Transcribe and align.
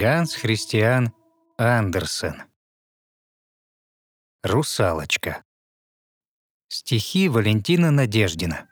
Ганс 0.00 0.34
Христиан 0.34 1.12
Андерсен 1.58 2.44
Русалочка 4.42 5.42
Стихи 6.70 7.28
Валентина 7.28 7.90
Надеждина 7.90 8.66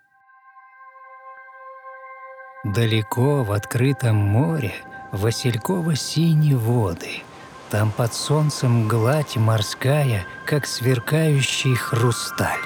Далеко 2.65 3.45
в 3.45 3.53
открытом 3.53 4.17
море 4.17 4.73
Васильково-синие 5.13 6.57
воды. 6.57 7.23
Там 7.69 7.93
под 7.93 8.15
солнцем 8.15 8.89
гладь 8.89 9.37
морская, 9.37 10.27
Как 10.47 10.67
сверкающий 10.67 11.75
хрусталь. 11.75 12.59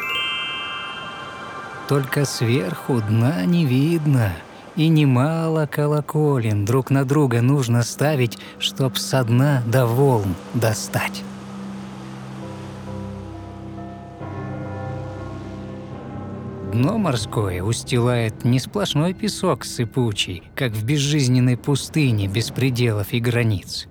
Только 1.88 2.24
сверху 2.24 3.00
дна 3.00 3.44
не 3.44 3.66
видно— 3.66 4.32
и 4.76 4.88
немало 4.88 5.66
колоколен 5.66 6.64
друг 6.64 6.90
на 6.90 7.04
друга 7.04 7.42
нужно 7.42 7.82
ставить, 7.82 8.38
чтоб 8.58 8.96
со 8.96 9.24
дна 9.24 9.62
до 9.66 9.86
волн 9.86 10.34
достать. 10.54 11.22
Дно 16.72 16.96
морское 16.96 17.62
устилает 17.62 18.44
не 18.44 18.58
сплошной 18.58 19.12
песок 19.12 19.64
сыпучий, 19.64 20.42
как 20.54 20.72
в 20.72 20.84
безжизненной 20.84 21.58
пустыне 21.58 22.28
без 22.28 22.50
пределов 22.50 23.12
и 23.12 23.20
границ. 23.20 23.88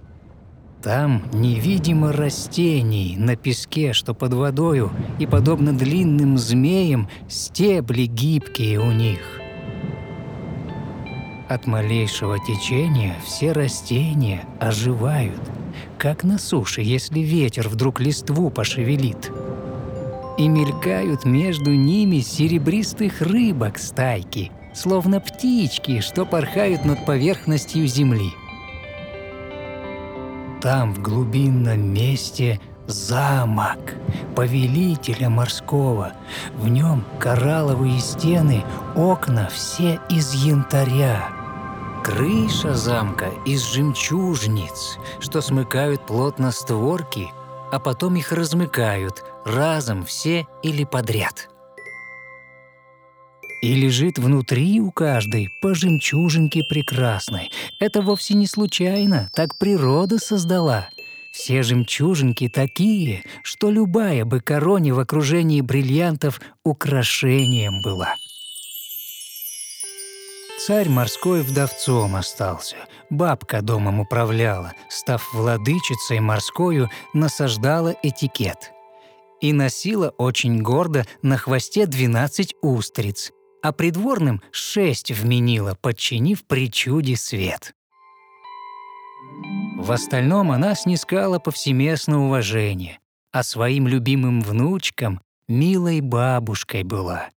Там 0.81 1.29
невидимо 1.31 2.11
растений 2.11 3.15
на 3.19 3.35
песке, 3.35 3.93
что 3.93 4.15
под 4.15 4.33
водою, 4.33 4.91
и, 5.19 5.27
подобно 5.27 5.73
длинным 5.73 6.39
змеям, 6.39 7.07
стебли 7.29 8.07
гибкие 8.07 8.79
у 8.79 8.91
них– 8.91 9.19
от 11.53 11.67
малейшего 11.67 12.39
течения 12.39 13.15
все 13.25 13.51
растения 13.51 14.45
оживают, 14.59 15.41
как 15.97 16.23
на 16.23 16.37
суше, 16.37 16.81
если 16.81 17.19
ветер 17.19 17.67
вдруг 17.67 17.99
листву 17.99 18.49
пошевелит. 18.49 19.31
И 20.37 20.47
мелькают 20.47 21.25
между 21.25 21.71
ними 21.73 22.19
серебристых 22.19 23.21
рыбок 23.21 23.77
стайки, 23.77 24.51
словно 24.73 25.19
птички, 25.19 25.99
что 25.99 26.25
порхают 26.25 26.85
над 26.85 27.05
поверхностью 27.05 27.85
земли. 27.85 28.31
Там, 30.61 30.93
в 30.93 31.01
глубинном 31.01 31.93
месте, 31.93 32.59
замок 32.87 33.95
повелителя 34.35 35.29
морского. 35.29 36.13
В 36.55 36.67
нем 36.67 37.03
коралловые 37.19 37.99
стены, 37.99 38.63
окна 38.95 39.49
все 39.51 39.99
из 40.09 40.33
янтаря. 40.33 41.40
Крыша 42.03 42.73
замка 42.73 43.31
из 43.45 43.63
жемчужниц, 43.63 44.97
что 45.19 45.39
смыкают 45.39 46.07
плотно 46.07 46.51
створки, 46.51 47.27
а 47.71 47.79
потом 47.79 48.15
их 48.15 48.31
размыкают 48.31 49.23
разом 49.45 50.03
все 50.03 50.47
или 50.63 50.83
подряд. 50.83 51.47
И 53.61 53.75
лежит 53.75 54.17
внутри 54.17 54.81
у 54.81 54.91
каждой 54.91 55.49
по 55.61 55.75
жемчужинке 55.75 56.63
прекрасной. 56.63 57.51
Это 57.79 58.01
вовсе 58.01 58.33
не 58.33 58.47
случайно, 58.47 59.29
так 59.35 59.59
природа 59.59 60.17
создала. 60.17 60.89
Все 61.31 61.61
жемчужинки 61.61 62.49
такие, 62.49 63.23
что 63.43 63.69
любая 63.69 64.25
бы 64.25 64.39
короне 64.39 64.91
в 64.91 64.99
окружении 64.99 65.61
бриллиантов 65.61 66.41
украшением 66.63 67.83
была. 67.83 68.15
Царь 70.67 70.89
морской 70.89 71.41
вдовцом 71.41 72.15
остался, 72.15 72.75
бабка 73.09 73.63
домом 73.63 73.99
управляла, 73.99 74.73
став 74.89 75.27
владычицей 75.33 76.19
морскою, 76.19 76.91
насаждала 77.13 77.95
этикет. 78.03 78.71
И 79.39 79.53
носила 79.53 80.09
очень 80.19 80.61
гордо 80.61 81.07
на 81.23 81.37
хвосте 81.37 81.87
двенадцать 81.87 82.53
устриц, 82.61 83.31
а 83.63 83.71
придворным 83.71 84.43
шесть 84.51 85.09
вменила, 85.09 85.75
подчинив 85.81 86.45
причуде 86.45 87.15
свет. 87.15 87.73
В 89.79 89.91
остальном 89.91 90.51
она 90.51 90.75
снискала 90.75 91.39
повсеместно 91.39 92.27
уважение, 92.27 92.99
а 93.31 93.41
своим 93.41 93.87
любимым 93.87 94.41
внучкам 94.41 95.21
милой 95.47 96.01
бабушкой 96.01 96.83
была. 96.83 97.29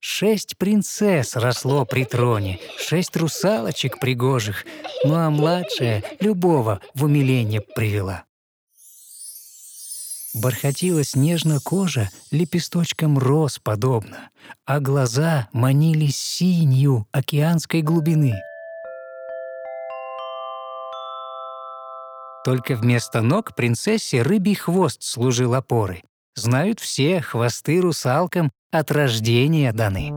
Шесть 0.00 0.56
принцесс 0.56 1.34
росло 1.34 1.84
при 1.84 2.04
троне, 2.04 2.60
шесть 2.78 3.16
русалочек 3.16 3.98
пригожих, 3.98 4.64
ну 5.04 5.14
а 5.14 5.28
младшая 5.30 6.04
любого 6.20 6.80
в 6.94 7.04
умиление 7.04 7.60
привела. 7.60 8.24
Бархатила 10.34 11.02
снежно 11.02 11.58
кожа 11.58 12.10
лепесточкам 12.30 13.18
роз 13.18 13.58
подобно, 13.58 14.30
а 14.64 14.78
глаза 14.78 15.48
манили 15.52 16.06
синью 16.06 17.08
океанской 17.10 17.82
глубины. 17.82 18.34
Только 22.44 22.76
вместо 22.76 23.20
ног 23.20 23.54
принцессе 23.56 24.22
рыбий 24.22 24.54
хвост 24.54 25.02
служил 25.02 25.54
опорой. 25.54 26.04
Знают 26.38 26.78
все, 26.78 27.20
хвосты 27.20 27.80
русалкам 27.80 28.52
от 28.70 28.92
рождения 28.92 29.72
даны. 29.72 30.12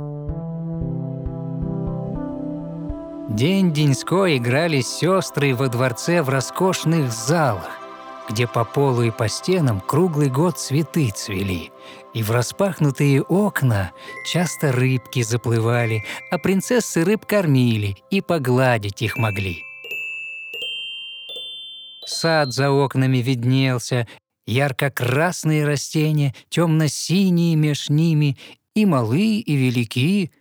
День-деньской 3.35 4.37
играли 4.37 4.81
сестры 4.81 5.55
во 5.55 5.67
дворце 5.67 6.21
в 6.21 6.29
роскошных 6.29 7.11
залах, 7.11 7.71
где 8.29 8.45
по 8.45 8.63
полу 8.65 9.01
и 9.01 9.09
по 9.09 9.27
стенам 9.27 9.81
круглый 9.81 10.29
год 10.29 10.59
цветы 10.59 11.09
цвели, 11.09 11.71
и 12.13 12.21
в 12.21 12.29
распахнутые 12.29 13.23
окна 13.23 13.91
часто 14.31 14.71
рыбки 14.71 15.23
заплывали, 15.23 16.03
а 16.29 16.37
принцессы 16.37 17.03
рыб 17.03 17.25
кормили 17.25 17.97
и 18.11 18.21
погладить 18.21 19.01
их 19.01 19.17
могли. 19.17 19.63
Сад 22.05 22.53
за 22.53 22.69
окнами 22.69 23.17
виднелся, 23.17 24.07
ярко-красные 24.51 25.65
растения, 25.65 26.35
темно-синие 26.49 27.55
меж 27.55 27.89
ними, 27.89 28.37
и 28.75 28.85
малы, 28.85 29.39
и 29.39 29.55
велики, 29.55 30.31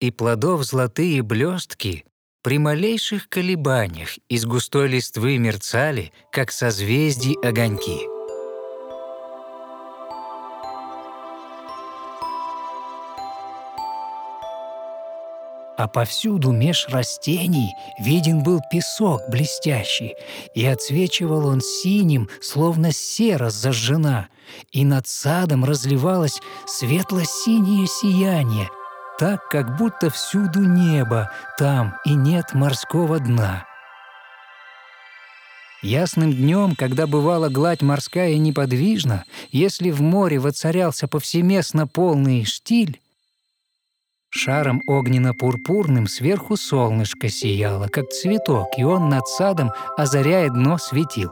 и 0.00 0.10
плодов 0.10 0.64
золотые 0.64 1.22
блестки 1.22 2.04
при 2.42 2.58
малейших 2.58 3.28
колебаниях 3.28 4.18
из 4.28 4.44
густой 4.44 4.88
листвы 4.88 5.38
мерцали, 5.38 6.12
как 6.30 6.52
созвездий 6.52 7.36
огоньки. 7.42 8.13
А 15.76 15.88
повсюду 15.88 16.52
меж 16.52 16.86
растений 16.88 17.74
виден 17.98 18.42
был 18.42 18.60
песок 18.70 19.22
блестящий, 19.28 20.14
и 20.54 20.64
отсвечивал 20.64 21.46
он 21.46 21.60
синим, 21.60 22.28
словно 22.40 22.92
сера 22.92 23.50
зажжена, 23.50 24.28
и 24.72 24.84
над 24.84 25.06
садом 25.06 25.64
разливалось 25.64 26.40
светло-синее 26.66 27.86
сияние, 27.86 28.68
так, 29.18 29.48
как 29.48 29.76
будто 29.76 30.10
всюду 30.10 30.60
небо, 30.60 31.30
там 31.58 31.94
и 32.04 32.14
нет 32.14 32.54
морского 32.54 33.18
дна. 33.18 33.64
Ясным 35.82 36.32
днем, 36.32 36.76
когда 36.76 37.06
бывала 37.06 37.50
гладь 37.50 37.82
морская 37.82 38.38
неподвижна, 38.38 39.24
если 39.50 39.90
в 39.90 40.00
море 40.00 40.38
воцарялся 40.38 41.06
повсеместно 41.08 41.86
полный 41.86 42.44
штиль, 42.46 43.00
Шаром 44.36 44.82
огненно-пурпурным 44.88 46.08
сверху 46.08 46.56
солнышко 46.56 47.28
сияло, 47.28 47.86
как 47.86 48.10
цветок, 48.10 48.66
и 48.76 48.82
он 48.82 49.08
над 49.08 49.28
садом, 49.28 49.70
озаряя 49.96 50.50
дно, 50.50 50.76
светил. 50.76 51.30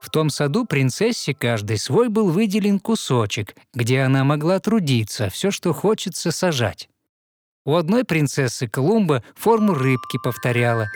В 0.00 0.08
том 0.08 0.30
саду 0.30 0.64
принцессе 0.64 1.34
каждый 1.34 1.78
свой 1.78 2.08
был 2.08 2.30
выделен 2.30 2.78
кусочек, 2.78 3.56
где 3.74 4.02
она 4.02 4.22
могла 4.22 4.60
трудиться, 4.60 5.28
все, 5.30 5.50
что 5.50 5.72
хочется, 5.72 6.30
сажать. 6.30 6.88
У 7.64 7.74
одной 7.74 8.04
принцессы 8.04 8.68
Колумба 8.68 9.24
форму 9.34 9.74
рыбки 9.74 10.16
повторяла, 10.22 10.86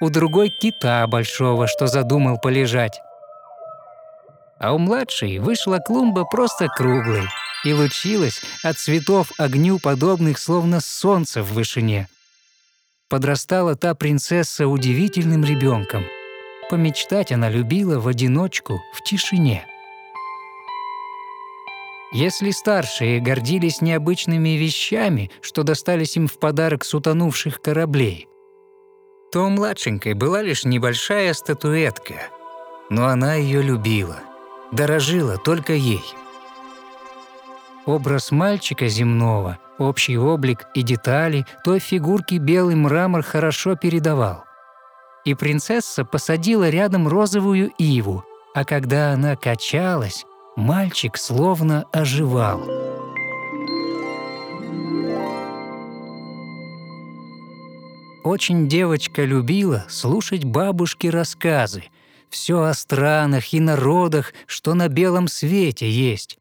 у 0.00 0.10
другой— 0.10 0.50
кита 0.60 1.06
большого, 1.06 1.68
что 1.68 1.86
задумал 1.86 2.38
полежать. 2.38 3.00
А 4.58 4.74
у 4.74 4.78
младшей 4.78 5.38
вышла 5.38 5.78
клумба 5.78 6.24
просто 6.24 6.66
круглой— 6.66 7.28
и 7.64 7.72
лучилась 7.72 8.42
от 8.62 8.78
цветов 8.78 9.32
огню 9.38 9.78
подобных, 9.78 10.38
словно 10.38 10.80
солнце 10.80 11.42
в 11.42 11.52
вышине. 11.52 12.08
Подрастала 13.08 13.74
та 13.74 13.94
принцесса 13.94 14.66
удивительным 14.68 15.44
ребенком. 15.44 16.04
Помечтать 16.70 17.32
она 17.32 17.48
любила 17.50 17.98
в 17.98 18.06
одиночку, 18.06 18.80
в 18.94 19.02
тишине. 19.02 19.66
Если 22.12 22.50
старшие 22.50 23.20
гордились 23.20 23.80
необычными 23.80 24.50
вещами, 24.50 25.30
что 25.42 25.62
достались 25.62 26.16
им 26.16 26.26
в 26.26 26.38
подарок 26.38 26.84
с 26.84 26.94
утонувших 26.94 27.60
кораблей, 27.60 28.26
то 29.32 29.48
младшенькой 29.48 30.14
была 30.14 30.42
лишь 30.42 30.64
небольшая 30.64 31.32
статуэтка, 31.34 32.14
но 32.88 33.06
она 33.06 33.34
ее 33.34 33.62
любила, 33.62 34.18
дорожила 34.72 35.38
только 35.38 35.72
ей. 35.72 36.02
Образ 37.86 38.30
мальчика 38.30 38.88
земного, 38.88 39.58
общий 39.78 40.18
облик 40.18 40.66
и 40.74 40.82
детали 40.82 41.46
той 41.64 41.78
фигурки 41.78 42.34
белый 42.34 42.74
мрамор 42.74 43.22
хорошо 43.22 43.74
передавал. 43.74 44.44
И 45.24 45.34
принцесса 45.34 46.04
посадила 46.04 46.68
рядом 46.68 47.08
розовую 47.08 47.70
иву, 47.78 48.24
а 48.54 48.64
когда 48.64 49.12
она 49.12 49.36
качалась, 49.36 50.26
мальчик 50.56 51.16
словно 51.16 51.84
оживал. 51.92 52.60
Очень 58.22 58.68
девочка 58.68 59.24
любила 59.24 59.86
слушать 59.88 60.44
бабушки 60.44 61.06
рассказы, 61.06 61.84
все 62.28 62.62
о 62.62 62.74
странах 62.74 63.54
и 63.54 63.60
народах, 63.60 64.34
что 64.46 64.74
на 64.74 64.88
белом 64.88 65.26
свете 65.26 65.90
есть. 65.90 66.36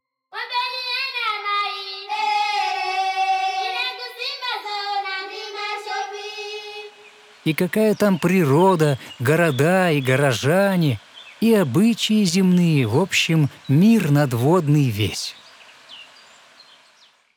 И 7.46 7.54
какая 7.54 7.96
там 7.96 8.20
природа, 8.20 8.98
города 9.20 9.92
и 9.92 10.02
горожане, 10.02 11.00
и 11.42 11.54
обычаи 11.54 12.24
земные, 12.26 12.86
в 12.86 13.00
общем, 13.00 13.50
мир 13.68 14.12
надводный 14.12 14.90
весь. 14.90 15.36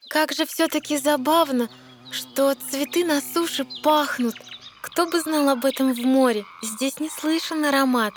Как 0.09 0.33
же 0.33 0.45
все-таки 0.45 0.99
забавно, 0.99 1.71
что 2.11 2.55
цветы 2.55 3.05
на 3.05 3.21
суше 3.21 3.67
пахнут. 3.83 4.35
Кто 4.83 5.07
бы 5.07 5.21
знал 5.21 5.49
об 5.49 5.65
этом 5.65 5.95
в 5.95 6.01
море? 6.05 6.45
Здесь 6.63 7.01
не 7.01 7.09
слышен 7.09 7.65
аромат. 7.65 8.13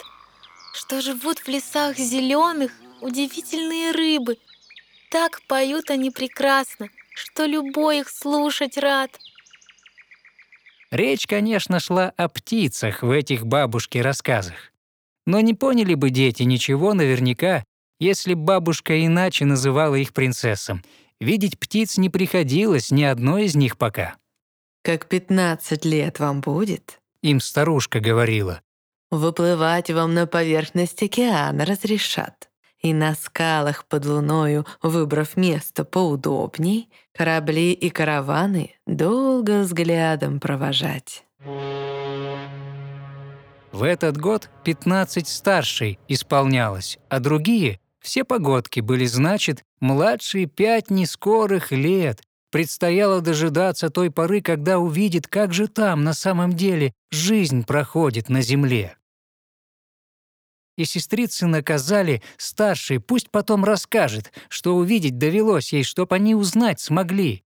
Что 0.74 1.02
живут 1.02 1.40
в 1.40 1.48
лесах 1.48 1.98
зеленых 1.98 2.72
удивительные 3.00 3.92
рыбы. 3.92 4.38
Так 5.10 5.42
поют 5.48 5.90
они 5.90 6.12
прекрасно, 6.12 6.90
что 7.14 7.46
любой 7.46 8.00
их 8.00 8.10
слушать 8.10 8.78
рад. 8.78 9.12
Речь, 10.96 11.28
конечно, 11.28 11.80
шла 11.80 12.14
о 12.18 12.30
птицах 12.30 13.04
в 13.04 13.12
этих 13.12 13.46
бабушке 13.46 14.02
рассказах. 14.02 14.72
Но 15.26 15.42
не 15.42 15.54
поняли 15.54 15.94
бы 15.94 16.10
дети 16.10 16.44
ничего 16.44 16.94
наверняка, 16.94 17.64
если 18.00 18.34
бабушка 18.34 19.06
иначе 19.06 19.46
называла 19.46 19.96
их 19.96 20.14
принцессам— 20.14 20.84
Видеть 21.20 21.58
птиц 21.58 21.98
не 21.98 22.10
приходилось 22.10 22.92
ни 22.92 23.04
одной 23.04 23.46
из 23.46 23.56
них 23.56 23.78
пока. 23.78 24.16
«Как 24.84 25.08
пятнадцать 25.08 25.86
лет 25.86 26.20
вам 26.20 26.42
будет?» 26.42 27.00
Им 27.22 27.40
старушка 27.40 28.00
говорила. 28.00 28.62
«Выплывать 29.12 29.90
вам 29.90 30.14
на 30.14 30.28
поверхность 30.28 31.02
океана 31.02 31.66
разрешат. 31.66 32.50
И 32.86 32.94
на 32.94 33.16
скалах 33.16 33.86
под 33.86 34.06
луною, 34.06 34.64
выбрав 34.84 35.38
место 35.38 35.84
поудобней, 35.86 36.88
корабли 37.18 37.74
и 37.74 37.90
караваны 37.90 38.76
долго 38.86 39.62
взглядом 39.62 40.40
провожать». 40.40 41.26
В 43.72 43.82
этот 43.82 44.18
год 44.18 44.52
15 44.64 45.28
старшей 45.28 45.98
исполнялось, 46.08 47.00
а 47.10 47.20
другие 47.20 47.80
все 48.00 48.24
погодки 48.24 48.82
были, 48.82 49.06
значит, 49.06 49.64
младшие 49.80 50.46
пять 50.46 50.92
нескорых 50.92 51.72
лет. 51.72 52.22
Предстояло 52.52 53.20
дожидаться 53.20 53.90
той 53.90 54.12
поры, 54.12 54.42
когда 54.42 54.78
увидит, 54.78 55.28
как 55.28 55.54
же 55.54 55.68
там 55.68 56.04
на 56.04 56.14
самом 56.14 56.54
деле 56.54 56.94
жизнь 57.10 57.66
проходит 57.66 58.30
на 58.30 58.42
земле. 58.44 58.96
И 60.78 60.86
сестрицы 60.86 61.48
наказали 61.48 62.22
старшей, 62.38 63.00
пусть 63.00 63.30
потом 63.30 63.64
расскажет, 63.64 64.32
что 64.50 64.76
увидеть 64.76 65.18
довелось 65.18 65.72
ей, 65.74 65.84
чтоб 65.84 66.12
они 66.12 66.36
узнать 66.36 66.80
смогли. 66.80 67.44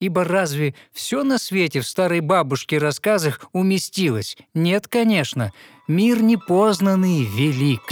Ибо 0.00 0.24
разве 0.24 0.74
все 0.92 1.22
на 1.22 1.38
свете 1.38 1.80
в 1.80 1.86
старой 1.86 2.20
бабушке 2.20 2.78
рассказах 2.78 3.40
уместилось? 3.52 4.36
Нет, 4.54 4.88
конечно. 4.88 5.52
Мир 5.88 6.22
непознанный 6.22 7.24
велик. 7.24 7.82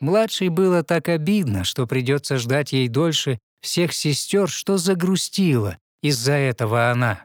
Младшей 0.00 0.48
было 0.48 0.82
так 0.82 1.08
обидно, 1.08 1.64
что 1.64 1.86
придется 1.86 2.38
ждать 2.38 2.72
ей 2.72 2.88
дольше 2.88 3.38
всех 3.60 3.92
сестер, 3.92 4.48
что 4.48 4.78
загрустила 4.78 5.76
из-за 6.02 6.32
этого 6.32 6.90
она. 6.90 7.24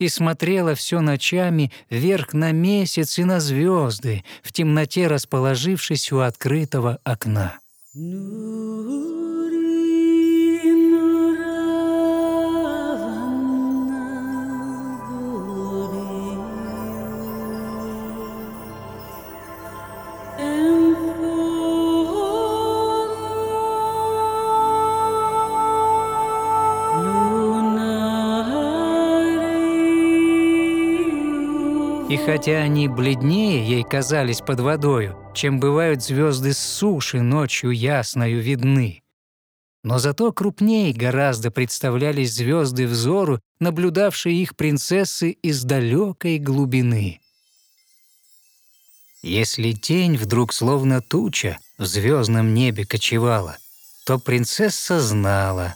И 0.00 0.08
смотрела 0.08 0.74
все 0.74 1.00
ночами 1.00 1.70
вверх 1.90 2.32
на 2.32 2.52
месяц 2.52 3.18
и 3.18 3.24
на 3.24 3.40
звезды, 3.40 4.24
в 4.42 4.52
темноте 4.52 5.08
расположившись 5.08 6.12
у 6.12 6.20
открытого 6.20 6.98
окна. 7.04 7.58
Ну... 7.94 9.27
И 32.08 32.16
хотя 32.16 32.58
они 32.58 32.88
бледнее 32.88 33.68
ей 33.68 33.84
казались 33.84 34.40
под 34.40 34.60
водою, 34.60 35.16
чем 35.34 35.60
бывают 35.60 36.02
звезды 36.02 36.54
с 36.54 36.58
суши 36.58 37.20
ночью 37.20 37.70
ясною 37.70 38.40
видны, 38.40 39.02
но 39.84 39.98
зато 39.98 40.32
крупнее 40.32 40.92
гораздо 40.92 41.50
представлялись 41.50 42.34
звезды 42.34 42.86
взору, 42.86 43.40
наблюдавшие 43.60 44.40
их 44.42 44.56
принцессы 44.56 45.30
из 45.30 45.64
далекой 45.64 46.38
глубины. 46.38 47.20
Если 49.22 49.72
тень 49.72 50.16
вдруг 50.16 50.52
словно 50.52 51.00
туча 51.00 51.58
в 51.76 51.84
звездном 51.84 52.54
небе 52.54 52.86
кочевала, 52.86 53.58
то 54.06 54.18
принцесса 54.18 55.00
знала. 55.00 55.74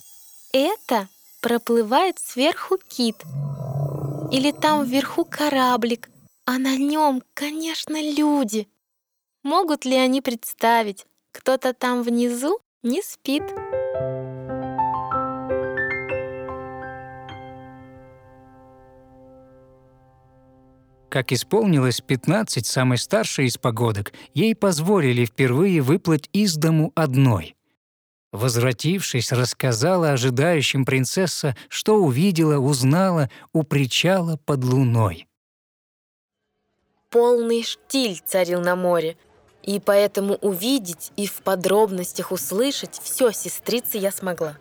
Это 0.52 1.08
проплывает 1.40 2.18
сверху 2.18 2.78
кит. 2.88 3.16
Или 4.30 4.52
там 4.52 4.84
вверху 4.84 5.24
кораблик, 5.24 6.08
а 6.54 6.58
на 6.58 6.76
нем, 6.76 7.22
конечно, 7.32 7.96
люди. 7.96 8.68
Могут 9.42 9.86
ли 9.86 9.96
они 9.96 10.20
представить, 10.20 11.06
кто-то 11.32 11.72
там 11.72 12.02
внизу 12.02 12.60
не 12.82 13.00
спит? 13.00 13.42
Как 21.08 21.32
исполнилось 21.32 22.02
15 22.02 22.66
самой 22.66 22.98
старшей 22.98 23.46
из 23.46 23.56
погодок, 23.56 24.12
ей 24.34 24.54
позволили 24.54 25.24
впервые 25.24 25.80
выплыть 25.80 26.28
из 26.34 26.56
дому 26.56 26.92
одной. 26.94 27.56
Возвратившись, 28.30 29.32
рассказала 29.32 30.12
ожидающим 30.12 30.84
принцесса, 30.84 31.56
что 31.70 31.96
увидела, 31.96 32.58
узнала 32.58 33.30
у 33.54 33.62
причала 33.62 34.36
под 34.36 34.64
луной 34.64 35.26
полный 37.12 37.62
штиль 37.62 38.20
царил 38.24 38.60
на 38.60 38.74
море, 38.74 39.16
и 39.62 39.78
поэтому 39.78 40.34
увидеть 40.36 41.12
и 41.16 41.26
в 41.26 41.42
подробностях 41.42 42.32
услышать 42.32 43.00
все 43.00 43.30
сестрицы 43.30 43.98
я 43.98 44.10
смогла. 44.10 44.56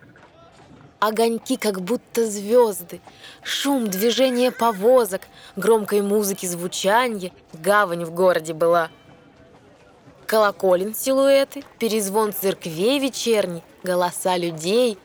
Огоньки, 1.00 1.56
как 1.56 1.80
будто 1.80 2.30
звезды, 2.30 3.00
шум 3.42 3.88
движения 3.88 4.52
повозок, 4.52 5.22
громкой 5.56 6.02
музыки 6.02 6.46
звучанье, 6.46 7.32
гавань 7.54 8.04
в 8.04 8.12
городе 8.12 8.52
была. 8.52 8.90
Колоколин 10.26 10.94
силуэты, 10.94 11.64
перезвон 11.80 12.32
церквей 12.32 13.00
вечерний, 13.00 13.64
голоса 13.82 14.36
людей. 14.36 14.96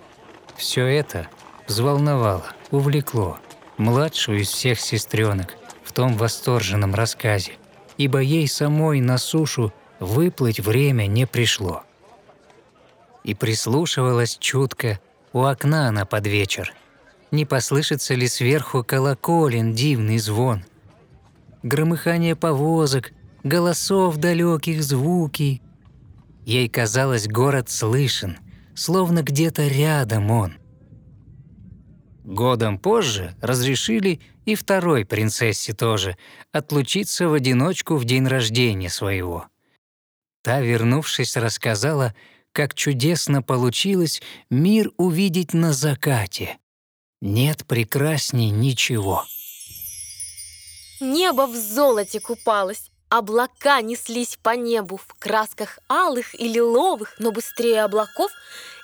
Все 0.56 0.86
это 0.86 1.28
взволновало, 1.66 2.46
увлекло 2.70 3.40
младшую 3.78 4.42
из 4.42 4.50
всех 4.50 4.80
сестренок– 4.80 5.56
том 5.98 6.16
восторженном 6.16 6.94
рассказе, 6.94 7.54
ибо 7.98 8.20
ей 8.20 8.48
самой 8.48 9.02
на 9.02 9.18
сушу 9.18 9.74
выплыть 10.00 10.60
время 10.60 11.08
не 11.08 11.26
пришло. 11.26 11.82
И 13.24 13.34
прислушивалась 13.34 14.38
чутко, 14.40 15.00
у 15.34 15.42
окна 15.42 15.88
она 15.88 16.06
под 16.06 16.28
вечер. 16.28 16.72
Не 17.32 17.46
послышится 17.46 18.14
ли 18.14 18.28
сверху 18.28 18.84
колоколен 18.84 19.74
дивный 19.74 20.20
звон? 20.20 20.64
Громыхание 21.64 22.36
повозок, 22.36 23.12
голосов 23.44 24.18
далеких 24.18 24.84
звуки. 24.84 25.64
Ей 26.46 26.70
казалось, 26.70 27.28
город 27.28 27.72
слышен, 27.72 28.38
словно 28.76 29.24
где-то 29.24 29.68
рядом 29.68 30.30
он. 30.30 30.58
Годом 32.28 32.78
позже 32.78 33.38
разрешили 33.42 34.20
и 34.44 34.56
второй 34.56 35.06
принцессе 35.06 35.72
тоже 35.72 36.18
отлучиться 36.52 37.30
в 37.30 37.34
одиночку 37.34 37.96
в 37.96 38.04
день 38.04 38.28
рождения 38.28 38.90
своего. 38.90 39.48
Та, 40.44 40.60
вернувшись, 40.60 41.38
рассказала, 41.38 42.14
как 42.52 42.74
чудесно 42.74 43.42
получилось 43.42 44.22
мир 44.50 44.92
увидеть 44.98 45.54
на 45.54 45.72
закате. 45.72 46.58
Нет 47.22 47.66
прекрасней 47.66 48.50
ничего. 48.50 49.24
Небо 51.00 51.48
в 51.48 51.56
золоте 51.56 52.20
купалось, 52.20 52.92
облака 53.10 53.82
неслись 53.82 54.38
по 54.42 54.56
небу 54.56 54.98
в 54.98 55.14
красках 55.20 55.80
алых 55.88 56.34
и 56.36 56.48
лиловых, 56.48 57.16
но 57.20 57.32
быстрее 57.32 57.84
облаков 57.84 58.32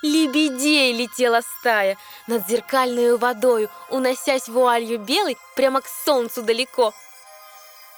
лебедей 0.01 0.93
летела 0.93 1.41
стая 1.59 1.97
над 2.27 2.47
зеркальной 2.47 3.17
водою, 3.17 3.69
уносясь 3.89 4.47
вуалью 4.47 4.99
белой 4.99 5.37
прямо 5.55 5.81
к 5.81 5.87
солнцу 5.87 6.41
далеко. 6.41 6.93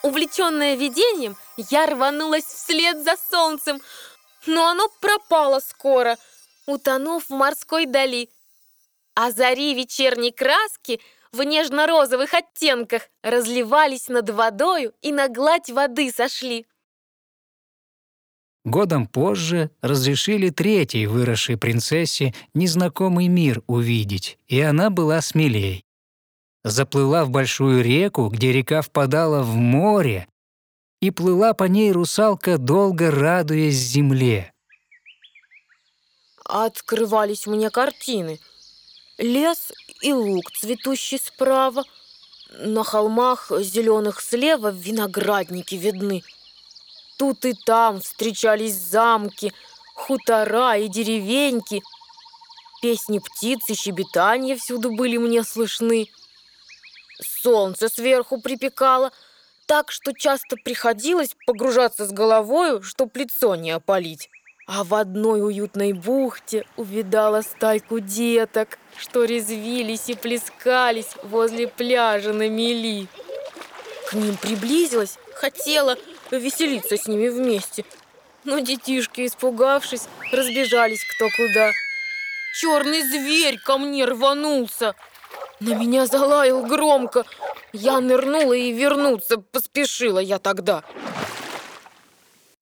Увлеченная 0.04 0.76
видением, 0.76 1.36
я 1.58 1.88
рванулась 1.88 2.46
вслед 2.46 3.04
за 3.04 3.16
солнцем, 3.30 3.82
но 4.46 4.68
оно 4.68 4.88
пропало 5.02 5.60
скоро, 5.60 6.18
утонув 6.68 7.26
в 7.30 7.34
морской 7.34 7.86
дали. 7.86 8.30
А 9.16 9.32
зари 9.32 9.74
вечерней 9.74 10.32
краски 10.32 11.02
в 11.32 11.42
нежно-розовых 11.44 12.34
оттенках 12.34 13.04
разливались 13.24 14.08
над 14.08 14.30
водою 14.30 14.94
и 15.02 15.12
на 15.12 15.28
гладь 15.28 15.70
воды 15.70 16.12
сошли. 16.12 16.66
Годом 18.66 19.06
позже 19.06 19.70
разрешили 19.82 20.50
третьей 20.50 21.06
выросшей 21.06 21.56
принцессе 21.56 22.34
незнакомый 22.56 23.28
мир 23.28 23.62
увидеть, 23.68 24.40
и 24.48 24.60
она 24.60 24.90
была 24.90 25.22
смелей. 25.22 25.86
Заплыла 26.64 27.26
в 27.26 27.30
большую 27.30 27.84
реку, 27.84 28.28
где 28.30 28.52
река 28.52 28.82
впадала 28.82 29.44
в 29.44 29.54
море, 29.54 30.28
и 31.00 31.12
плыла 31.12 31.54
по 31.54 31.66
ней 31.66 31.92
русалка, 31.92 32.58
долго 32.58 33.12
радуясь 33.12 33.76
земле. 33.76 34.52
Открывались 36.44 37.46
мне 37.46 37.70
картины. 37.70 38.40
Лес 39.20 39.72
и 40.06 40.14
луг, 40.14 40.52
цветущий 40.52 41.18
справа. 41.18 41.84
На 42.52 42.84
холмах 42.84 43.52
зеленых 43.60 44.22
слева 44.22 44.70
виноградники 44.72 45.74
видны. 45.74 46.24
Тут 47.18 47.44
и 47.44 47.54
там 47.54 48.02
встречались 48.02 48.76
замки, 48.76 49.52
хутора 49.96 50.78
и 50.78 50.88
деревеньки. 50.90 51.82
Песни 52.84 53.18
птиц 53.18 53.62
и 53.68 53.74
щебетания 53.74 54.56
всюду 54.56 54.92
были 54.92 55.18
мне 55.18 55.44
слышны. 55.44 56.08
Солнце 57.20 57.90
сверху 57.90 58.40
припекало, 58.40 59.12
так 59.66 59.92
что 59.92 60.14
часто 60.14 60.56
приходилось 60.56 61.36
погружаться 61.48 62.06
с 62.06 62.12
головою, 62.12 62.84
чтоб 62.84 63.16
лицо 63.18 63.56
не 63.56 63.72
опалить. 63.72 64.30
А 64.68 64.84
в 64.84 64.96
одной 64.96 65.46
уютной 65.46 65.94
бухте 65.94 66.66
увидала 66.76 67.42
стайку 67.42 68.00
деток, 68.00 68.80
что 68.98 69.24
резвились 69.24 70.10
и 70.10 70.16
плескались 70.16 71.12
возле 71.22 71.68
пляжа 71.68 72.34
на 72.34 72.50
мели. 72.50 73.08
К 74.10 74.14
ним 74.14 74.36
приблизилась, 74.38 75.20
хотела 75.36 75.98
веселиться 76.32 76.98
с 76.98 77.08
ними 77.08 77.28
вместе. 77.28 77.86
Но 78.44 78.58
детишки, 78.58 79.28
испугавшись, 79.28 80.08
разбежались 80.32 81.06
кто 81.16 81.28
куда. 81.36 81.72
Черный 82.60 83.04
зверь 83.04 83.60
ко 83.60 83.78
мне 83.78 84.06
рванулся. 84.06 84.96
На 85.60 85.76
меня 85.76 86.08
залаял 86.08 86.66
громко. 86.66 87.24
Я 87.72 88.00
нырнула 88.00 88.54
и 88.54 88.72
вернуться 88.72 89.38
поспешила 89.38 90.20
я 90.20 90.40
тогда. 90.40 90.84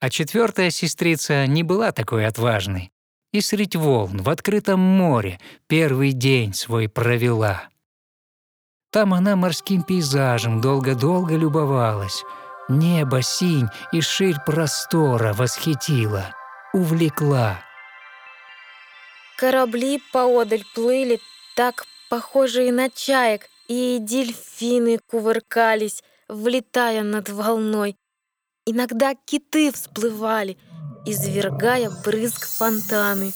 А 0.04 0.10
четвертая 0.10 0.70
сестрица 0.70 1.48
не 1.48 1.64
была 1.64 1.94
такой 1.94 2.28
отважной. 2.28 2.92
И 3.32 3.40
средь 3.40 3.78
волн 3.78 4.22
в 4.22 4.30
открытом 4.30 4.82
море 4.82 5.40
первый 5.68 6.12
день 6.12 6.54
свой 6.54 6.90
провела. 6.90 7.70
Там 8.92 9.14
она 9.14 9.38
морским 9.38 9.82
пейзажем 9.82 10.60
долго-долго 10.60 11.38
любовалась. 11.38 12.22
Небо 12.68 13.22
синь 13.22 13.70
и 13.94 14.02
ширь 14.02 14.36
простора 14.46 15.32
восхитила, 15.32 16.36
увлекла. 16.74 17.62
Корабли 19.38 20.02
поодаль 20.12 20.66
плыли, 20.76 21.22
так 21.56 21.86
похожие 22.10 22.74
на 22.74 22.90
чаек, 22.90 23.44
и 23.70 24.00
дельфины 24.02 25.00
кувыркались, 25.08 26.04
влетая 26.28 27.04
над 27.04 27.30
волной. 27.30 27.96
Иногда 28.66 29.14
киты 29.14 29.72
всплывали, 29.72 30.58
извергая 31.06 31.90
брызг 32.06 32.48
фонтаны. 32.48 33.34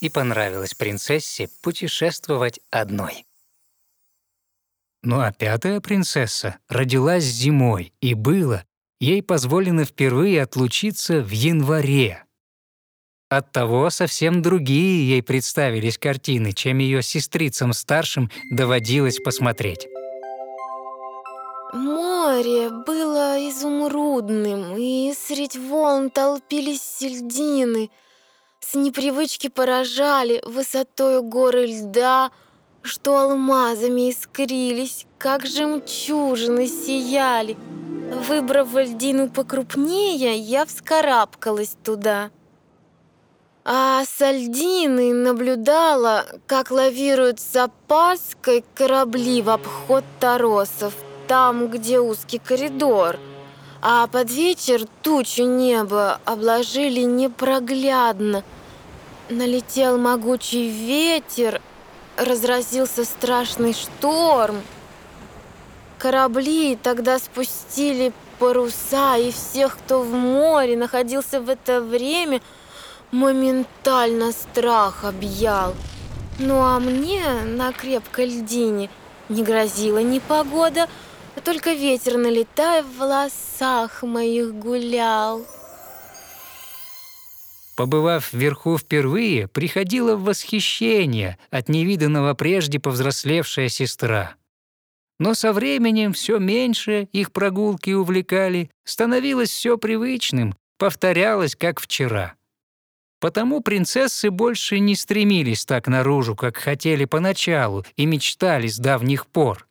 И 0.00 0.08
понравилось 0.08 0.74
принцессе 0.74 1.48
путешествовать 1.62 2.60
одной. 2.70 3.24
Ну 5.02 5.20
а 5.20 5.32
пятая 5.32 5.80
принцесса 5.80 6.58
родилась 6.68 7.22
зимой, 7.22 7.92
и 8.00 8.14
было 8.14 8.64
ей 9.00 9.22
позволено 9.22 9.84
впервые 9.84 10.42
отлучиться 10.42 11.20
в 11.20 11.30
январе. 11.30 12.24
Оттого 13.28 13.90
совсем 13.90 14.42
другие 14.42 15.08
ей 15.08 15.22
представились 15.22 15.98
картины, 15.98 16.52
чем 16.52 16.78
ее 16.78 17.02
сестрицам 17.02 17.72
старшим 17.72 18.30
доводилось 18.50 19.18
посмотреть. 19.18 19.86
Море 21.72 22.70
было 22.70 23.46
изумрудным, 23.50 24.74
и 24.78 25.12
средь 25.12 25.56
волн 25.56 26.08
толпились 26.08 26.80
сельдины. 26.80 27.90
С 28.60 28.74
непривычки 28.74 29.48
поражали 29.48 30.42
высотою 30.46 31.22
горы 31.22 31.66
льда, 31.66 32.30
что 32.80 33.18
алмазами 33.18 34.10
искрились, 34.10 35.04
как 35.18 35.44
жемчужины 35.44 36.66
сияли. 36.66 37.58
Выбрав 38.26 38.74
льдину 38.74 39.28
покрупнее, 39.28 40.38
я 40.38 40.64
вскарабкалась 40.64 41.76
туда. 41.84 42.30
А 43.66 44.06
с 44.06 44.26
льдины 44.26 45.12
наблюдала, 45.12 46.24
как 46.46 46.70
лавируют 46.70 47.40
с 47.40 47.54
опаской 47.56 48.64
корабли 48.74 49.42
в 49.42 49.50
обход 49.50 50.04
торосов– 50.18 50.94
там, 51.28 51.68
где 51.68 52.00
узкий 52.00 52.38
коридор. 52.38 53.16
А 53.80 54.06
под 54.08 54.30
вечер 54.30 54.82
тучу 55.02 55.44
неба 55.44 56.20
обложили 56.24 57.02
непроглядно. 57.02 58.42
Налетел 59.28 59.98
могучий 59.98 60.68
ветер, 60.68 61.60
разразился 62.16 63.04
страшный 63.04 63.74
шторм. 63.74 64.62
Корабли 65.98 66.76
тогда 66.82 67.18
спустили 67.18 68.12
паруса, 68.38 69.16
и 69.16 69.30
всех, 69.30 69.76
кто 69.78 70.00
в 70.00 70.12
море 70.12 70.76
находился 70.76 71.40
в 71.40 71.50
это 71.50 71.80
время, 71.80 72.40
моментально 73.12 74.32
страх 74.32 75.04
объял. 75.04 75.74
Ну 76.38 76.62
а 76.62 76.78
мне 76.78 77.22
на 77.44 77.72
крепкой 77.72 78.26
льдине 78.26 78.90
не 79.28 79.42
грозила 79.42 79.98
ни 79.98 80.20
погода, 80.20 80.88
а 81.38 81.40
только 81.40 81.72
ветер, 81.72 82.16
налетая 82.16 82.82
в 82.82 82.96
волосах 82.96 84.02
моих, 84.02 84.54
гулял. 84.54 85.46
Побывав 87.76 88.32
вверху 88.32 88.76
впервые, 88.76 89.46
приходила 89.46 90.16
в 90.16 90.24
восхищение 90.24 91.38
от 91.52 91.68
невиданного 91.68 92.34
прежде 92.34 92.80
повзрослевшая 92.80 93.68
сестра. 93.68 94.34
Но 95.20 95.34
со 95.34 95.52
временем 95.52 96.12
все 96.12 96.40
меньше 96.40 97.08
их 97.12 97.30
прогулки 97.30 97.90
увлекали, 97.90 98.72
становилось 98.84 99.50
все 99.50 99.78
привычным, 99.78 100.56
повторялось, 100.76 101.54
как 101.54 101.78
вчера. 101.78 102.34
Потому 103.20 103.60
принцессы 103.60 104.32
больше 104.32 104.80
не 104.80 104.96
стремились 104.96 105.64
так 105.64 105.86
наружу, 105.86 106.34
как 106.34 106.56
хотели 106.56 107.04
поначалу 107.04 107.84
и 107.94 108.06
мечтали 108.06 108.66
с 108.66 108.78
давних 108.78 109.28
пор. 109.28 109.67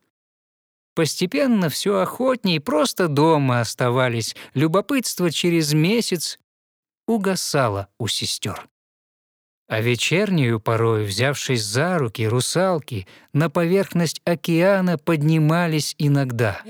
Постепенно 0.98 1.70
все 1.70 2.00
охотнее 2.00 2.60
просто 2.60 3.08
дома 3.08 3.62
оставались, 3.62 4.36
любопытство 4.56 5.30
через 5.30 5.74
месяц 5.74 6.40
угасало 7.06 7.88
у 8.00 8.08
сестер. 8.08 8.68
А 9.68 9.80
вечернюю 9.80 10.60
порой, 10.60 11.04
взявшись 11.04 11.62
за 11.64 12.00
руки, 12.00 12.28
русалки 12.28 13.08
на 13.32 13.52
поверхность 13.52 14.22
океана 14.26 14.98
поднимались 14.98 15.94
иногда. 16.00 16.64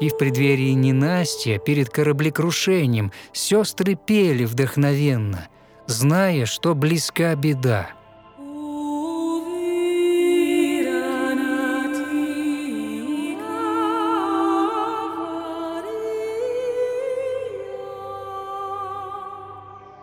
И 0.00 0.08
в 0.08 0.16
преддверии 0.16 0.72
ненастья, 0.72 1.58
перед 1.58 1.90
кораблекрушением, 1.90 3.12
сестры 3.34 3.94
пели 3.94 4.44
вдохновенно, 4.44 5.48
зная, 5.86 6.46
что 6.46 6.74
близка 6.74 7.34
беда. 7.34 7.90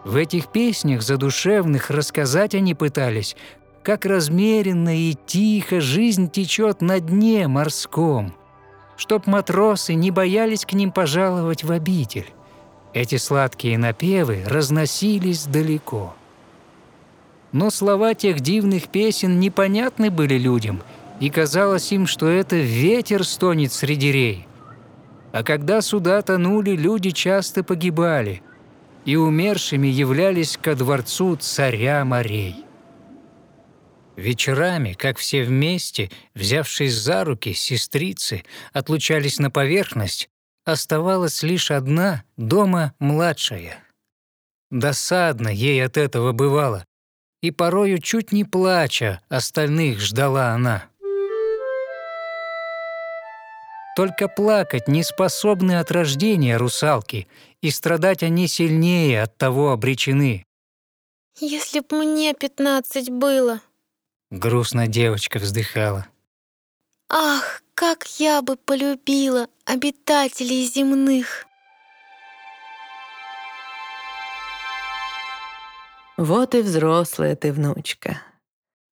В 0.05 0.15
этих 0.15 0.47
песнях 0.51 1.01
задушевных 1.01 1.89
рассказать 1.89 2.55
они 2.55 2.75
пытались, 2.75 3.35
как 3.83 4.05
размеренно 4.05 4.95
и 4.95 5.15
тихо 5.25 5.81
жизнь 5.81 6.29
течет 6.29 6.81
на 6.81 6.99
дне 6.99 7.47
морском– 7.47 8.35
чтоб 8.97 9.25
матросы 9.27 9.93
не 9.93 10.11
боялись 10.11 10.65
к 10.65 10.73
ним 10.73 10.91
пожаловать 10.91 11.63
в 11.63 11.71
обитель. 11.71 12.25
Эти 12.93 13.17
сладкие 13.17 13.77
напевы 13.77 14.43
разносились 14.45 15.45
далеко. 15.45 16.15
Но 17.51 17.69
слова 17.69 18.13
тех 18.13 18.41
дивных 18.41 18.89
песен 18.89 19.39
непонятны 19.39 20.09
были 20.09 20.37
людям, 20.37 20.81
и 21.19 21.29
казалось 21.29 21.91
им, 21.91 22.07
что 22.07 22.27
это 22.27 22.57
ветер 22.57 23.23
стонет 23.23 23.71
среди 23.71 24.11
рей. 24.11 24.47
А 25.31 25.43
когда 25.43 25.81
суда 25.81 26.21
тонули, 26.21 26.71
люди 26.71 27.11
часто 27.11 27.63
погибали, 27.63 28.41
и 29.05 29.15
умершими 29.15 29.87
являлись 29.87 30.57
ко 30.57 30.75
дворцу 30.75 31.35
царя 31.35 32.03
морей. 32.03 32.66
Вечерами, 34.17 34.93
как 34.93 35.19
все 35.19 35.43
вместе, 35.43 36.09
взявшись 36.33 36.93
за 36.95 37.23
руки, 37.23 37.53
сестрицы 37.53 38.43
отлучались 38.73 39.37
на 39.37 39.51
поверхность, 39.51 40.27
оставалась 40.65 41.43
лишь 41.43 41.69
одна, 41.69 42.23
дома 42.35 42.95
младшая. 42.97 43.77
Досадно 44.71 45.49
ей 45.49 45.85
от 45.85 45.97
этого 45.97 46.31
бывало, 46.31 46.83
и 47.43 47.51
порою 47.51 47.99
чуть 47.99 48.31
не 48.31 48.43
плача 48.43 49.21
остальных 49.29 49.99
ждала 49.99 50.49
она. 50.49 50.89
Только 53.95 54.27
плакать 54.27 54.87
не 54.87 55.03
способны 55.03 55.79
от 55.79 55.91
рождения 55.91 56.57
русалки, 56.57 57.27
и 57.61 57.69
страдать 57.69 58.23
они 58.23 58.47
сильнее 58.47 59.21
от 59.21 59.37
того 59.37 59.71
обречены. 59.71 60.43
«Если 61.39 61.81
б 61.81 61.85
мне 61.91 62.33
пятнадцать 62.33 63.11
было», 63.11 63.61
Грустно 64.29 64.87
девочка 64.87 65.39
вздыхала. 65.39 66.07
Ах, 67.09 67.61
как 67.73 68.05
я 68.19 68.41
бы 68.41 68.57
полюбила 68.57 69.47
обитателей 69.65 70.65
земных! 70.65 71.45
Вот 76.17 76.55
и 76.55 76.61
взрослая 76.61 77.35
ты, 77.35 77.53
внучка. 77.53 78.21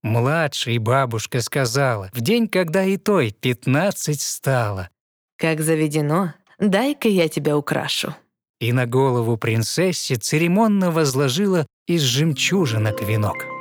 Младшая 0.03 0.79
бабушка 0.79 1.41
сказала, 1.41 2.11
в 2.13 2.21
день, 2.21 2.47
когда 2.47 2.83
и 2.83 2.97
той 2.97 3.31
пятнадцать 3.31 4.21
стало. 4.21 4.89
Как 5.35 5.61
заведено, 5.61 6.33
дай-ка 6.59 7.09
я 7.09 7.27
тебя 7.27 7.57
украшу. 7.57 8.15
И 8.59 8.71
на 8.71 8.85
голову 8.85 9.35
принцессе 9.35 10.15
церемонно 10.15 10.91
возложила 10.91 11.65
из 11.87 12.03
жемчужинок 12.03 13.01
венок 13.01 13.54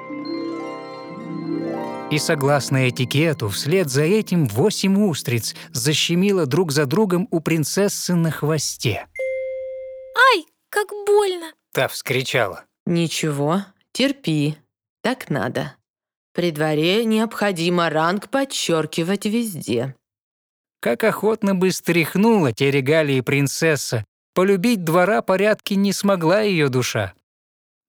и, 2.14 2.18
согласно 2.18 2.88
этикету, 2.88 3.48
вслед 3.48 3.88
за 3.88 4.02
этим 4.02 4.46
восемь 4.46 4.96
устриц 5.04 5.56
защемило 5.72 6.46
друг 6.46 6.70
за 6.70 6.86
другом 6.86 7.26
у 7.32 7.40
принцессы 7.40 8.14
на 8.14 8.30
хвосте. 8.30 9.08
«Ай, 10.32 10.46
как 10.68 10.88
больно!» 11.06 11.52
Та 11.72 11.88
вскричала. 11.88 12.66
«Ничего, 12.86 13.64
терпи, 13.92 14.56
так 15.02 15.28
надо. 15.28 15.74
При 16.32 16.52
дворе 16.52 17.04
необходимо 17.04 17.90
ранг 17.90 18.28
подчеркивать 18.28 19.26
везде». 19.26 19.96
Как 20.80 21.02
охотно 21.02 21.56
бы 21.56 21.72
стряхнула 21.72 22.52
те 22.52 22.70
регалии 22.70 23.22
принцесса, 23.22 24.04
полюбить 24.34 24.84
двора 24.84 25.20
порядки 25.20 25.74
не 25.74 25.92
смогла 25.92 26.42
ее 26.42 26.68
душа. 26.68 27.14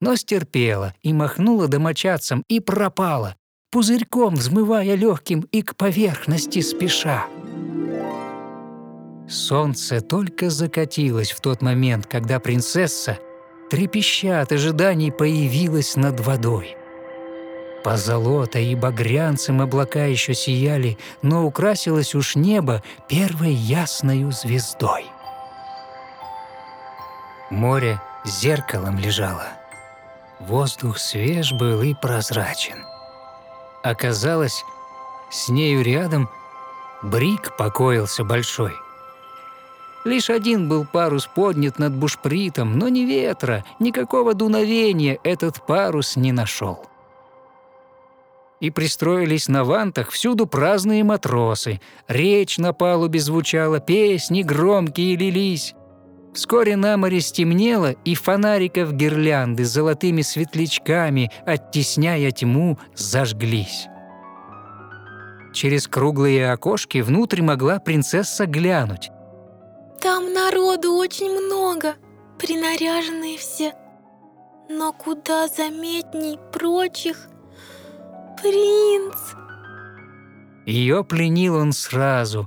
Но 0.01 0.15
стерпела 0.15 0.95
и 1.03 1.13
махнула 1.13 1.67
домочадцам 1.67 2.43
и 2.47 2.59
пропала, 2.59 3.35
пузырьком 3.75 4.35
взмывая 4.35 4.95
легким 4.95 5.41
и 5.51 5.61
к 5.61 5.75
поверхности 5.75 6.61
спеша. 6.61 7.25
Солнце 9.27 9.99
только 9.99 10.49
закатилось 10.49 11.31
в 11.31 11.41
тот 11.41 11.61
момент, 11.61 12.07
когда 12.07 12.39
принцесса, 12.39 13.19
трепеща 13.69 14.39
от 14.39 14.53
ожиданий, 14.53 15.11
появилась 15.11 15.97
над 15.97 16.21
водой. 16.21 16.77
По 17.83 17.97
золото 17.97 18.59
и 18.59 18.75
багрянцам 18.75 19.59
облака 19.59 20.05
еще 20.05 20.33
сияли, 20.33 20.97
но 21.21 21.45
украсилось 21.45 22.15
уж 22.15 22.37
небо 22.37 22.81
первой 23.09 23.51
ясною 23.51 24.31
звездой. 24.31 25.03
Море 27.49 27.99
зеркалом 28.23 28.97
лежало. 28.99 29.49
Воздух 30.39 30.97
свеж 30.97 31.51
был 31.51 31.81
и 31.81 31.93
прозрачен. 31.93 32.94
Оказалось, 33.85 34.65
с 35.29 35.47
нею 35.47 35.83
рядом 35.83 36.27
брик 37.03 37.55
покоился 37.55 38.23
большой. 38.23 38.73
Лишь 40.03 40.31
один 40.31 40.67
был 40.67 40.87
парус 40.91 41.27
поднят 41.27 41.77
над 41.77 41.93
бушпритом, 41.93 42.79
но 42.79 42.89
ни 42.89 43.01
ветра, 43.01 43.63
никакого 43.79 44.33
дуновения 44.33 45.19
этот 45.23 45.63
парус 45.67 46.15
не 46.15 46.31
нашел. 46.31 46.87
И 48.59 48.71
пристроились 48.71 49.47
на 49.49 49.63
вантах 49.63 50.09
всюду 50.09 50.47
праздные 50.47 51.03
матросы. 51.03 51.79
Речь 52.07 52.57
на 52.57 52.73
палубе 52.73 53.19
звучала, 53.19 53.79
песни 53.79 54.41
громкие 54.41 55.15
лились. 55.15 55.75
Вскоре 56.35 56.75
на 56.75 56.97
море 56.97 57.21
стемнело, 57.21 57.91
и 58.03 58.13
фонариков 58.13 58.91
гирлянды 58.91 59.63
с 59.63 59.69
золотыми 59.69 60.21
светлячками, 60.21 61.31
оттесняя 61.45 62.29
тьму, 62.31 62.77
зажглись. 62.93 63.87
Через 65.53 65.87
круглые 65.87 66.51
окошки 66.51 66.97
внутрь 66.97 67.41
могла 67.41 67.79
принцесса 67.79 68.45
глянуть. 68.47 69.11
«Там 70.01 70.33
народу 70.33 70.95
очень 70.95 71.31
много, 71.31 71.95
принаряженные 72.37 73.37
все, 73.37 73.71
но 74.69 74.91
куда 74.91 75.47
заметней 75.47 76.37
прочих 76.51 77.29
принц!» 78.41 79.15
Ее 80.65 81.05
пленил 81.05 81.55
он 81.55 81.71
сразу, 81.71 82.45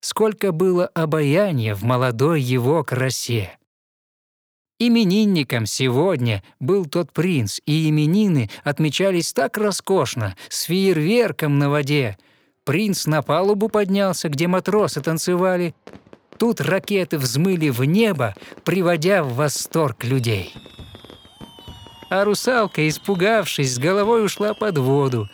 сколько 0.00 0.52
было 0.52 0.86
обаяния 0.86 1.74
в 1.74 1.82
молодой 1.82 2.40
его 2.40 2.82
красе. 2.82 3.56
Именинником 4.78 5.66
сегодня 5.66 6.42
был 6.58 6.86
тот 6.86 7.12
принц, 7.12 7.60
и 7.66 7.90
именины 7.90 8.48
отмечались 8.64 9.34
так 9.34 9.58
роскошно, 9.58 10.36
с 10.48 10.62
фейерверком 10.62 11.58
на 11.58 11.68
воде. 11.68 12.16
Принц 12.64 13.04
на 13.04 13.20
палубу 13.20 13.68
поднялся, 13.68 14.30
где 14.30 14.46
матросы 14.46 15.02
танцевали. 15.02 15.74
Тут 16.38 16.62
ракеты 16.62 17.18
взмыли 17.18 17.68
в 17.68 17.84
небо, 17.84 18.34
приводя 18.64 19.22
в 19.22 19.34
восторг 19.34 20.02
людей. 20.04 20.54
А 22.08 22.24
русалка, 22.24 22.88
испугавшись, 22.88 23.74
с 23.74 23.78
головой 23.78 24.24
ушла 24.24 24.54
под 24.54 24.78
воду, 24.78 25.28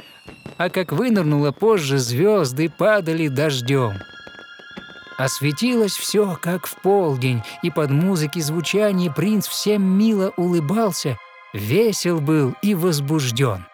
а 0.56 0.70
как 0.70 0.90
вынырнула 0.90 1.52
позже, 1.52 1.98
звезды 1.98 2.68
падали 2.68 3.28
дождем. 3.28 3.92
Осветилось 5.16 5.96
все, 5.96 6.38
как 6.40 6.66
в 6.66 6.76
полдень, 6.76 7.42
и 7.62 7.70
под 7.70 7.90
музыки 7.90 8.38
звучания 8.38 9.10
принц 9.10 9.46
всем 9.48 9.82
мило 9.82 10.32
улыбался, 10.36 11.18
весел 11.54 12.20
был 12.20 12.54
и 12.60 12.74
возбужден. 12.74 13.64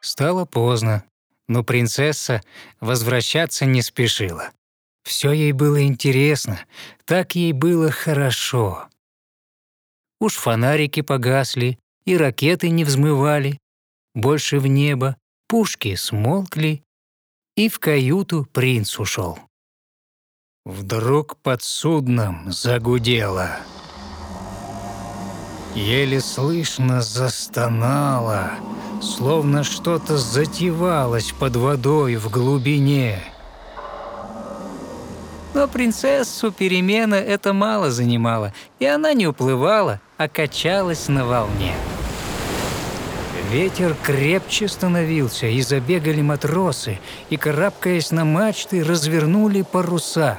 Стало 0.00 0.46
поздно, 0.46 1.04
но 1.48 1.62
принцесса 1.64 2.40
возвращаться 2.80 3.66
не 3.66 3.82
спешила. 3.82 4.52
Все 5.04 5.32
ей 5.32 5.52
было 5.52 5.84
интересно, 5.84 6.58
так 7.04 7.34
ей 7.34 7.52
было 7.52 7.90
хорошо. 7.90 8.88
Уж 10.18 10.34
фонарики 10.36 11.02
погасли, 11.02 11.78
и 12.06 12.16
ракеты 12.16 12.70
не 12.70 12.84
взмывали, 12.84 13.58
больше 14.14 14.58
в 14.58 14.66
небо, 14.66 15.16
пушки 15.46 15.94
смолкли, 15.94 16.82
и 17.56 17.68
в 17.68 17.78
каюту 17.78 18.46
принц 18.52 18.98
ушел. 18.98 19.38
Вдруг 20.64 21.36
под 21.38 21.62
судном 21.62 22.52
загудело. 22.52 23.56
Еле 25.74 26.20
слышно 26.20 27.02
застонало, 27.02 28.50
словно 29.02 29.62
что-то 29.62 30.16
затевалось 30.16 31.32
под 31.32 31.56
водой 31.56 32.16
в 32.16 32.30
глубине. 32.30 33.22
Но 35.54 35.68
принцессу 35.68 36.52
перемена 36.52 37.14
это 37.14 37.52
мало 37.52 37.90
занимала, 37.90 38.52
и 38.78 38.86
она 38.86 39.14
не 39.14 39.26
уплывала, 39.26 40.00
а 40.18 40.28
качалась 40.28 41.08
на 41.08 41.24
волне. 41.24 41.74
Ветер 43.50 43.94
крепче 44.02 44.66
становился, 44.66 45.46
и 45.46 45.60
забегали 45.60 46.20
матросы, 46.20 46.98
и, 47.30 47.36
карабкаясь 47.36 48.10
на 48.10 48.24
мачты, 48.24 48.82
развернули 48.82 49.62
паруса. 49.62 50.38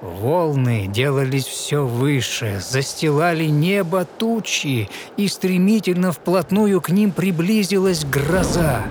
Волны 0.00 0.86
делались 0.86 1.44
все 1.44 1.84
выше, 1.84 2.60
застилали 2.60 3.44
небо 3.44 4.06
тучи, 4.06 4.88
и 5.16 5.28
стремительно 5.28 6.12
вплотную 6.12 6.80
к 6.80 6.88
ним 6.88 7.10
приблизилась 7.10 8.04
гроза. 8.04 8.84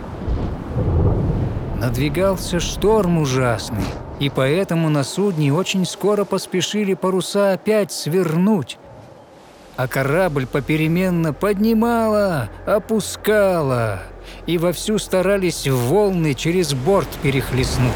Надвигался 1.80 2.60
шторм 2.60 3.20
ужасный, 3.20 3.86
и 4.20 4.30
поэтому 4.30 4.90
на 4.90 5.04
судне 5.04 5.54
очень 5.54 5.86
скоро 5.86 6.26
поспешили 6.26 6.94
паруса 6.94 7.54
опять 7.54 7.92
свернуть, 7.92 8.78
а 9.78 9.88
корабль 9.88 10.48
попеременно 10.48 11.34
поднимала, 11.34 12.50
опускала, 12.66 14.00
и 14.48 14.58
вовсю 14.58 14.98
старались 14.98 15.68
волны 15.68 16.34
через 16.34 16.74
борт 16.74 17.08
перехлестнуть. 17.22 17.94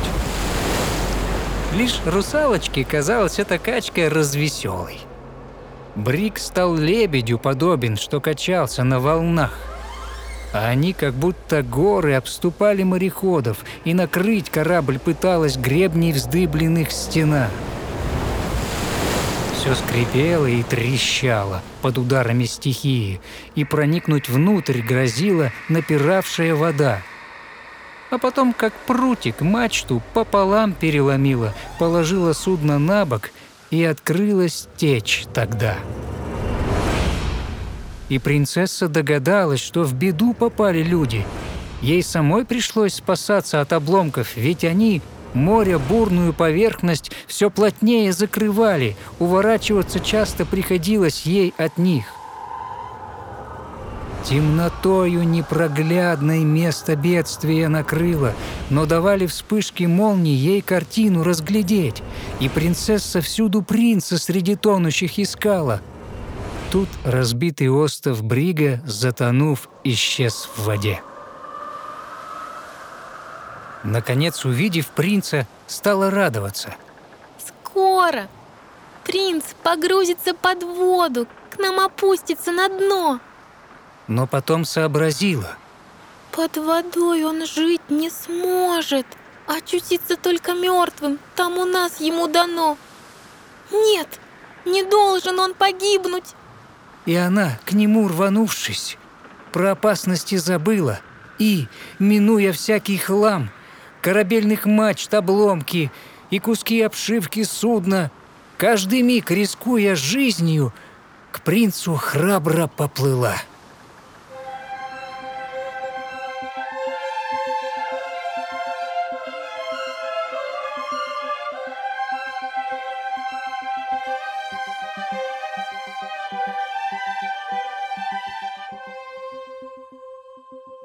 Лишь 1.76 2.00
русалочке 2.06 2.86
казалась 2.86 3.40
эта 3.40 3.58
качка 3.58 4.10
развеселой. 4.10 5.00
Брик 5.96 6.38
стал 6.38 6.76
лебедю 6.76 7.40
подобен, 7.40 7.98
что 7.98 8.22
качался 8.22 8.84
на 8.84 9.00
волнах. 9.00 9.58
А 10.54 10.68
они 10.68 10.94
как 10.94 11.14
будто 11.14 11.64
горы 11.64 12.14
обступали 12.14 12.84
мореходов, 12.84 13.66
и 13.86 13.94
накрыть 13.94 14.50
корабль 14.50 15.00
пыталась 15.00 15.58
гребней 15.58 16.12
вздыбленных 16.12 16.92
стена. 16.92 17.48
Все 19.62 19.76
скрипело 19.76 20.48
и 20.48 20.64
трещало 20.64 21.62
под 21.84 22.00
ударами 22.00 22.46
стихии, 22.46 23.22
и 23.54 23.64
проникнуть 23.64 24.28
внутрь 24.28 24.82
грозила 24.82 25.52
напиравшая 25.70 26.56
вода. 26.56 27.04
А 28.10 28.18
потом, 28.18 28.54
как 28.54 28.74
прутик, 28.88 29.42
мачту 29.42 30.02
пополам 30.16 30.74
переломила, 30.74 31.54
положила 31.78 32.34
судно 32.34 32.80
на 32.80 33.06
бок, 33.06 33.30
и 33.70 33.84
открылась 33.84 34.68
течь 34.78 35.26
тогда. 35.32 35.78
И 38.10 38.18
принцесса 38.18 38.88
догадалась, 38.88 39.62
что 39.62 39.84
в 39.84 39.94
беду 39.94 40.34
попали 40.34 40.82
люди. 40.82 41.24
Ей 41.84 42.02
самой 42.02 42.46
пришлось 42.46 42.96
спасаться 42.96 43.62
от 43.62 43.74
обломков, 43.74 44.36
ведь 44.36 44.64
они 44.64 45.04
Море 45.34 45.78
бурную 45.78 46.34
поверхность 46.34 47.12
все 47.28 47.50
плотнее 47.50 48.12
закрывали, 48.12 48.96
уворачиваться 49.20 50.00
часто 50.00 50.46
приходилось 50.46 51.24
ей 51.26 51.54
от 51.58 51.78
них. 51.78 52.06
Темнотою 54.24 55.24
непроглядной 55.24 56.44
место 56.44 56.96
бедствия 56.96 57.68
накрыло, 57.70 58.34
но 58.70 58.86
давали 58.86 59.26
вспышки 59.26 59.86
молний 59.86 60.36
ей 60.36 60.62
картину 60.62 61.24
разглядеть, 61.24 62.04
и 62.40 62.48
принцесса 62.48 63.22
всюду 63.22 63.64
принца 63.64 64.20
среди 64.20 64.56
тонущих 64.56 65.18
искала. 65.18 65.82
Тут 66.72 66.88
разбитый 67.04 67.70
остов 67.70 68.24
Брига, 68.24 68.82
затонув, 68.86 69.70
исчез 69.84 70.48
в 70.56 70.66
воде. 70.66 71.02
Наконец, 73.84 74.46
увидев 74.46 74.88
принца, 74.88 75.48
стала 75.68 76.12
радоваться. 76.12 76.76
«Скоро! 77.40 78.28
Принц 79.04 79.44
погрузится 79.64 80.34
под 80.36 80.64
воду, 80.64 81.28
к 81.50 81.58
нам 81.58 81.80
опустится 81.80 82.52
на 82.52 82.70
дно!» 82.70 83.20
Но 84.08 84.28
потом 84.28 84.66
сообразила. 84.66 85.58
«Под 86.32 86.58
водой 86.58 87.24
он 87.24 87.46
жить 87.46 87.90
не 87.90 88.10
сможет, 88.10 89.08
очутиться 89.48 90.16
только 90.16 90.54
мертвым, 90.54 91.20
там 91.36 91.58
у 91.58 91.66
нас 91.66 92.00
ему 92.00 92.28
дано. 92.28 92.78
Нет, 93.72 94.20
не 94.66 94.84
должен 94.84 95.40
он 95.40 95.54
погибнуть!» 95.56 96.36
И 97.06 97.16
она, 97.16 97.58
к 97.66 97.72
нему 97.74 98.08
рванувшись, 98.08 98.98
про 99.52 99.72
опасности 99.72 100.36
забыла 100.36 101.00
и, 101.40 101.68
минуя 101.98 102.54
всякий 102.54 102.98
хлам, 102.98 103.50
корабельных 104.02 104.66
мачт, 104.66 105.14
обломки 105.14 105.92
и 106.30 106.40
куски 106.40 106.82
обшивки 106.82 107.44
судна, 107.44 108.12
каждый 108.58 109.02
миг, 109.02 109.32
рискуя 109.32 109.96
жизнью, 109.96 110.74
к 111.32 111.42
принцу 111.42 111.96
храбро 111.96 112.68
поплыла. 112.68 113.36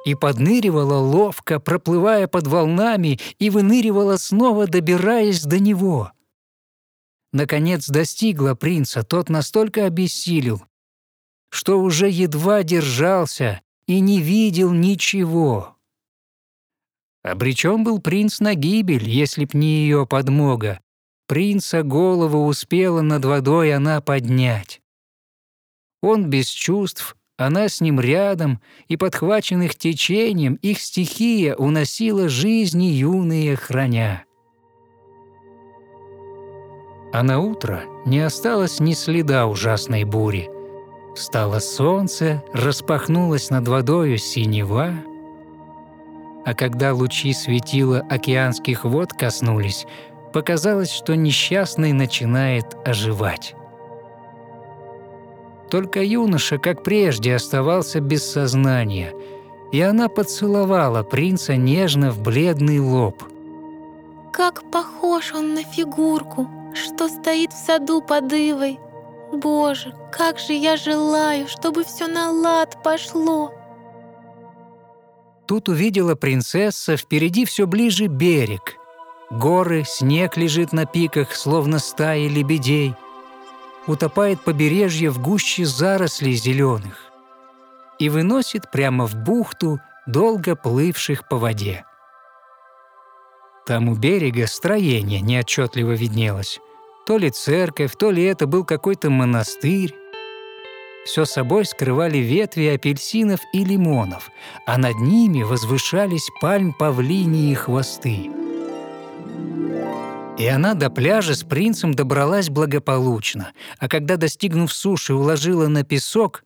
И 0.06 0.14
подныривала 0.14 0.98
ловко, 0.98 1.58
проплывая 1.58 2.28
под 2.28 2.46
волнами, 2.46 3.18
и 3.40 3.50
выныривала 3.50 4.16
снова, 4.18 4.68
добираясь 4.68 5.42
до 5.42 5.58
него. 5.58 6.12
Наконец 7.32 7.88
достигла 7.88 8.54
принца, 8.54 9.02
тот 9.02 9.28
настолько 9.28 9.84
обессилел, 9.84 10.62
что 11.50 11.80
уже 11.80 12.08
едва 12.08 12.62
держался 12.62 13.60
и 13.88 13.98
не 13.98 14.20
видел 14.20 14.72
ничего. 14.72 15.76
Обречен 17.24 17.82
был 17.82 18.00
принц 18.00 18.38
на 18.38 18.54
гибель, 18.54 19.08
если 19.10 19.44
б 19.44 19.50
не 19.54 19.80
ее 19.80 20.06
подмога. 20.06 20.78
Принца 21.26 21.82
голову 21.82 22.46
успела 22.46 23.00
над 23.00 23.24
водой 23.24 23.74
она 23.74 24.00
поднять. 24.00 24.80
Он 26.00 26.30
без 26.30 26.48
чувств 26.48 27.16
она 27.36 27.68
с 27.68 27.80
ним 27.80 28.00
рядом, 28.00 28.60
и, 28.88 28.96
подхваченных 28.96 29.74
течением, 29.74 30.54
их 30.62 30.80
стихия 30.80 31.54
уносила 31.54 32.28
жизни 32.28 32.86
юные 32.86 33.56
храня. 33.56 34.24
А 37.12 37.22
на 37.22 37.40
утро 37.40 37.82
не 38.04 38.20
осталось 38.20 38.80
ни 38.80 38.92
следа 38.92 39.46
ужасной 39.46 40.04
бури. 40.04 40.50
Встало 41.14 41.60
солнце, 41.60 42.42
распахнулось 42.52 43.50
над 43.50 43.68
водою 43.68 44.18
синева, 44.18 44.92
а 46.44 46.54
когда 46.54 46.92
лучи 46.94 47.32
светила 47.32 48.00
океанских 48.08 48.84
вод 48.84 49.12
коснулись, 49.12 49.86
показалось, 50.32 50.92
что 50.92 51.16
несчастный 51.16 51.92
начинает 51.92 52.76
оживать. 52.84 53.54
Только 55.70 56.02
юноша, 56.02 56.58
как 56.58 56.82
прежде, 56.82 57.34
оставался 57.34 58.00
без 58.00 58.24
сознания, 58.24 59.12
и 59.72 59.80
она 59.80 60.08
поцеловала 60.08 61.02
принца 61.02 61.56
нежно 61.56 62.10
в 62.12 62.22
бледный 62.22 62.78
лоб. 62.78 63.24
«Как 64.32 64.70
похож 64.70 65.32
он 65.34 65.54
на 65.54 65.62
фигурку, 65.62 66.48
что 66.74 67.08
стоит 67.08 67.52
в 67.52 67.66
саду 67.66 68.00
под 68.00 68.32
ивой! 68.32 68.78
Боже, 69.32 69.92
как 70.12 70.38
же 70.38 70.52
я 70.52 70.76
желаю, 70.76 71.48
чтобы 71.48 71.84
все 71.84 72.06
на 72.06 72.30
лад 72.30 72.78
пошло!» 72.84 73.52
Тут 75.46 75.68
увидела 75.68 76.14
принцесса 76.14 76.96
впереди 76.96 77.44
все 77.44 77.66
ближе 77.66 78.06
берег. 78.06 78.76
Горы, 79.30 79.84
снег 79.84 80.36
лежит 80.36 80.72
на 80.72 80.86
пиках, 80.86 81.34
словно 81.34 81.78
стаи 81.78 82.28
лебедей— 82.28 82.94
утопает 83.86 84.40
побережье 84.42 85.10
в 85.10 85.20
гуще 85.20 85.64
зарослей 85.64 86.34
зеленых 86.34 86.98
и 87.98 88.08
выносит 88.08 88.70
прямо 88.70 89.06
в 89.06 89.14
бухту 89.14 89.80
долго 90.06 90.54
плывших 90.56 91.28
по 91.28 91.36
воде. 91.36 91.84
Там 93.66 93.88
у 93.88 93.96
берега 93.96 94.46
строение 94.46 95.20
неотчетливо 95.20 95.92
виднелось. 95.92 96.60
То 97.06 97.18
ли 97.18 97.30
церковь, 97.30 97.92
то 97.98 98.10
ли 98.10 98.22
это 98.22 98.46
был 98.46 98.64
какой-то 98.64 99.10
монастырь. 99.10 99.94
все 101.04 101.24
собой 101.24 101.64
скрывали 101.64 102.18
ветви 102.18 102.66
апельсинов 102.66 103.40
и 103.52 103.64
лимонов, 103.64 104.28
а 104.66 104.76
над 104.76 104.96
ними 104.96 105.44
возвышались 105.44 106.28
пальм 106.40 106.72
павлинии 106.72 107.54
хвосты. 107.54 108.28
И 110.38 110.46
она 110.46 110.74
до 110.74 110.90
пляжа 110.90 111.34
с 111.34 111.42
принцем 111.42 111.94
добралась 111.94 112.50
благополучно, 112.50 113.52
а 113.78 113.88
когда, 113.88 114.16
достигнув 114.16 114.70
суши, 114.70 115.14
уложила 115.14 115.66
на 115.66 115.82
песок, 115.82 116.44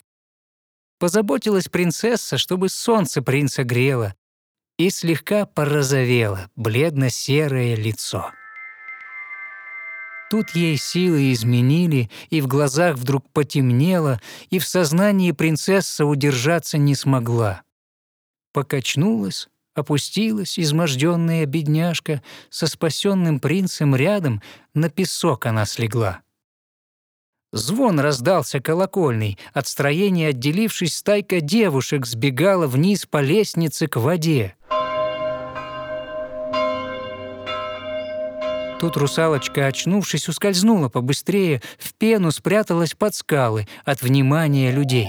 позаботилась 1.01 1.69
принцесса, 1.69 2.39
чтобы 2.39 2.69
солнце 2.69 3.21
принца 3.21 3.65
грело, 3.65 4.15
и 4.79 4.91
слегка 4.91 5.45
порозовело 5.45 6.49
бледно-серое 6.55 7.75
лицо. 7.75 8.31
Тут 10.31 10.51
ей 10.51 10.77
силы 10.77 11.33
изменили, 11.33 12.09
и 12.29 12.41
в 12.41 12.47
глазах 12.47 12.97
вдруг 12.97 13.29
потемнело, 13.33 14.21
и 14.51 14.61
в 14.61 14.69
сознании 14.69 15.33
принцесса 15.33 16.07
удержаться 16.07 16.79
не 16.79 16.95
смогла. 16.95 17.63
Покачнулась, 18.53 19.49
опустилась 19.81 20.59
изможденная 20.59 21.45
бедняжка, 21.47 22.23
со 22.49 22.67
спасенным 22.67 23.41
принцем 23.41 23.97
рядом 23.97 24.43
на 24.75 24.89
песок 24.89 25.47
она 25.47 25.67
слегла. 25.67 26.21
Звон 27.53 27.99
раздался 27.99 28.61
колокольный, 28.61 29.37
от 29.53 29.67
строения 29.67 30.29
отделившись, 30.29 30.97
стайка 30.97 31.41
девушек 31.41 32.07
сбегала 32.07 32.69
вниз 32.69 33.07
по 33.07 33.21
лестнице 33.21 33.89
к 33.89 33.97
воде. 33.97 34.55
Тут 38.79 38.97
русалочка, 38.97 39.67
очнувшись, 39.67 40.29
ускользнула 40.29 40.89
побыстрее, 40.89 41.61
в 41.79 41.93
пену 41.95 42.31
спряталась 42.31 42.95
под 42.95 43.15
скалы 43.15 43.69
от 43.85 44.01
внимания 44.01 44.71
людей. 44.71 45.09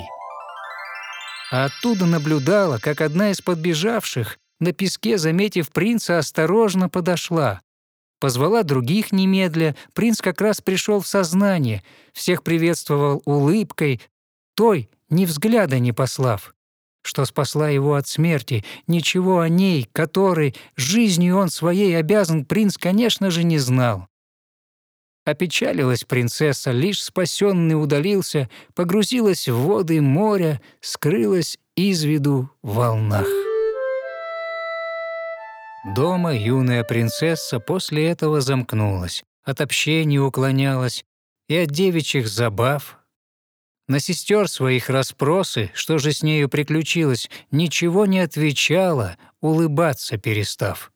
А 1.52 1.66
оттуда 1.66 2.06
наблюдала, 2.06 2.80
как 2.80 3.00
одна 3.02 3.32
из 3.32 3.40
подбежавших, 3.42 4.40
на 4.62 4.72
песке, 4.72 5.18
заметив 5.18 5.70
принца, 5.72 6.18
осторожно 6.18 6.88
подошла. 6.88 7.60
Позвала 8.22 8.64
других 8.64 9.12
немедля, 9.12 9.76
принц 9.94 10.22
как 10.22 10.40
раз 10.40 10.62
пришел 10.62 11.02
в 11.02 11.08
сознание, 11.08 11.84
всех 12.14 12.44
приветствовал 12.44 13.22
улыбкой, 13.26 14.00
той, 14.56 14.90
ни 15.10 15.26
взгляда 15.26 15.80
не 15.80 15.92
послав 15.92 16.54
что 17.04 17.26
спасла 17.26 17.70
его 17.70 17.96
от 17.96 18.08
смерти, 18.08 18.64
ничего 18.88 19.40
о 19.40 19.50
ней, 19.50 19.90
которой 19.92 20.56
жизнью 20.76 21.38
он 21.38 21.50
своей 21.50 21.98
обязан, 21.98 22.46
принц, 22.46 22.78
конечно 22.78 23.32
же, 23.32 23.44
не 23.44 23.58
знал. 23.58 24.08
Опечалилась 25.24 26.04
принцесса, 26.04 26.72
лишь 26.72 27.04
спасенный 27.04 27.82
удалился, 27.82 28.50
погрузилась 28.74 29.48
в 29.48 29.56
воды 29.56 30.02
моря, 30.02 30.62
скрылась 30.80 31.60
из 31.76 32.04
виду 32.04 32.50
в 32.64 32.76
волнах. 32.76 33.28
Дома 35.84 36.36
юная 36.36 36.84
принцесса 36.84 37.60
после 37.60 38.08
этого 38.08 38.42
замкнулась, 38.42 39.24
от 39.44 39.62
общения 39.62 40.20
уклонялась 40.20 41.04
и 41.48 41.58
от 41.58 41.70
девичьих 41.70 42.28
забав, 42.28 43.02
на 43.92 44.00
сестер 44.00 44.48
своих 44.48 44.90
расспросы, 44.90 45.70
что 45.74 45.98
же 45.98 46.14
с 46.14 46.24
нею 46.24 46.48
приключилось, 46.48 47.30
ничего 47.52 48.06
не 48.06 48.20
отвечала, 48.20 49.18
улыбаться 49.42 50.18
перестав. 50.18 50.94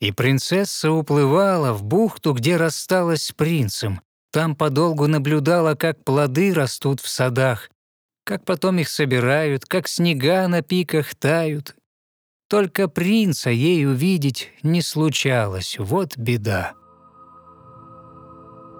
И 0.00 0.12
принцесса 0.12 0.92
уплывала 0.92 1.72
в 1.72 1.82
бухту, 1.82 2.34
где 2.34 2.58
рассталась 2.58 3.22
с 3.22 3.32
принцем. 3.32 4.02
Там 4.32 4.54
подолгу 4.54 5.06
наблюдала, 5.06 5.74
как 5.76 6.04
плоды 6.04 6.52
растут 6.52 7.00
в 7.00 7.08
садах, 7.08 7.70
как 8.24 8.44
потом 8.44 8.78
их 8.78 8.90
собирают, 8.90 9.64
как 9.64 9.88
снега 9.88 10.46
на 10.46 10.60
пиках 10.60 11.14
тают. 11.14 11.74
Только 12.48 12.88
принца 12.88 13.50
ей 13.50 13.86
увидеть 13.86 14.50
не 14.62 14.80
случалось, 14.80 15.76
вот 15.78 16.16
беда. 16.16 16.72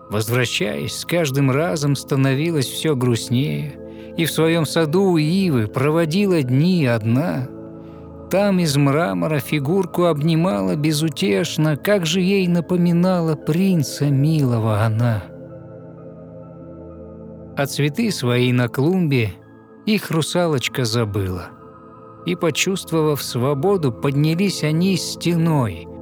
Возвращаясь, 0.08 0.94
с 0.94 1.04
каждым 1.04 1.50
разом 1.50 1.94
становилось 1.94 2.66
все 2.66 2.96
грустнее, 2.96 3.78
и 4.16 4.24
в 4.24 4.32
своем 4.32 4.64
саду 4.64 5.10
у 5.10 5.18
Ивы 5.18 5.66
проводила 5.66 6.42
дни 6.42 6.86
одна. 6.86 7.46
Там 8.30 8.58
из 8.58 8.74
мрамора 8.78 9.38
фигурку 9.38 10.04
обнимала 10.04 10.74
безутешно, 10.74 11.76
как 11.76 12.06
же 12.06 12.22
ей 12.22 12.48
напоминала 12.48 13.34
принца 13.34 14.06
милого 14.06 14.80
она. 14.80 15.24
А 17.54 17.66
цветы 17.66 18.10
свои 18.12 18.50
на 18.52 18.68
клумбе 18.68 19.32
их 19.84 20.10
русалочка 20.10 20.86
забыла. 20.86 21.57
И, 22.28 22.34
почувствовав 22.34 23.22
свободу, 23.22 23.90
поднялись 23.90 24.62
они 24.62 24.98
стеной— 24.98 25.88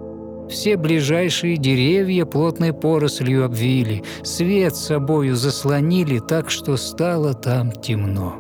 все 0.49 0.77
ближайшие 0.77 1.57
деревья 1.57 2.25
плотной 2.25 2.73
порослью 2.73 3.45
обвили, 3.45 4.03
свет 4.25 4.75
собою 4.77 5.37
заслонили 5.37 6.19
так, 6.21 6.51
что 6.51 6.77
стало 6.77 7.35
там 7.35 7.71
темно. 7.71 8.37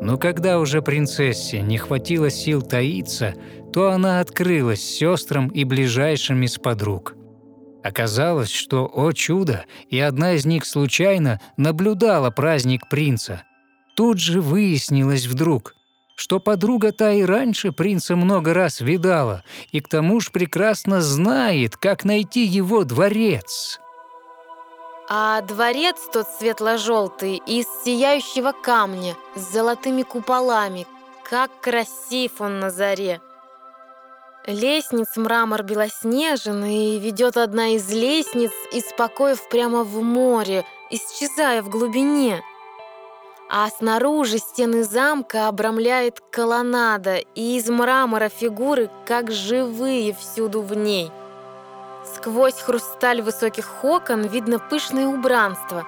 Но 0.00 0.18
когда 0.18 0.58
уже 0.58 0.82
принцессе 0.82 1.62
не 1.62 1.78
хватило 1.78 2.30
сил 2.30 2.62
таиться, 2.62 3.34
то 3.72 3.90
она 3.90 4.20
открылась 4.20 4.82
сестрам 4.82 5.48
и 5.48 5.64
ближайшим 5.64 6.42
из 6.42 6.58
подруг. 6.58 7.14
Оказалось, 7.82 8.50
что, 8.50 8.88
о 8.92 9.10
чудо, 9.12 9.64
и 9.88 9.98
одна 9.98 10.34
из 10.34 10.46
них 10.46 10.64
случайно 10.64 11.40
наблюдала 11.56 12.30
праздник 12.30 12.88
принца. 12.88 13.42
Тут 13.94 14.18
же 14.18 14.40
выяснилось 14.40 15.26
вдруг– 15.26 15.74
что 16.22 16.38
подруга 16.38 16.92
та 16.92 17.12
и 17.12 17.24
раньше 17.24 17.72
принца 17.72 18.14
много 18.16 18.54
раз 18.54 18.80
видала, 18.80 19.42
и 19.72 19.80
к 19.80 19.88
тому 19.88 20.20
же 20.20 20.30
прекрасно 20.30 21.00
знает, 21.00 21.76
как 21.76 22.04
найти 22.04 22.44
его 22.44 22.84
дворец. 22.84 23.80
А 25.08 25.40
дворец 25.42 25.96
тот 26.12 26.28
светло-желтый, 26.38 27.42
из 27.44 27.66
сияющего 27.84 28.52
камня, 28.52 29.16
с 29.34 29.52
золотыми 29.52 30.02
куполами. 30.02 30.86
Как 31.28 31.50
красив 31.60 32.40
он 32.40 32.60
на 32.60 32.70
заре! 32.70 33.20
Лестниц 34.46 35.16
мрамор 35.16 35.62
белоснежен, 35.62 36.64
и 36.64 36.98
ведет 36.98 37.36
одна 37.36 37.74
из 37.74 37.90
лестниц 37.90 38.52
из 38.72 38.84
покоев 38.96 39.48
прямо 39.48 39.82
в 39.84 40.02
море, 40.02 40.64
исчезая 40.90 41.62
в 41.62 41.68
глубине 41.68 42.42
а 43.54 43.68
снаружи 43.68 44.38
стены 44.38 44.82
замка 44.82 45.46
обрамляет 45.46 46.20
колоннада, 46.30 47.16
и 47.16 47.58
из 47.58 47.68
мрамора 47.68 48.30
фигуры, 48.30 48.88
как 49.04 49.30
живые, 49.30 50.14
всюду 50.14 50.62
в 50.62 50.74
ней. 50.74 51.12
Сквозь 52.14 52.58
хрусталь 52.58 53.20
высоких 53.20 53.84
окон 53.84 54.22
видно 54.22 54.58
пышное 54.58 55.06
убранство. 55.06 55.86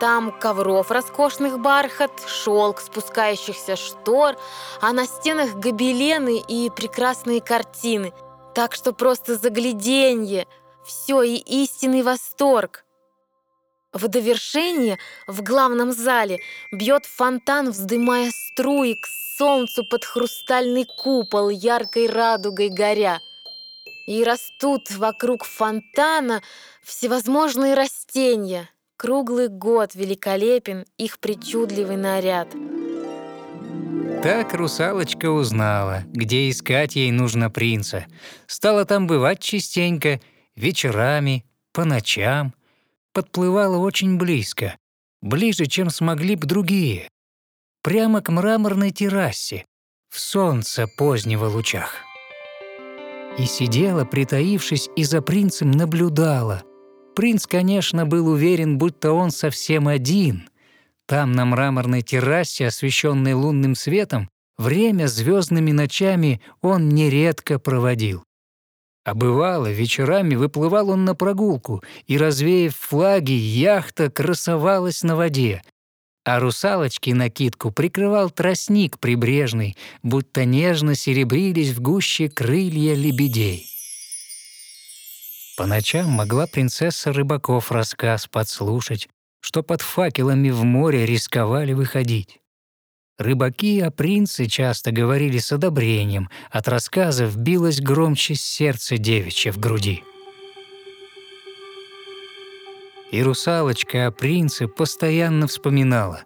Там 0.00 0.32
ковров 0.32 0.90
роскошных 0.90 1.60
бархат, 1.60 2.10
шелк 2.26 2.80
спускающихся 2.80 3.76
штор, 3.76 4.34
а 4.80 4.92
на 4.92 5.06
стенах 5.06 5.54
гобелены 5.54 6.42
и 6.48 6.68
прекрасные 6.68 7.40
картины. 7.40 8.12
Так 8.56 8.74
что 8.74 8.92
просто 8.92 9.36
загляденье, 9.36 10.48
все 10.84 11.22
и 11.22 11.36
истинный 11.36 12.02
восторг. 12.02 12.83
В 13.94 14.08
довершение 14.08 14.98
в 15.28 15.42
главном 15.44 15.92
зале 15.92 16.40
бьет 16.72 17.06
фонтан, 17.06 17.70
вздымая 17.70 18.32
струи 18.32 18.94
к 18.94 19.06
солнцу 19.38 19.84
под 19.88 20.04
хрустальный 20.04 20.84
купол, 20.84 21.48
яркой 21.48 22.08
радугой 22.08 22.70
горя. 22.70 23.20
И 24.08 24.24
растут 24.24 24.90
вокруг 24.90 25.44
фонтана 25.44 26.42
всевозможные 26.82 27.74
растения. 27.74 28.68
Круглый 28.96 29.46
год 29.46 29.94
великолепен 29.94 30.84
их 30.98 31.20
причудливый 31.20 31.96
наряд. 31.96 32.48
Так 34.24 34.54
русалочка 34.54 35.30
узнала, 35.30 36.02
где 36.06 36.50
искать 36.50 36.96
ей 36.96 37.12
нужно 37.12 37.48
принца. 37.48 38.06
Стала 38.46 38.84
там 38.86 39.06
бывать 39.06 39.38
частенько, 39.38 40.20
вечерами, 40.56 41.44
по 41.72 41.84
ночам— 41.84 42.54
подплывала 43.14 43.78
очень 43.78 44.18
близко, 44.18 44.76
ближе, 45.22 45.66
чем 45.66 45.88
смогли 45.88 46.36
б 46.36 46.46
другие, 46.46 47.08
прямо 47.82 48.20
к 48.20 48.28
мраморной 48.30 48.90
террасе, 48.90 49.64
в 50.10 50.20
солнце 50.20 50.86
позднего 50.86 51.46
лучах. 51.46 51.94
И 53.38 53.46
сидела, 53.46 54.04
притаившись, 54.04 54.88
и 54.96 55.04
за 55.04 55.22
принцем 55.22 55.70
наблюдала. 55.70 56.62
Принц, 57.16 57.46
конечно, 57.46 58.06
был 58.06 58.28
уверен, 58.28 58.78
будто 58.78 59.12
он 59.12 59.30
совсем 59.30 59.88
один. 59.88 60.48
Там, 61.06 61.32
на 61.32 61.44
мраморной 61.44 62.02
террасе, 62.02 62.66
освещенной 62.66 63.34
лунным 63.34 63.74
светом, 63.74 64.28
время 64.56 65.06
звездными 65.06 65.72
ночами 65.72 66.40
он 66.60 66.88
нередко 66.88 67.58
проводил. 67.58 68.24
А 69.04 69.14
бывало, 69.14 69.70
вечерами 69.70 70.34
выплывал 70.34 70.88
он 70.90 71.04
на 71.04 71.14
прогулку, 71.14 71.82
и, 72.06 72.16
развеяв 72.16 72.74
флаги, 72.74 73.32
яхта 73.32 74.10
красовалась 74.10 75.02
на 75.02 75.14
воде, 75.14 75.62
а 76.24 76.40
русалочки 76.40 77.10
накидку 77.10 77.70
прикрывал 77.70 78.30
тростник 78.30 78.98
прибрежный, 78.98 79.76
будто 80.02 80.46
нежно 80.46 80.94
серебрились 80.94 81.72
в 81.72 81.82
гуще 81.82 82.30
крылья 82.30 82.94
лебедей. 82.94 83.68
По 85.58 85.66
ночам 85.66 86.08
могла 86.10 86.46
принцесса 86.46 87.12
рыбаков 87.12 87.70
рассказ 87.70 88.26
подслушать, 88.26 89.08
что 89.40 89.62
под 89.62 89.82
факелами 89.82 90.48
в 90.48 90.64
море 90.64 91.04
рисковали 91.04 91.74
выходить. 91.74 92.40
Рыбаки 93.16 93.78
о 93.80 93.92
принце 93.92 94.46
часто 94.46 94.90
говорили 94.90 95.38
с 95.38 95.52
одобрением, 95.52 96.28
от 96.50 96.66
рассказов 96.66 97.36
билось 97.36 97.80
громче 97.80 98.34
сердце 98.34 98.98
девичье 98.98 99.52
в 99.52 99.58
груди. 99.58 100.02
И 103.12 103.22
русалочка 103.22 104.06
о 104.06 104.10
принце 104.10 104.66
постоянно 104.66 105.46
вспоминала, 105.46 106.24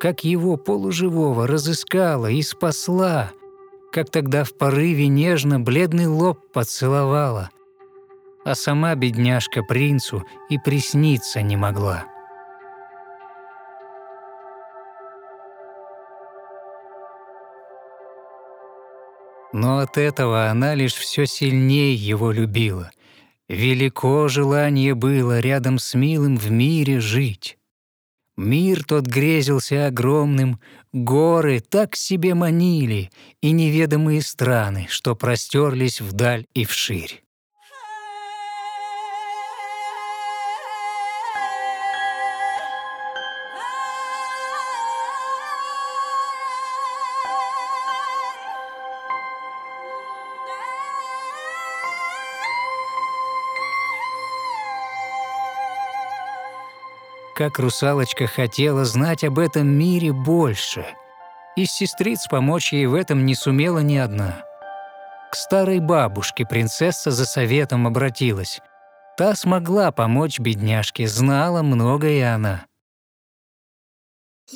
как 0.00 0.24
его 0.24 0.56
полуживого 0.56 1.46
разыскала 1.46 2.26
и 2.28 2.42
спасла, 2.42 3.30
как 3.92 4.10
тогда 4.10 4.42
в 4.42 4.52
порыве 4.54 5.06
нежно 5.06 5.60
бледный 5.60 6.08
лоб 6.08 6.40
поцеловала, 6.52 7.50
а 8.44 8.56
сама 8.56 8.96
бедняжка 8.96 9.62
принцу 9.62 10.24
и 10.48 10.58
присниться 10.58 11.40
не 11.40 11.56
могла. 11.56 12.09
Но 19.52 19.78
от 19.78 19.98
этого 19.98 20.48
она 20.48 20.74
лишь 20.74 20.94
все 20.94 21.26
сильнее 21.26 21.94
его 21.94 22.30
любила. 22.30 22.90
Велико 23.48 24.28
желание 24.28 24.94
было 24.94 25.40
рядом 25.40 25.78
с 25.78 25.94
милым 25.94 26.36
в 26.36 26.50
мире 26.50 27.00
жить. 27.00 27.58
Мир 28.36 28.84
тот 28.84 29.06
грезился 29.06 29.86
огромным, 29.86 30.60
горы 30.92 31.60
так 31.60 31.96
себе 31.96 32.34
манили 32.34 33.10
и 33.42 33.50
неведомые 33.50 34.22
страны, 34.22 34.86
что 34.88 35.14
простерлись 35.16 36.00
вдаль 36.00 36.46
и 36.54 36.64
вширь. 36.64 37.22
Как 57.40 57.58
русалочка 57.58 58.26
хотела 58.26 58.84
знать 58.84 59.24
об 59.24 59.38
этом 59.38 59.66
мире 59.66 60.12
больше. 60.12 60.84
Из 61.56 61.70
сестриц 61.70 62.26
помочь 62.28 62.70
ей 62.74 62.84
в 62.84 62.92
этом 62.92 63.24
не 63.24 63.34
сумела 63.34 63.78
ни 63.78 63.96
одна. 63.96 64.44
К 65.32 65.36
старой 65.36 65.78
бабушке 65.78 66.44
принцесса 66.44 67.10
за 67.10 67.24
советом 67.24 67.86
обратилась. 67.86 68.60
Та 69.16 69.34
смогла 69.34 69.90
помочь 69.90 70.38
бедняжке, 70.38 71.08
знала 71.08 71.62
многое 71.62 72.34
она. 72.34 72.66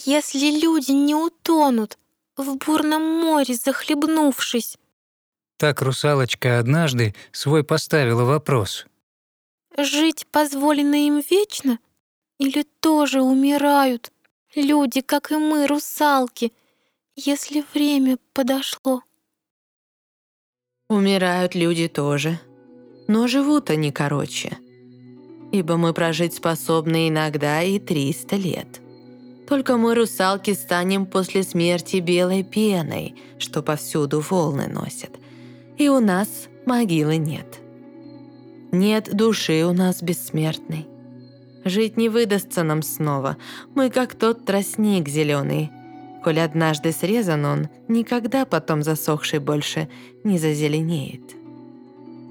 «Если 0.05 0.61
люди 0.61 0.91
не 0.91 1.15
утонут, 1.15 1.97
в 2.37 2.59
бурном 2.59 3.01
море 3.01 3.55
захлебнувшись», 3.55 4.77
так 5.57 5.81
русалочка 5.81 6.59
однажды 6.59 7.15
свой 7.33 7.65
поставила 7.65 8.25
вопрос. 8.25 8.85
«Жить 9.75 10.27
позволено 10.31 10.97
им 10.97 11.23
вечно 11.31 11.79
или 12.39 12.65
тоже 12.81 13.23
умирают 13.23 14.11
люди, 14.55 15.01
как 15.01 15.31
и 15.31 15.37
мы, 15.37 15.67
русалки, 15.67 16.53
если 17.17 17.65
время 17.75 18.19
подошло? 18.33 19.03
Умирают 20.89 21.55
люди 21.55 21.89
тоже, 21.89 22.39
но 23.09 23.27
живут 23.27 23.71
они 23.71 23.91
короче. 23.91 24.59
Ибо 25.53 25.77
мы 25.77 25.95
прожить 25.95 26.35
способны 26.35 27.09
иногда 27.09 27.63
и 27.63 27.79
300 27.79 28.37
лет. 28.37 28.81
Только 29.49 29.77
мы, 29.77 29.95
русалки, 29.95 30.53
станем 30.55 31.07
после 31.07 31.43
смерти 31.43 31.97
белой 31.97 32.43
пеной, 32.43 33.15
что 33.39 33.63
повсюду 33.63 34.21
волны 34.21 34.67
носят. 34.69 35.11
И 35.77 35.89
у 35.89 36.01
нас 36.01 36.49
могилы 36.67 37.17
нет. 37.17 37.61
Нет 38.73 39.15
души 39.15 39.65
у 39.65 39.73
нас 39.73 40.03
бессмертной. 40.03 40.87
Жить 41.65 41.97
не 41.97 42.09
выдастся 42.09 42.63
нам 42.63 42.83
снова. 42.83 43.37
Мы 43.75 43.91
как 43.91 44.15
тот 44.15 44.45
тростник 44.45 45.09
зеленый. 45.09 45.71
Коль 46.23 46.41
однажды 46.41 46.93
срезан 46.93 47.45
он, 47.45 47.69
никогда 47.89 48.45
потом 48.45 48.83
засохший 48.83 49.39
больше 49.39 49.89
не 50.25 50.39
зазеленеет. 50.39 51.23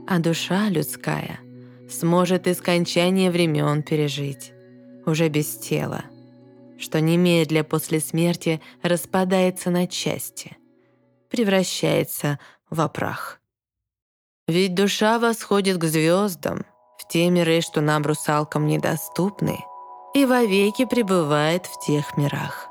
А 0.08 0.20
душа 0.20 0.70
людская 0.70 1.40
сможет 1.90 2.48
и 2.48 2.54
скончание 2.54 3.32
времен 3.32 3.84
пережить, 3.84 4.52
уже 5.06 5.30
без 5.30 5.58
тела, 5.58 6.06
что 6.80 7.02
немедля 7.02 7.64
после 7.64 8.00
смерти 8.00 8.62
распадается 8.82 9.70
на 9.70 9.88
части, 9.88 10.58
превращается 11.30 12.40
в 12.70 12.88
прах. 12.88 13.40
Ведь 14.48 14.74
душа 14.74 15.20
восходит 15.20 15.78
к 15.78 15.86
звездам, 15.86 16.66
в 17.04 17.08
те 17.08 17.30
миры, 17.30 17.62
что 17.62 17.82
нам, 17.82 18.04
русалкам, 18.04 18.66
недоступны, 18.66 19.60
и 20.14 20.26
вовеки 20.26 20.86
пребывает 20.86 21.66
в 21.66 21.86
тех 21.86 22.16
мирах. 22.18 22.70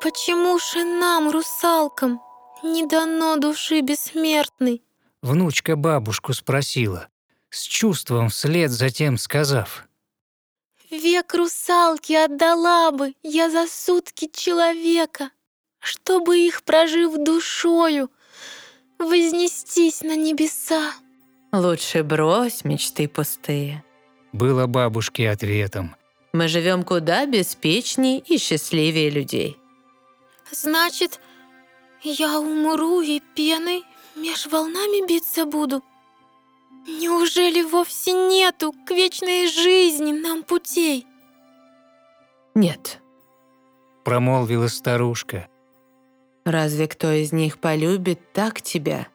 «Почему 0.00 0.58
же 0.58 0.84
нам, 0.84 1.30
русалкам, 1.30 2.20
не 2.62 2.86
дано 2.86 3.36
души 3.36 3.80
бессмертной?» 3.80 4.82
Внучка 5.22 5.74
бабушку 5.74 6.32
спросила, 6.32 7.08
с 7.50 7.62
чувством 7.62 8.28
вслед 8.28 8.70
затем 8.70 9.18
сказав. 9.18 9.88
«Век 10.90 11.34
русалки 11.34 12.12
отдала 12.12 12.92
бы 12.92 13.14
я 13.22 13.50
за 13.50 13.66
сутки 13.66 14.30
человека, 14.32 15.30
чтобы 15.80 16.38
их, 16.38 16.62
прожив 16.62 17.16
душою, 17.16 18.10
вознестись 18.98 20.02
на 20.02 20.14
небеса». 20.14 20.92
«Лучше 21.54 22.02
брось 22.02 22.64
мечты 22.64 23.06
пустые»,— 23.06 23.84
было 24.32 24.66
бабушке 24.66 25.30
ответом. 25.30 25.94
«Мы 26.32 26.48
живем 26.48 26.82
куда 26.82 27.26
беспечней 27.26 28.18
и 28.18 28.38
счастливее 28.38 29.08
людей». 29.08 29.56
«Значит, 30.50 31.20
я 32.02 32.40
умру 32.40 33.02
и 33.02 33.22
пеной 33.36 33.84
меж 34.16 34.48
волнами 34.48 35.06
биться 35.06 35.46
буду? 35.46 35.84
Неужели 36.88 37.62
вовсе 37.62 38.10
нету 38.10 38.74
к 38.84 38.90
вечной 38.90 39.46
жизни 39.46 40.10
нам 40.10 40.42
путей?» 40.42 41.06
«Нет»,— 42.56 43.00
промолвила 44.04 44.66
старушка. 44.66 45.46
«Разве 46.44 46.88
кто 46.88 47.12
из 47.12 47.32
них 47.32 47.60
полюбит 47.60 48.32
так 48.32 48.60
тебя?» 48.60 49.06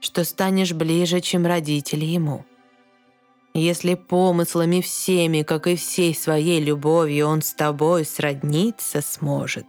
Что 0.00 0.24
станешь 0.24 0.72
ближе, 0.72 1.20
чем 1.20 1.46
родители 1.46 2.04
ему. 2.04 2.44
Если 3.54 3.94
помыслами 3.94 4.80
всеми, 4.80 5.42
как 5.42 5.66
и 5.66 5.76
всей 5.76 6.14
своей 6.14 6.60
любовью, 6.60 7.26
он 7.26 7.42
с 7.42 7.54
тобой 7.54 8.04
сродниться 8.04 9.02
сможет, 9.02 9.66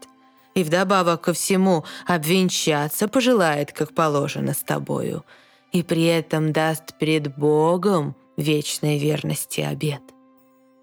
и 0.53 0.63
вдобавок 0.63 1.21
ко 1.21 1.33
всему 1.33 1.85
обвенчаться 2.05 3.07
пожелает, 3.07 3.71
как 3.71 3.95
положено 3.95 4.53
с 4.53 4.59
тобою, 4.59 5.25
и 5.71 5.81
при 5.81 6.03
этом 6.05 6.51
даст 6.51 6.97
пред 6.99 7.35
Богом 7.35 8.15
вечной 8.37 8.99
верности 8.99 9.61
обет. 9.61 10.01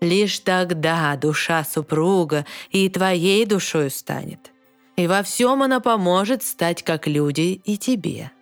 Лишь 0.01 0.41
тогда 0.41 1.17
душа 1.17 1.65
супруга 1.65 2.45
и 2.71 2.89
твоей 2.89 3.47
душою 3.47 3.91
станет, 3.91 4.53
и 4.97 5.07
во 5.07 5.23
всем 5.23 5.63
она 5.63 5.81
поможет 5.81 6.43
стать 6.43 6.83
как 6.83 7.07
люди 7.07 7.61
и 7.65 7.79
тебе. 7.79 8.33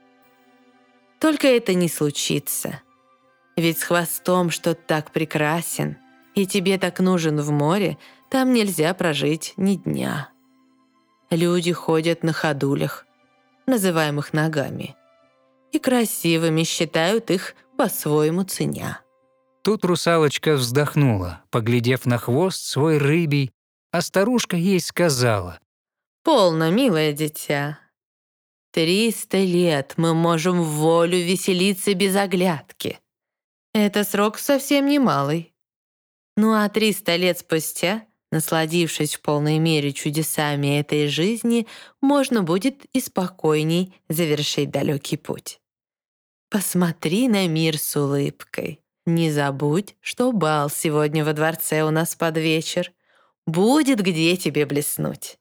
Только 1.25 1.47
это 1.49 1.73
не 1.73 1.89
случится. 1.89 2.83
Ведь 3.57 3.79
с 3.79 3.85
хвостом, 3.85 4.51
что 4.51 4.75
так 4.75 5.11
прекрасен, 5.11 5.97
и 6.35 6.47
тебе 6.47 6.77
так 6.77 7.01
нужен 7.01 7.41
в 7.41 7.51
море, 7.51 7.97
там 8.29 8.53
нельзя 8.53 8.93
прожить 8.93 9.55
ни 9.57 9.77
дня. 9.77 10.29
Люди 11.31 11.73
ходят 11.73 12.25
на 12.25 12.35
ходулях, 12.35 13.07
называемых 13.65 14.35
ногами, 14.35 14.97
и 15.73 15.79
красивыми 15.79 16.63
считают 16.63 17.31
их 17.31 17.55
по-своему 17.79 18.45
ценя. 18.45 19.01
Тут 19.63 19.87
русалочка 19.87 20.57
вздохнула, 20.57 21.41
поглядев 21.49 22.05
на 22.05 22.19
хвост 22.19 22.67
свой 22.67 22.99
рыбий, 22.99 23.51
а 23.93 24.03
старушка 24.03 24.59
ей 24.59 24.79
сказала. 24.79 25.59
«Полно, 26.23 26.71
милое 26.71 27.15
дитя. 27.15 27.79
Триста 28.75 29.39
лет 29.39 29.95
мы 29.99 30.15
можем 30.15 30.61
в 30.61 30.67
волю 30.67 31.17
веселиться 31.19 31.95
без 31.95 32.17
оглядки. 32.17 32.99
Это 33.73 34.03
срок 34.03 34.37
совсем 34.37 34.87
немалый. 34.87 35.55
Ну 36.37 36.53
а 36.55 36.69
триста 36.69 37.15
лет 37.15 37.39
спустя, 37.39 38.05
насладившись 38.33 39.15
в 39.15 39.21
полной 39.21 39.61
мере 39.61 39.93
чудесами 39.93 40.81
этой 40.81 41.07
жизни, 41.07 41.69
можно 42.01 42.43
будет 42.43 42.85
и 42.87 43.01
спокойней 43.01 43.95
завершить 44.09 44.73
далекий 44.73 45.19
путь. 45.19 45.61
Посмотри 46.51 47.29
на 47.29 47.47
мир 47.47 47.79
с 47.79 47.95
улыбкой. 47.95 48.81
Не 49.07 49.31
забудь, 49.31 49.95
что 50.01 50.33
бал 50.33 50.69
сегодня 50.69 51.25
во 51.25 51.33
дворце 51.33 51.85
у 51.85 51.91
нас 51.91 52.17
под 52.17 52.39
вечер. 52.39 52.91
Будет 53.47 54.01
где 54.01 54.37
тебе 54.37 54.67
блеснуть. 54.67 55.39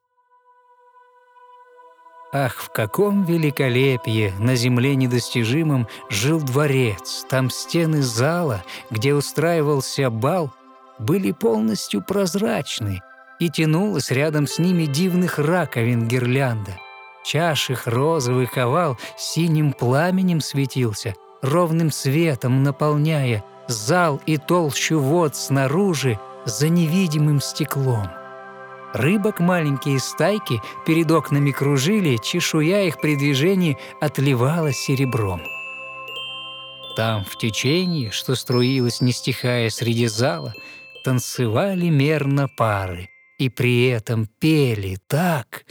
Ах, 2.36 2.56
в 2.56 2.70
каком 2.72 3.26
великолепии 3.26 4.34
на 4.40 4.56
земле 4.56 4.96
недостижимом 4.96 5.88
жил 6.10 6.42
дворец. 6.42 7.28
Там 7.30 7.52
стены 7.52 8.02
зала, 8.02 8.64
где 8.90 9.14
устраивался 9.14 10.10
бал, 10.10 10.52
были 10.98 11.32
полностью 11.32 12.02
прозрачны, 12.02 13.04
и 13.40 13.50
тянулась 13.50 14.10
рядом 14.10 14.48
с 14.48 14.58
ними 14.58 14.86
дивных 14.86 15.38
раковин 15.38 16.08
гирлянда. 16.08 16.72
Чаш 17.24 17.70
их 17.70 17.86
розовых 17.86 18.58
овал 18.58 18.98
синим 19.16 19.72
пламенем 19.72 20.42
светился, 20.42 21.14
ровным 21.44 21.92
светом 21.92 22.64
наполняя 22.64 23.44
зал 23.68 24.20
и 24.26 24.38
толщу 24.38 25.00
вод 25.00 25.36
снаружи 25.36 26.20
за 26.46 26.68
невидимым 26.68 27.40
стеклом. 27.42 28.10
Рыбок 28.94 29.40
маленькие 29.40 30.00
стайки 30.00 30.62
перед 30.86 31.10
окнами 31.10 31.50
кружили, 31.50 32.18
чешуя 32.18 32.84
их 32.84 33.02
при 33.02 33.16
движении 33.16 33.76
отливала 34.00 34.72
серебром. 34.72 35.42
Там, 36.96 37.26
в 37.26 37.36
течении, 37.40 38.12
что 38.12 38.36
струилось, 38.36 39.02
не 39.02 39.12
стихая 39.12 39.72
среди 39.72 40.06
зала, 40.06 40.54
танцевали 41.04 41.90
мерно 41.90 42.48
пары 42.56 43.10
и 43.40 43.50
при 43.50 43.88
этом 43.88 44.28
пели 44.40 45.00
так, 45.08 45.66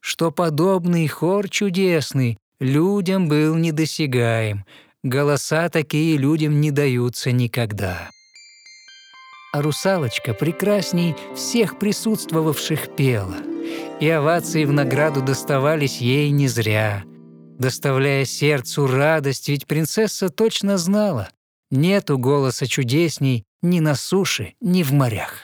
что 0.00 0.32
подобный 0.32 1.06
хор 1.06 1.48
чудесный 1.48 2.38
людям 2.58 3.28
был 3.28 3.54
недосягаем, 3.54 4.64
голоса 5.04 5.68
такие 5.68 6.16
людям 6.16 6.60
не 6.60 6.72
даются 6.72 7.30
никогда 7.30 8.10
а 9.54 9.62
русалочка 9.62 10.34
прекрасней 10.34 11.14
всех 11.36 11.78
присутствовавших 11.78 12.96
пела. 12.96 13.36
И 14.00 14.08
овации 14.08 14.64
в 14.64 14.72
награду 14.72 15.22
доставались 15.22 15.98
ей 15.98 16.30
не 16.30 16.48
зря. 16.48 17.04
Доставляя 17.56 18.24
сердцу 18.24 18.88
радость, 18.88 19.48
ведь 19.48 19.68
принцесса 19.68 20.28
точно 20.28 20.76
знала, 20.76 21.28
нету 21.70 22.18
голоса 22.18 22.66
чудесней 22.66 23.44
ни 23.62 23.78
на 23.78 23.94
суше, 23.94 24.54
ни 24.60 24.82
в 24.82 24.92
морях. 24.92 25.42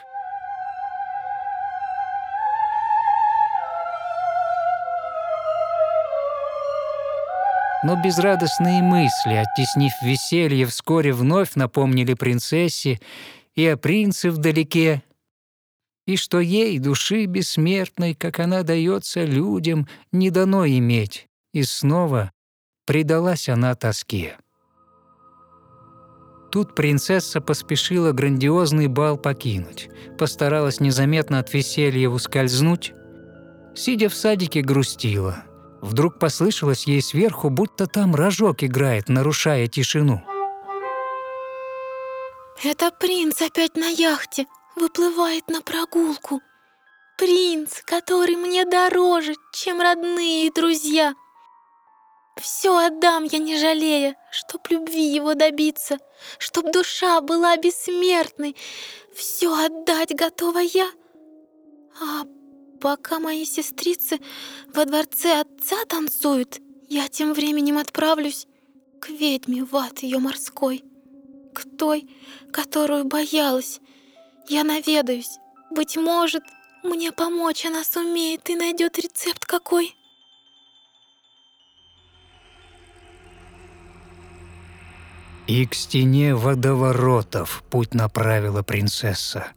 Но 7.84 7.94
безрадостные 7.94 8.82
мысли, 8.82 9.34
оттеснив 9.34 9.92
веселье, 10.02 10.66
вскоре 10.66 11.12
вновь 11.12 11.54
напомнили 11.54 12.14
принцессе 12.14 12.98
и 13.54 13.66
о 13.66 13.76
принце 13.76 14.30
вдалеке, 14.30 15.02
и 16.06 16.16
что 16.16 16.40
ей, 16.40 16.78
души 16.78 17.26
бессмертной, 17.26 18.14
как 18.14 18.40
она 18.40 18.62
дается 18.62 19.24
людям, 19.24 19.86
не 20.12 20.30
дано 20.30 20.66
иметь, 20.66 21.28
и 21.52 21.62
снова 21.62 22.32
предалась 22.86 23.48
она 23.48 23.74
тоске. 23.74 24.36
Тут 26.50 26.74
принцесса 26.74 27.40
поспешила 27.40 28.10
грандиозный 28.10 28.88
бал 28.88 29.16
покинуть, 29.16 29.88
постаралась 30.18 30.80
незаметно 30.80 31.38
от 31.38 31.54
веселья 31.54 32.08
ускользнуть, 32.08 32.92
сидя 33.76 34.08
в 34.08 34.14
садике 34.14 34.62
грустила. 34.62 35.44
Вдруг 35.80 36.18
послышалось 36.18 36.88
ей 36.88 37.00
сверху, 37.00 37.50
будто 37.50 37.86
там 37.86 38.14
рожок 38.14 38.64
играет, 38.64 39.08
нарушая 39.08 39.68
тишину. 39.68 40.22
Это 42.62 42.90
принц 42.90 43.40
опять 43.40 43.76
на 43.76 43.88
яхте 43.88 44.46
выплывает 44.76 45.48
на 45.48 45.62
прогулку. 45.62 46.42
Принц, 47.16 47.80
который 47.84 48.36
мне 48.36 48.66
дороже, 48.66 49.34
чем 49.54 49.80
родные 49.80 50.46
и 50.46 50.50
друзья. 50.50 51.14
Все 52.36 52.76
отдам 52.76 53.24
я, 53.24 53.38
не 53.38 53.56
жалея, 53.56 54.14
чтоб 54.30 54.68
любви 54.68 55.02
его 55.02 55.32
добиться, 55.32 55.98
чтоб 56.38 56.70
душа 56.70 57.22
была 57.22 57.56
бессмертной. 57.56 58.54
Все 59.14 59.54
отдать 59.54 60.14
готова 60.14 60.58
я. 60.58 60.90
А 61.98 62.24
пока 62.78 63.20
мои 63.20 63.46
сестрицы 63.46 64.20
во 64.68 64.84
дворце 64.84 65.40
отца 65.40 65.82
танцуют, 65.86 66.60
я 66.88 67.08
тем 67.08 67.32
временем 67.32 67.78
отправлюсь 67.78 68.46
к 69.00 69.08
ведьме 69.08 69.64
в 69.64 69.74
ад 69.76 70.00
ее 70.00 70.18
морской 70.18 70.84
к 71.52 71.64
той, 71.78 72.08
которую 72.52 73.04
боялась. 73.04 73.80
Я 74.48 74.64
наведаюсь. 74.64 75.38
Быть 75.70 75.96
может, 75.96 76.42
мне 76.82 77.12
помочь 77.12 77.64
она 77.66 77.84
сумеет 77.84 78.50
и 78.50 78.56
найдет 78.56 78.98
рецепт 78.98 79.44
какой. 79.44 79.94
И 85.46 85.66
к 85.66 85.74
стене 85.74 86.34
водоворотов 86.34 87.62
путь 87.70 87.94
направила 87.94 88.62
принцесса. 88.62 89.48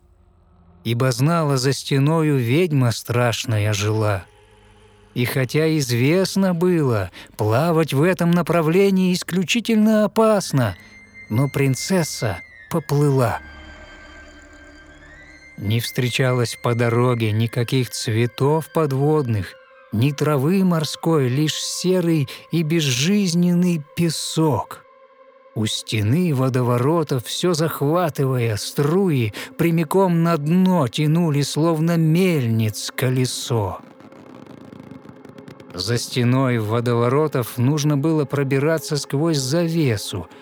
Ибо 0.84 1.12
знала, 1.12 1.58
за 1.58 1.72
стеною 1.72 2.38
ведьма 2.38 2.91
страшная 2.91 3.74
жила. 3.74 4.26
И 5.14 5.26
хотя 5.26 5.78
известно 5.78 6.54
было, 6.54 7.12
плавать 7.38 7.94
в 7.94 8.02
этом 8.02 8.32
направлении 8.32 9.14
исключительно 9.14 10.06
опасно— 10.06 10.76
но 11.30 11.47
принцесса 11.47 12.41
поплыла. 12.69 13.39
Не 15.57 15.80
встречалось 15.80 16.57
по 16.61 16.74
дороге 16.74 17.32
никаких 17.32 17.91
цветов 17.91 18.71
подводных, 18.74 19.53
ни 19.91 20.11
травы 20.11 20.63
морской, 20.63 21.30
лишь 21.30 21.55
серый 21.55 22.28
и 22.51 22.63
безжизненный 22.63 23.82
песок. 23.95 24.84
У 25.55 25.67
стены 25.67 26.34
водоворотов, 26.34 27.26
все 27.26 27.53
захватывая 27.53 28.57
струи, 28.57 29.34
прямиком 29.55 30.24
на 30.24 30.36
дно 30.38 30.88
тянули, 30.88 31.43
словно 31.43 31.95
мельниц, 31.95 32.91
колесо. 32.95 33.80
За 35.76 35.99
стеной 35.99 36.57
водоворотов 36.57 37.59
нужно 37.59 37.97
было 37.97 38.26
пробираться 38.26 38.97
сквозь 38.97 39.38
завесу— 39.38 40.28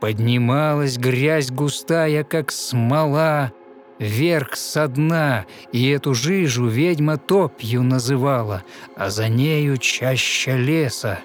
Поднималась 0.00 0.98
грязь 0.98 1.50
густая, 1.50 2.22
как 2.22 2.52
смола, 2.52 3.52
вверх 3.98 4.56
со 4.56 4.88
дна, 4.88 5.46
и 5.72 5.88
эту 5.88 6.14
жижу 6.14 6.66
ведьма 6.66 7.16
топью 7.16 7.82
называла, 7.82 8.62
а 8.94 9.10
за 9.10 9.28
нею 9.28 9.78
чаще 9.78 10.56
леса. 10.56 11.20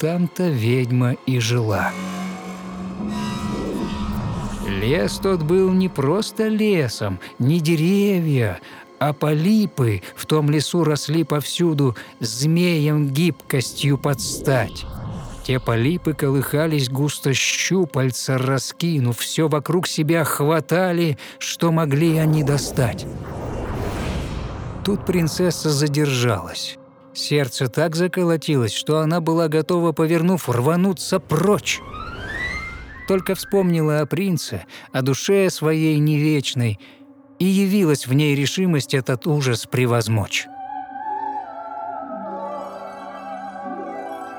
Там-то 0.00 0.48
ведьма 0.48 1.12
и 1.26 1.38
жила. 1.38 1.92
Лес 4.66 5.18
тот 5.22 5.42
был 5.42 5.72
не 5.72 5.88
просто 5.88 6.48
лесом, 6.48 7.20
не 7.38 7.60
деревья, 7.60 8.60
а 8.98 9.12
полипы 9.12 10.02
в 10.16 10.26
том 10.26 10.50
лесу 10.50 10.84
росли 10.84 11.22
повсюду 11.22 11.96
змеем 12.18 13.08
гибкостью 13.08 13.98
подстать. 13.98 14.84
Те 15.46 15.60
полипы 15.60 16.12
колыхались 16.12 16.88
густо 16.88 17.32
щупальца, 17.32 18.36
раскинув, 18.36 19.16
все 19.20 19.46
вокруг 19.46 19.86
себя 19.86 20.24
хватали, 20.24 21.18
что 21.38 21.70
могли 21.70 22.18
они 22.18 22.42
достать. 22.42 23.06
Тут 24.84 25.06
принцесса 25.06 25.70
задержалась. 25.70 26.78
Сердце 27.14 27.68
так 27.68 27.94
заколотилось, 27.94 28.72
что 28.72 28.98
она 28.98 29.20
была 29.20 29.46
готова, 29.46 29.92
повернув, 29.92 30.48
рвануться 30.48 31.20
прочь. 31.20 31.80
Только 33.06 33.36
вспомнила 33.36 34.00
о 34.00 34.06
принце, 34.06 34.64
о 34.90 35.02
душе 35.02 35.48
своей 35.50 36.00
невечной, 36.00 36.80
и 37.38 37.44
явилась 37.44 38.08
в 38.08 38.12
ней 38.12 38.34
решимость 38.34 38.94
этот 38.94 39.28
ужас 39.28 39.66
превозмочь. 39.66 40.48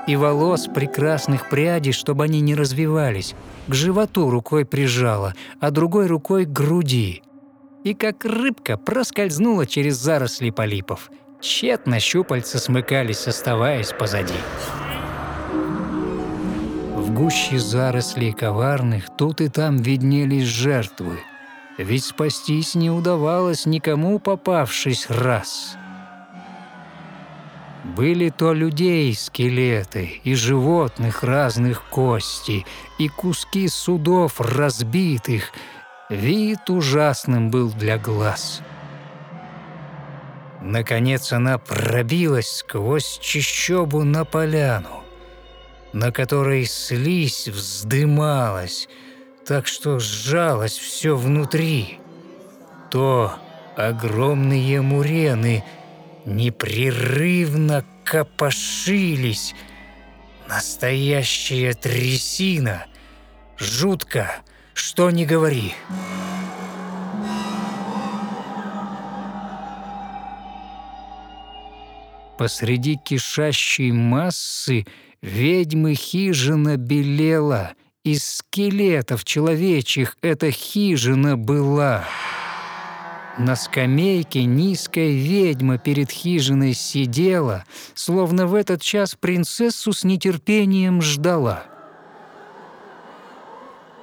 И 0.08 0.16
волос 0.16 0.66
прекрасных 0.74 1.50
прядей, 1.50 1.92
чтобы 1.92 2.24
они 2.24 2.40
не 2.40 2.54
развивались, 2.54 3.34
к 3.68 3.74
животу 3.74 4.30
рукой 4.30 4.64
прижала, 4.64 5.34
а 5.60 5.70
другой 5.70 6.06
рукой 6.06 6.46
к 6.46 6.48
груди. 6.48 7.22
И 7.84 7.94
как 7.94 8.24
рыбка 8.24 8.78
проскользнула 8.78 9.66
через 9.66 9.96
заросли 9.96 10.50
полипов 10.50 11.10
Тщетно 11.40 12.00
щупальца 12.00 12.58
смыкались, 12.58 13.28
оставаясь 13.28 13.92
позади. 13.92 14.34
В 16.96 17.12
гуще 17.12 17.58
зарослей 17.58 18.32
коварных 18.32 19.04
тут 19.16 19.40
и 19.40 19.48
там 19.48 19.76
виднелись 19.76 20.44
жертвы. 20.44 21.20
Ведь 21.76 22.04
спастись 22.04 22.74
не 22.74 22.90
удавалось 22.90 23.66
никому, 23.66 24.18
попавшись 24.18 25.06
раз. 25.10 25.76
Были 27.84 28.30
то 28.30 28.52
людей 28.52 29.14
скелеты, 29.14 30.20
и 30.24 30.34
животных 30.34 31.22
разных 31.22 31.84
кости, 31.84 32.66
и 32.98 33.08
куски 33.08 33.68
судов 33.68 34.40
разбитых. 34.40 35.52
Вид 36.10 36.70
ужасным 36.70 37.50
был 37.50 37.70
для 37.70 37.98
глаз. 37.98 38.62
Наконец 40.60 41.32
она 41.32 41.58
пробилась 41.58 42.58
сквозь 42.58 43.18
чищобу 43.18 44.02
на 44.02 44.24
поляну, 44.24 45.04
на 45.92 46.10
которой 46.10 46.64
слизь 46.64 47.46
вздымалась, 47.46 48.88
так 49.46 49.66
что 49.66 50.00
сжалось 50.00 50.76
все 50.76 51.14
внутри. 51.14 52.00
То 52.90 53.34
огромные 53.76 54.82
мурены 54.82 55.62
непрерывно 56.28 57.84
копошились. 58.04 59.54
Настоящая 60.48 61.74
трясина. 61.74 62.86
Жутко, 63.58 64.30
что 64.72 65.10
не 65.10 65.26
говори. 65.26 65.74
Посреди 72.38 72.96
кишащей 72.96 73.90
массы 73.90 74.86
ведьмы 75.20 75.94
хижина 75.94 76.76
белела. 76.76 77.72
Из 78.04 78.24
скелетов 78.24 79.24
человечьих 79.24 80.16
эта 80.22 80.50
хижина 80.52 81.36
была. 81.36 82.06
На 83.38 83.54
скамейке 83.54 84.44
низкая 84.44 85.10
ведьма 85.10 85.78
перед 85.78 86.10
хижиной 86.10 86.74
сидела, 86.74 87.64
словно 87.94 88.48
в 88.48 88.54
этот 88.54 88.82
час 88.82 89.14
принцессу 89.14 89.92
с 89.92 90.02
нетерпением 90.02 91.00
ждала. 91.00 91.64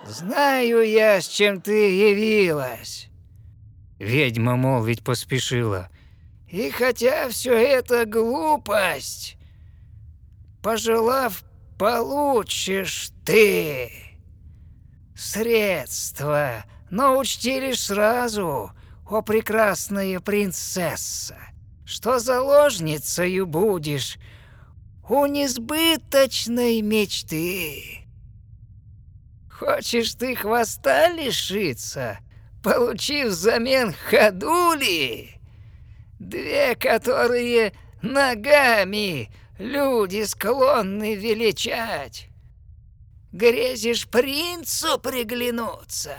«Знаю 0.05 0.87
я, 0.87 1.19
с 1.19 1.27
чем 1.27 1.59
ты 1.59 2.11
явилась!» 2.11 3.09
Ведьма 3.99 4.55
молвить 4.55 5.03
поспешила. 5.03 5.89
И 6.47 6.69
хотя 6.69 7.27
все 7.27 7.53
это 7.53 8.05
глупость, 8.05 9.37
пожелав, 10.61 11.43
получишь 11.77 13.11
ты 13.25 13.91
средства, 15.15 16.63
но 16.89 17.17
учти 17.17 17.59
лишь 17.59 17.81
сразу, 17.81 18.71
о 19.07 19.21
прекрасная 19.21 20.19
принцесса, 20.19 21.37
что 21.85 22.19
заложницею 22.19 23.45
будешь 23.45 24.17
у 25.07 25.25
несбыточной 25.25 26.81
мечты. 26.81 28.05
Хочешь 29.49 30.15
ты 30.15 30.35
хвоста 30.35 31.09
лишиться, 31.09 32.19
получив 32.63 33.27
взамен 33.27 33.93
ходули? 34.09 35.39
Две, 36.19 36.75
которые 36.75 37.73
ногами 38.01 39.29
люди 39.59 40.23
склонны 40.23 41.15
величать. 41.15 42.29
Грезишь 43.31 44.07
принцу 44.07 44.97
приглянуться, 44.97 46.17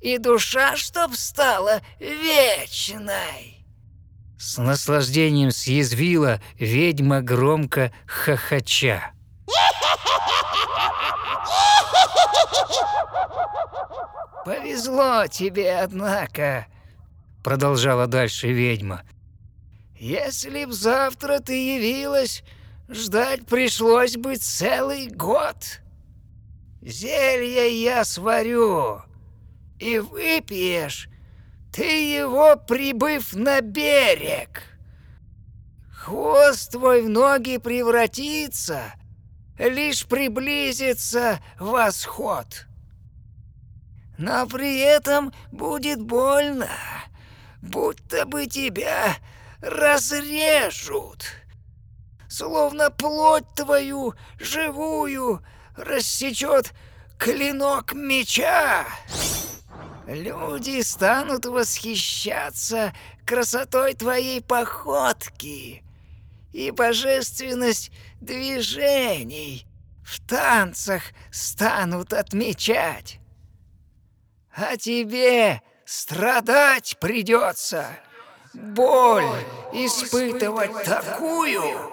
и 0.00 0.18
душа, 0.18 0.76
чтоб 0.76 1.14
стала 1.14 1.80
вечной. 1.98 3.64
С 4.38 4.58
наслаждением 4.58 5.50
съязвила 5.50 6.40
ведьма 6.58 7.22
громко 7.22 7.90
хохоча. 8.06 9.12
Повезло 14.44 15.26
тебе, 15.26 15.78
однако, 15.78 16.66
продолжала 17.42 18.06
дальше 18.06 18.52
ведьма. 18.52 19.02
Если 19.98 20.64
б 20.64 20.72
завтра 20.72 21.40
ты 21.40 21.76
явилась, 21.76 22.44
ждать 22.88 23.44
пришлось 23.46 24.16
бы 24.16 24.36
целый 24.36 25.08
год. 25.08 25.80
Зелье 26.80 27.82
я 27.82 28.04
сварю, 28.04 29.02
и 29.78 29.98
выпьешь 29.98 31.08
ты 31.72 32.14
его, 32.14 32.56
прибыв 32.56 33.34
на 33.34 33.60
берег. 33.60 34.62
Хвост 35.92 36.72
твой 36.72 37.02
в 37.02 37.08
ноги 37.08 37.58
превратится, 37.58 38.94
лишь 39.58 40.06
приблизится 40.06 41.40
восход. 41.58 42.66
Но 44.16 44.46
при 44.46 44.78
этом 44.80 45.32
будет 45.52 46.00
больно 46.00 46.68
будто 47.62 48.26
бы 48.26 48.46
тебя 48.46 49.16
разрежут. 49.60 51.24
Словно 52.28 52.90
плоть 52.90 53.46
твою 53.54 54.14
живую 54.38 55.42
рассечет 55.76 56.72
клинок 57.18 57.94
меча. 57.94 58.86
Люди 60.08 60.80
станут 60.80 61.44
восхищаться 61.44 62.94
красотой 63.26 63.92
твоей 63.92 64.40
походки 64.40 65.84
и 66.50 66.70
божественность 66.70 67.92
движений 68.18 69.66
в 70.02 70.26
танцах 70.26 71.02
станут 71.30 72.14
отмечать. 72.14 73.20
А 74.56 74.78
тебе 74.78 75.60
страдать 75.84 76.96
придется. 76.98 77.86
Боль 78.54 79.28
испытывать 79.74 80.84
такую, 80.84 81.92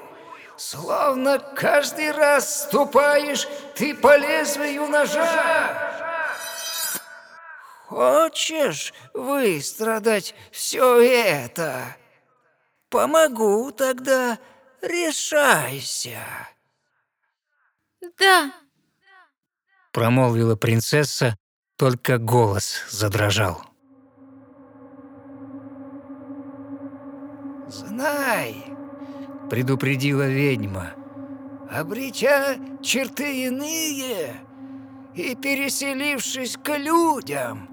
словно 0.55 1.37
каждый 1.37 2.11
раз 2.11 2.63
ступаешь 2.63 3.45
ты 3.75 3.93
по 3.93 4.15
лезвию 4.15 4.87
ножа. 4.87 6.14
Хочешь 7.95 8.93
выстрадать 9.13 10.35
все 10.51 10.99
это? 10.99 11.95
Помогу 12.89 13.71
тогда, 13.71 14.37
решайся. 14.81 16.19
Да, 18.19 18.51
Промолвила 19.93 20.57
принцесса, 20.57 21.37
только 21.77 22.17
голос 22.17 22.81
задрожал. 22.89 23.63
Знай, 27.69 28.65
предупредила 29.49 30.27
ведьма, 30.27 30.95
обретя 31.71 32.57
черты 32.83 33.45
иные 33.45 34.35
и 35.15 35.33
переселившись 35.33 36.57
к 36.57 36.77
людям, 36.77 37.69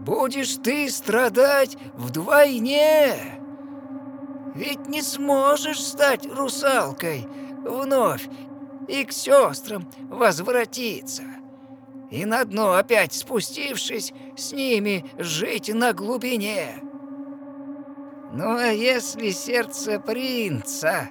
будешь 0.00 0.56
ты 0.56 0.88
страдать 0.90 1.76
вдвойне. 1.94 3.14
Ведь 4.54 4.88
не 4.88 5.02
сможешь 5.02 5.82
стать 5.82 6.26
русалкой 6.26 7.28
вновь 7.64 8.28
и 8.88 9.04
к 9.04 9.12
сестрам 9.12 9.88
возвратиться. 10.08 11.22
И 12.10 12.24
на 12.24 12.44
дно 12.44 12.72
опять 12.72 13.12
спустившись, 13.12 14.12
с 14.36 14.52
ними 14.52 15.04
жить 15.16 15.72
на 15.72 15.92
глубине. 15.92 16.82
Ну 18.32 18.56
а 18.56 18.66
если 18.66 19.30
сердце 19.30 20.00
принца 20.00 21.10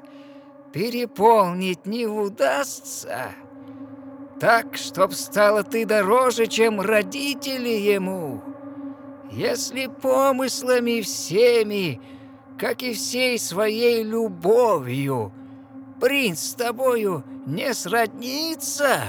переполнить 0.74 1.86
не 1.86 2.06
удастся, 2.06 3.32
так, 4.40 4.78
чтоб 4.78 5.14
стало 5.14 5.64
ты 5.64 5.86
дороже, 5.86 6.48
чем 6.48 6.80
родители 6.80 7.70
ему, 7.70 8.42
если 9.32 9.88
помыслами 9.88 11.02
всеми, 11.02 12.02
как 12.58 12.82
и 12.84 12.94
всей 12.94 13.40
своей 13.40 14.04
любовью, 14.04 15.32
принц 16.00 16.40
с 16.40 16.54
тобою 16.54 17.24
не 17.46 17.74
сроднится, 17.74 19.02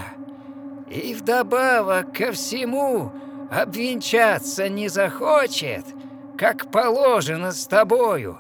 и 0.90 1.14
вдобавок 1.14 2.16
ко 2.16 2.32
всему 2.32 3.12
обвенчаться 3.50 4.68
не 4.68 4.88
захочет— 4.88 5.84
как 6.40 6.70
положено 6.70 7.52
с 7.52 7.66
тобою, 7.66 8.38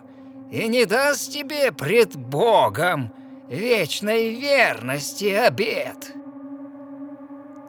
и 0.50 0.66
не 0.68 0.86
даст 0.86 1.30
тебе 1.30 1.70
пред 1.70 2.16
Богом 2.16 3.12
вечной 3.46 4.34
верности 4.34 5.26
обет, 5.26 6.14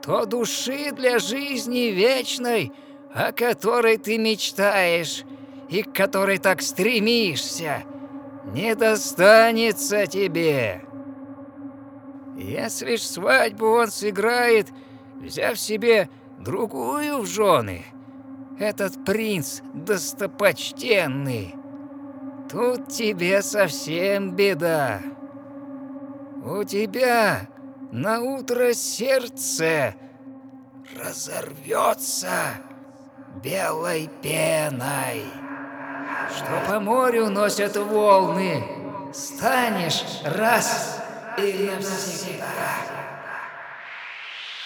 то 0.01 0.23
души 0.25 0.91
для 0.93 1.19
жизни 1.19 1.91
вечной, 1.91 2.71
о 3.13 3.31
которой 3.31 3.97
ты 3.97 4.17
мечтаешь 4.17 5.23
и 5.69 5.83
к 5.83 5.93
которой 5.93 6.37
так 6.37 6.61
стремишься, 6.61 7.83
не 8.53 8.75
достанется 8.75 10.07
тебе. 10.07 10.81
Если 12.37 12.95
ж 12.95 13.01
свадьбу 13.01 13.67
он 13.67 13.87
сыграет, 13.87 14.67
взяв 15.19 15.59
себе 15.59 16.09
другую 16.39 17.19
в 17.19 17.25
жены, 17.25 17.83
этот 18.59 19.03
принц 19.05 19.61
достопочтенный, 19.73 21.55
тут 22.49 22.87
тебе 22.87 23.41
совсем 23.41 24.35
беда. 24.35 25.01
У 26.43 26.63
тебя 26.63 27.47
на 27.91 28.21
утро 28.21 28.73
сердце 28.73 29.95
разорвется 30.97 32.70
белой 33.35 34.09
пеной, 34.21 35.23
что 36.35 36.63
по 36.67 36.79
морю 36.79 37.29
носят 37.29 37.77
волны, 37.77 38.63
станешь 39.13 40.03
раз 40.23 41.01
и 41.37 41.69
навсегда. 41.71 42.45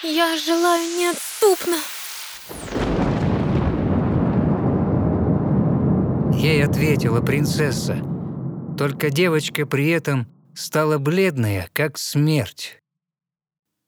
Я 0.03 0.37
желаю 0.37 0.87
неотступно. 0.97 1.77
Ей 6.37 6.63
ответила 6.63 7.21
принцесса. 7.21 7.97
Только 8.77 9.09
девочка 9.09 9.65
при 9.65 9.89
этом 9.89 10.27
стала 10.53 10.97
бледная, 10.97 11.69
как 11.73 11.97
смерть. 11.97 12.81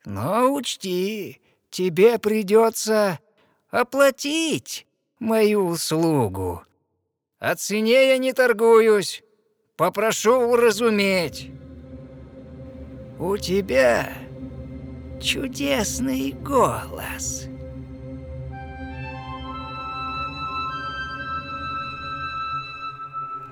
Но 0.06 0.54
учти, 0.54 1.42
тебе 1.70 2.18
придется 2.18 3.20
оплатить 3.70 4.88
мою 5.20 5.68
услугу. 5.68 6.64
О 7.40 7.56
цене 7.56 8.10
я 8.10 8.18
не 8.18 8.34
торгуюсь, 8.34 9.24
попрошу 9.76 10.34
уразуметь. 10.52 11.52
У 13.20 13.38
тебя 13.38 14.14
чудесный 15.22 16.32
голос. 16.32 17.48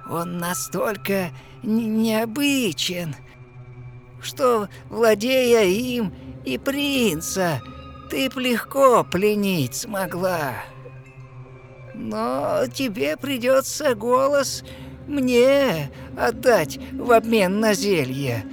Он 0.09 0.37
настолько 0.37 1.31
необычен, 1.63 3.15
что, 4.21 4.69
владея 4.89 5.63
им 5.63 6.13
и 6.45 6.57
принца, 6.59 7.59
ты 8.09 8.29
б 8.29 8.41
легко 8.41 9.03
пленить 9.03 9.75
смогла. 9.75 10.53
Но 11.93 12.65
тебе 12.73 13.17
придется 13.17 13.95
голос 13.95 14.63
мне 15.07 15.91
отдать 16.17 16.79
в 16.93 17.11
обмен 17.11 17.59
на 17.59 17.73
зелье. 17.73 18.45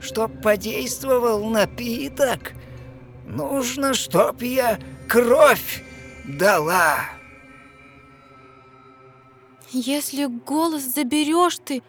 Чтоб 0.00 0.30
подействовал 0.42 1.44
напиток, 1.48 2.52
нужно, 3.26 3.94
чтоб 3.94 4.40
я 4.42 4.78
кровь 5.08 5.82
дала. 6.24 6.98
Если 9.70 10.26
голос 10.26 10.82
заберешь 10.82 11.58
ты, 11.64 11.82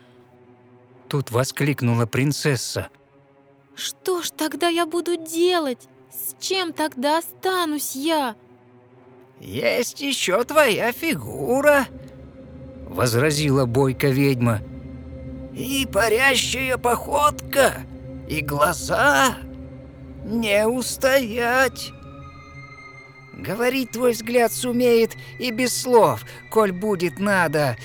Тут 1.07 1.31
воскликнула 1.31 2.05
принцесса. 2.05 2.89
что 3.75 4.21
ж 4.21 4.31
тогда 4.31 4.67
я 4.67 4.85
буду 4.85 5.15
делать? 5.15 5.87
С 6.17 6.35
чем 6.41 6.73
тогда 6.73 7.19
останусь 7.19 7.95
я? 7.95 8.35
Есть 9.39 10.01
еще 10.01 10.43
твоя 10.43 10.91
фигура 10.91 11.85
Возразила 12.89 13.65
бойко 13.65 14.07
ведьма. 14.07 14.61
и 15.53 15.85
парящая 15.85 16.77
походка, 16.77 17.85
и 18.27 18.41
глаза. 18.41 19.37
Не 20.25 20.67
устоять. 20.67 21.91
Говорить 23.33 23.91
твой 23.91 24.13
взгляд 24.13 24.51
сумеет 24.51 25.11
и 25.37 25.51
без 25.51 25.79
слов, 25.79 26.25
коль 26.49 26.71
будет 26.71 27.19
надо. 27.19 27.77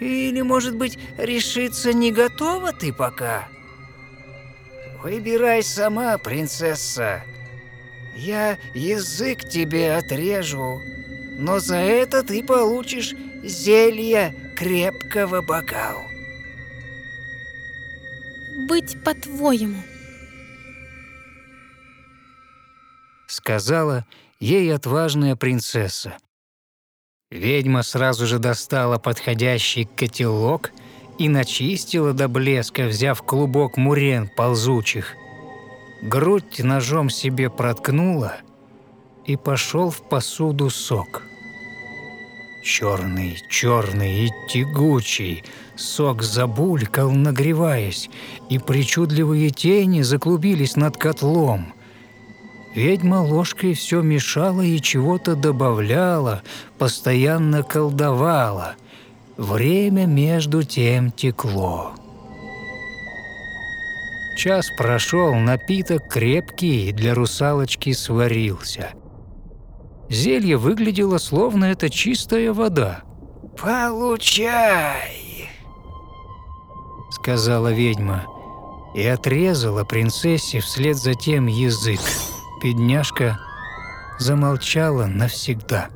Или, 0.00 0.40
может 0.42 0.76
быть, 0.76 0.98
решиться 1.16 1.92
не 1.92 2.10
готова 2.10 2.72
ты 2.72 2.92
пока? 2.92 3.46
Выбирай 5.02 5.62
сама, 5.62 6.18
принцесса. 6.18 7.22
Я 8.16 8.58
язык 8.74 9.48
тебе 9.48 9.94
отрежу, 9.94 10.80
но 11.38 11.60
за 11.60 11.76
это 11.76 12.22
ты 12.22 12.42
получишь 12.42 13.14
зелье 13.44 14.34
крепкого 14.56 15.40
бокал. 15.42 16.02
Быть 18.68 19.02
по-твоему. 19.04 19.82
сказала 23.38 24.04
ей 24.40 24.74
отважная 24.74 25.36
принцесса. 25.36 26.18
Ведьма 27.30 27.82
сразу 27.82 28.26
же 28.26 28.38
достала 28.38 28.98
подходящий 28.98 29.84
котелок 29.84 30.70
и 31.18 31.28
начистила 31.28 32.12
до 32.12 32.28
блеска, 32.28 32.86
взяв 32.86 33.22
клубок 33.22 33.76
мурен 33.76 34.28
ползучих. 34.28 35.14
Грудь 36.02 36.60
ножом 36.60 37.10
себе 37.10 37.50
проткнула 37.50 38.36
и 39.26 39.36
пошел 39.36 39.90
в 39.90 40.08
посуду 40.08 40.70
сок. 40.70 41.22
Черный, 42.64 43.38
черный 43.48 44.26
и 44.26 44.30
тягучий, 44.48 45.44
сок 45.76 46.22
забулькал, 46.22 47.10
нагреваясь, 47.10 48.10
и 48.50 48.58
причудливые 48.58 49.50
тени 49.50 50.02
заклубились 50.02 50.76
над 50.76 50.96
котлом– 50.96 51.72
Ведьма 52.74 53.22
ложкой 53.22 53.74
все 53.74 54.02
мешала 54.02 54.60
и 54.60 54.80
чего-то 54.80 55.34
добавляла, 55.34 56.42
постоянно 56.78 57.64
колдовала. 57.64 58.76
Время 59.38 60.06
между 60.06 60.64
тем 60.64 61.12
текло. 61.12 61.92
Час 64.36 64.70
прошел, 64.76 65.32
напиток 65.34 66.08
крепкий 66.08 66.92
для 66.92 67.14
русалочки 67.14 67.92
сварился. 67.92 68.90
Зелье 70.10 70.56
выглядело, 70.56 71.18
словно 71.18 71.66
это 71.66 71.88
чистая 71.88 72.52
вода, 72.52 73.02
Получай! 73.56 75.48
сказала 77.10 77.72
ведьма, 77.72 78.24
и 78.94 79.06
отрезала 79.06 79.84
принцессе 79.84 80.58
вслед 80.58 80.96
за 80.96 81.14
тем 81.14 81.46
язык. 81.46 82.00
Бедняжка 82.60 83.38
замолчала 84.18 85.06
навсегда. 85.06 85.90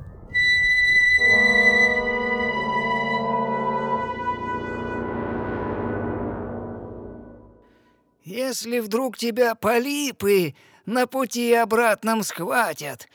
Если 8.52 8.80
вдруг 8.80 9.16
тебя 9.16 9.54
полипы 9.54 10.54
на 10.84 11.06
пути 11.06 11.54
обратном 11.54 12.22
схватят, 12.22 13.08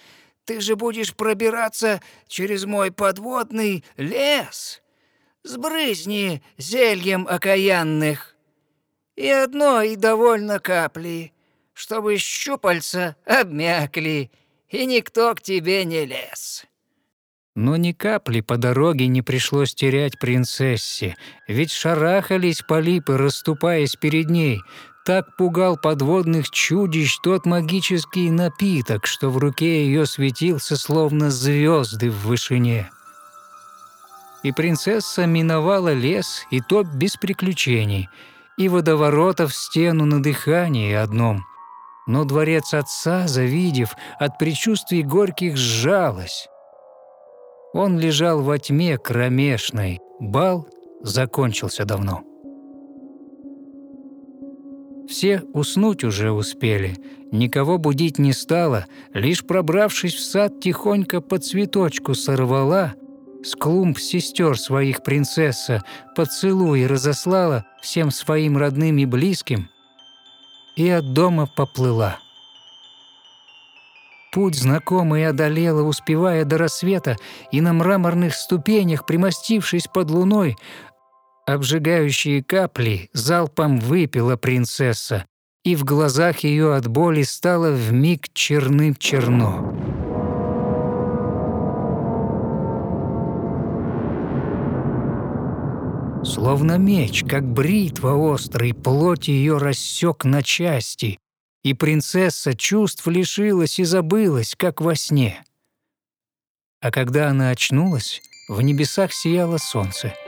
ты 0.45 0.59
же 0.61 0.75
будешь 0.75 1.13
пробираться 1.13 2.01
через 2.27 2.65
мой 2.65 2.91
подводный 2.91 3.85
лес. 3.97 4.81
Сбрызни 5.43 6.41
зельем 6.57 7.27
окаянных. 7.29 8.35
И 9.15 9.29
одной 9.29 9.95
довольно 9.95 10.59
капли, 10.59 11.33
чтобы 11.73 12.17
щупальца 12.17 13.15
обмякли, 13.23 14.31
и 14.69 14.88
никто 14.88 15.35
к 15.35 15.41
тебе 15.43 15.85
не 15.85 16.07
лез. 16.07 16.65
Но 17.53 17.75
ни 17.75 17.91
капли 17.91 18.41
по 18.41 18.57
дороге 18.57 19.05
не 19.05 19.21
пришлось 19.21 19.75
терять 19.75 20.17
принцессе, 20.17 21.15
ведь 21.47 21.71
шарахались 21.71 22.63
полипы, 22.63 23.17
расступаясь 23.17 23.95
перед 23.95 24.31
ней. 24.31 24.61
Так 25.08 25.38
пугал 25.38 25.78
подводных 25.78 26.49
чудищ 26.49 27.20
тот 27.24 27.45
магический 27.45 28.30
напиток, 28.30 29.05
что 29.05 29.30
в 29.30 29.38
руке 29.38 29.86
ее 29.86 30.05
светился, 30.05 30.76
словно 30.76 31.32
звезды 31.32 32.12
в 32.12 32.26
вышине. 32.26 32.91
И 34.43 34.51
принцесса 34.51 35.26
миновала 35.26 35.93
лес, 35.93 36.45
и 36.51 36.60
то 36.60 36.84
без 36.84 37.16
приключений, 37.16 38.10
и 38.58 38.68
водоворотов 38.68 39.55
стену 39.55 40.03
на 40.03 40.22
дыхании 40.22 40.93
одном. 40.93 41.45
Но 42.05 42.26
дворец 42.26 42.74
отца, 42.74 43.30
завидев, 43.30 43.95
от 44.20 44.38
предчувствий 44.38 45.03
горьких 45.03 45.55
сжалась. 45.55 46.49
Он 47.72 47.97
лежал 47.97 48.41
во 48.41 48.60
тьме 48.60 48.97
кромешной, 48.97 50.01
бал 50.20 50.68
закончился 51.01 51.86
давно. 51.86 52.26
Все 55.08 55.41
уснуть 55.53 56.03
уже 56.03 56.32
успели, 56.32 56.97
никого 57.32 57.78
будить 57.78 58.20
не 58.20 58.34
стало, 58.34 58.86
лишь 59.14 59.45
пробравшись 59.45 60.16
в 60.16 60.20
сад, 60.20 60.60
тихонько 60.60 61.22
по 61.22 61.38
цветочку 61.38 62.14
сорвала, 62.14 62.93
с 63.43 63.55
клумб 63.55 63.97
сестер 63.99 64.60
своих 64.60 65.03
принцесса 65.03 65.84
поцелуй 66.16 66.86
разослала 66.86 67.66
всем 67.82 68.12
своим 68.12 68.58
родным 68.58 68.97
и 68.97 69.05
близким 69.05 69.70
и 70.76 70.89
от 70.89 71.14
дома 71.14 71.47
поплыла. 71.47 72.20
Путь 74.32 74.55
знакомый 74.55 75.26
одолела, 75.26 75.82
успевая 75.82 76.45
до 76.45 76.60
рассвета, 76.60 77.18
и 77.51 77.60
на 77.62 77.74
мраморных 77.74 78.36
ступенях, 78.36 79.05
примостившись 79.05 79.88
под 79.88 80.12
луной, 80.12 80.55
Обжигающие 81.47 82.43
капли 82.43 83.09
залпом 83.13 83.79
выпила 83.79 84.35
принцесса, 84.35 85.25
и 85.63 85.77
в 85.77 85.85
глазах 85.85 86.39
ее 86.39 86.75
от 86.75 86.87
боли 86.87 87.23
стало 87.23 87.71
вмиг 87.71 88.27
черным-черно. 88.33 89.73
Словно 96.25 96.77
меч, 96.77 97.23
как 97.23 97.45
бритва 97.45 98.15
острый, 98.15 98.73
плоть 98.73 99.29
ее 99.29 99.57
рассек 99.57 100.25
на 100.25 100.43
части, 100.43 101.17
и 101.63 101.73
принцесса 101.73 102.55
чувств 102.55 103.07
лишилась 103.07 103.79
и 103.79 103.85
забылась, 103.85 104.53
как 104.57 104.81
во 104.81 104.95
сне. 104.95 105.45
А 106.81 106.91
когда 106.91 107.29
она 107.29 107.51
очнулась, 107.51 108.21
в 108.49 108.61
небесах 108.61 109.13
сияло 109.13 109.57
солнце— 109.57 110.13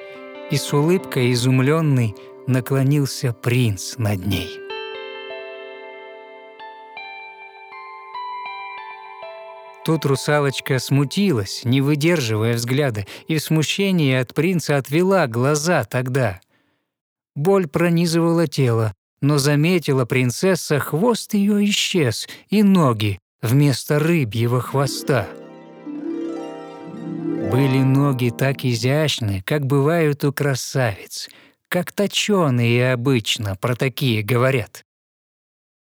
и 0.52 0.58
с 0.58 0.74
улыбкой 0.74 1.32
изумленный 1.34 2.16
наклонился 2.48 3.34
принц 3.34 3.98
над 3.98 4.26
ней. 4.26 4.60
Тут 9.86 10.06
русалочка 10.06 10.78
смутилась, 10.78 11.62
не 11.64 11.82
выдерживая 11.82 12.54
взгляда, 12.54 13.06
и 13.28 13.38
в 13.38 13.42
смущении 13.42 14.14
от 14.14 14.34
принца 14.34 14.78
отвела 14.78 15.26
глаза 15.28 15.84
тогда. 15.84 16.42
Боль 17.36 17.68
пронизывала 17.68 18.46
тело, 18.46 18.94
но 19.22 19.38
заметила 19.38 20.06
принцесса, 20.06 20.80
хвост 20.80 21.34
ее 21.34 21.66
исчез, 21.66 22.28
и 22.50 22.62
ноги 22.62 23.20
вместо 23.42 24.00
рыбьего 24.00 24.62
хвоста. 24.62 25.28
Были 27.52 27.80
ноги 27.80 28.30
так 28.30 28.64
изящны, 28.64 29.42
как 29.44 29.66
бывают 29.66 30.24
у 30.24 30.32
красавиц, 30.32 31.30
как 31.68 31.92
точёные 31.92 32.94
обычно 32.94 33.56
про 33.56 33.76
такие 33.76 34.22
говорят. 34.22 34.86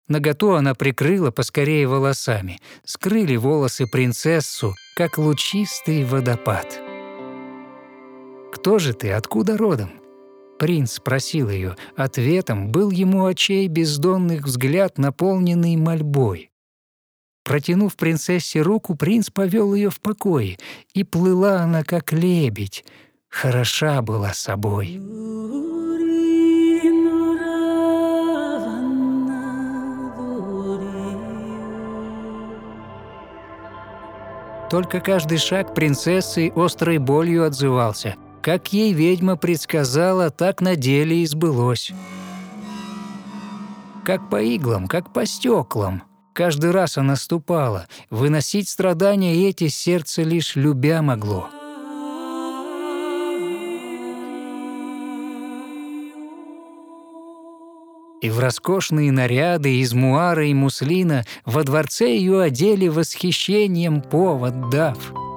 Наготу 0.07 0.53
она 0.53 0.75
прикрыла 0.75 1.31
поскорее 1.31 1.89
волосами, 1.89 2.61
скрыли 2.85 3.37
волосы 3.37 3.87
принцессу, 3.87 4.75
как 4.97 5.17
лучистый 5.17 6.05
водопад. 6.05 6.79
«Кто 8.53 8.79
же 8.79 8.93
ты, 8.93 9.13
откуда 9.13 9.57
родом?» 9.57 9.91
Принц 10.59 10.93
спросил 10.93 11.49
ее. 11.49 11.77
Ответом 11.97 12.71
был 12.71 12.91
ему 12.91 13.25
очей 13.25 13.67
бездонных 13.69 14.45
взгляд, 14.45 14.99
наполненный 14.99 15.77
мольбой. 15.77 16.51
Протянув 17.47 17.95
принцессе 17.95 18.61
руку, 18.61 18.97
принц 18.97 19.31
повел 19.31 19.73
ее 19.73 19.89
в 19.89 20.01
покое, 20.01 20.59
и 20.95 21.05
плыла 21.05 21.61
она, 21.61 21.85
как 21.85 22.13
лебедь, 22.13 22.85
хороша 23.29 24.03
была 24.03 24.35
собой. 24.35 25.01
Только 34.69 34.99
каждый 34.99 35.39
шаг 35.39 35.73
принцессы 35.73 36.51
острой 36.57 36.99
болью 36.99 37.45
отзывался. 37.45 38.17
Как 38.43 38.73
ей 38.73 38.93
ведьма 38.93 39.37
предсказала, 39.37 40.31
так 40.31 40.61
на 40.61 40.75
деле 40.75 41.23
и 41.23 41.27
сбылось. 41.27 41.93
Как 44.05 44.29
по 44.31 44.43
иглам, 44.43 44.89
как 44.89 45.13
по 45.13 45.25
стеклам— 45.25 46.03
Каждый 46.37 46.71
раз 46.71 46.99
она 46.99 47.17
ступала. 47.17 47.89
Выносить 48.11 48.69
страдания 48.69 49.49
эти 49.49 49.69
сердце 49.69 50.23
лишь 50.23 50.55
любя 50.55 51.01
могло. 51.01 51.49
И 58.21 58.29
в 58.29 58.39
роскошные 58.39 59.13
наряды 59.13 59.81
из 59.81 59.95
муара 59.95 60.47
и 60.47 60.53
муслина 60.53 61.25
во 61.47 61.65
дворце 61.65 62.15
ее 62.15 62.43
одели 62.43 62.89
восхищением 62.89 64.03
повод 64.03 64.69
дав— 64.69 64.99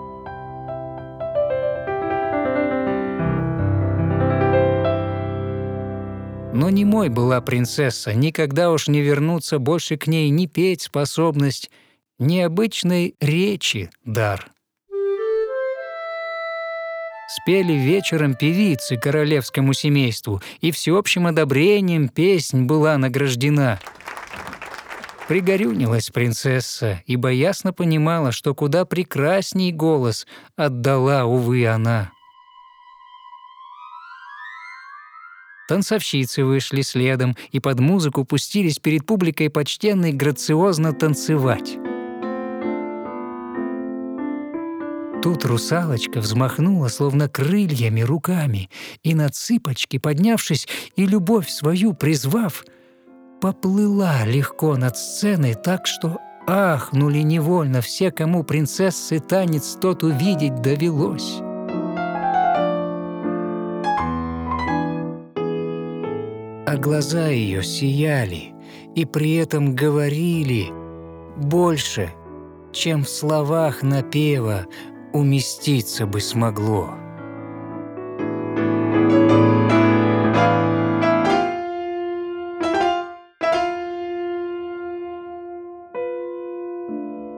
Но 6.52 6.70
не 6.70 6.84
мой 6.84 7.10
была 7.10 7.42
принцесса, 7.42 8.14
никогда 8.14 8.72
уж 8.72 8.88
не 8.88 9.02
вернуться 9.02 9.60
больше 9.60 9.98
к 9.98 10.08
ней 10.08 10.30
ни 10.30 10.48
петь 10.48 10.82
способность, 10.82 11.70
ни 12.18 12.40
обычной 12.40 13.16
речи 13.20 13.90
дар. 14.04 14.50
Спели 17.30 17.74
вечером 17.74 18.34
певицы 18.34 18.98
королевскому 18.98 19.74
семейству, 19.74 20.42
и 20.62 20.72
всеобщим 20.72 21.28
одобрением 21.28 22.10
песнь 22.10 22.64
была 22.66 22.98
награждена. 22.98 23.80
Пригорюнилась 25.28 26.10
принцесса, 26.10 27.04
ибо 27.06 27.30
ясно 27.30 27.72
понимала, 27.72 28.32
что 28.32 28.56
куда 28.56 28.84
прекрасней 28.86 29.72
голос 29.72 30.26
отдала, 30.56 31.26
увы, 31.26 31.68
она. 31.68 32.12
Танцовщицы 35.70 36.44
вышли 36.44 36.82
следом 36.82 37.38
и 37.52 37.60
под 37.60 37.80
музыку 37.80 38.26
пустились 38.26 38.80
перед 38.80 39.06
публикой 39.06 39.52
почтенной 39.52 40.12
грациозно 40.12 40.94
танцевать. 40.94 41.78
Тут 45.22 45.46
русалочка 45.46 46.22
взмахнула 46.22 46.88
словно 46.88 47.30
крыльями 47.30 48.02
руками 48.02 48.72
и 49.04 49.14
на 49.14 49.30
цыпочки, 49.30 50.00
поднявшись 50.00 50.68
и 50.96 51.06
любовь 51.06 51.48
свою 51.48 51.94
призвав, 51.94 52.66
поплыла 53.40 54.26
легко 54.26 54.76
над 54.76 54.98
сценой 54.98 55.54
так, 55.54 55.86
что 55.86 56.18
ахнули 56.48 57.20
невольно 57.20 57.82
все, 57.82 58.10
кому 58.10 58.44
принцессы 58.44 59.20
танец 59.20 59.78
тот 59.80 60.02
увидеть 60.02 60.64
довелось. 60.64 61.44
А 66.70 66.78
глаза 66.78 67.30
ее 67.30 67.64
сияли 67.64 68.54
и 68.94 69.04
при 69.04 69.38
этом 69.38 69.74
говорили 69.74 70.68
больше, 71.36 72.12
чем 72.72 73.06
в 73.06 73.10
словах 73.10 73.82
напева 73.82 74.68
уместиться 75.12 76.06
бы 76.06 76.22
смогло. 76.22 76.92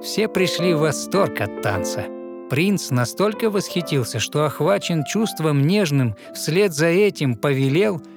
Все 0.03 0.27
пришли 0.27 0.73
в 0.73 0.79
восторг 0.79 1.39
от 1.39 1.61
танца. 1.61 2.03
Принц 2.49 2.89
настолько 2.89 3.49
восхитился, 3.49 4.19
что 4.19 4.43
охвачен 4.43 5.05
чувством 5.05 5.65
нежным, 5.65 6.17
вслед 6.33 6.73
за 6.73 6.87
этим 6.87 7.35
повелел— 7.35 8.01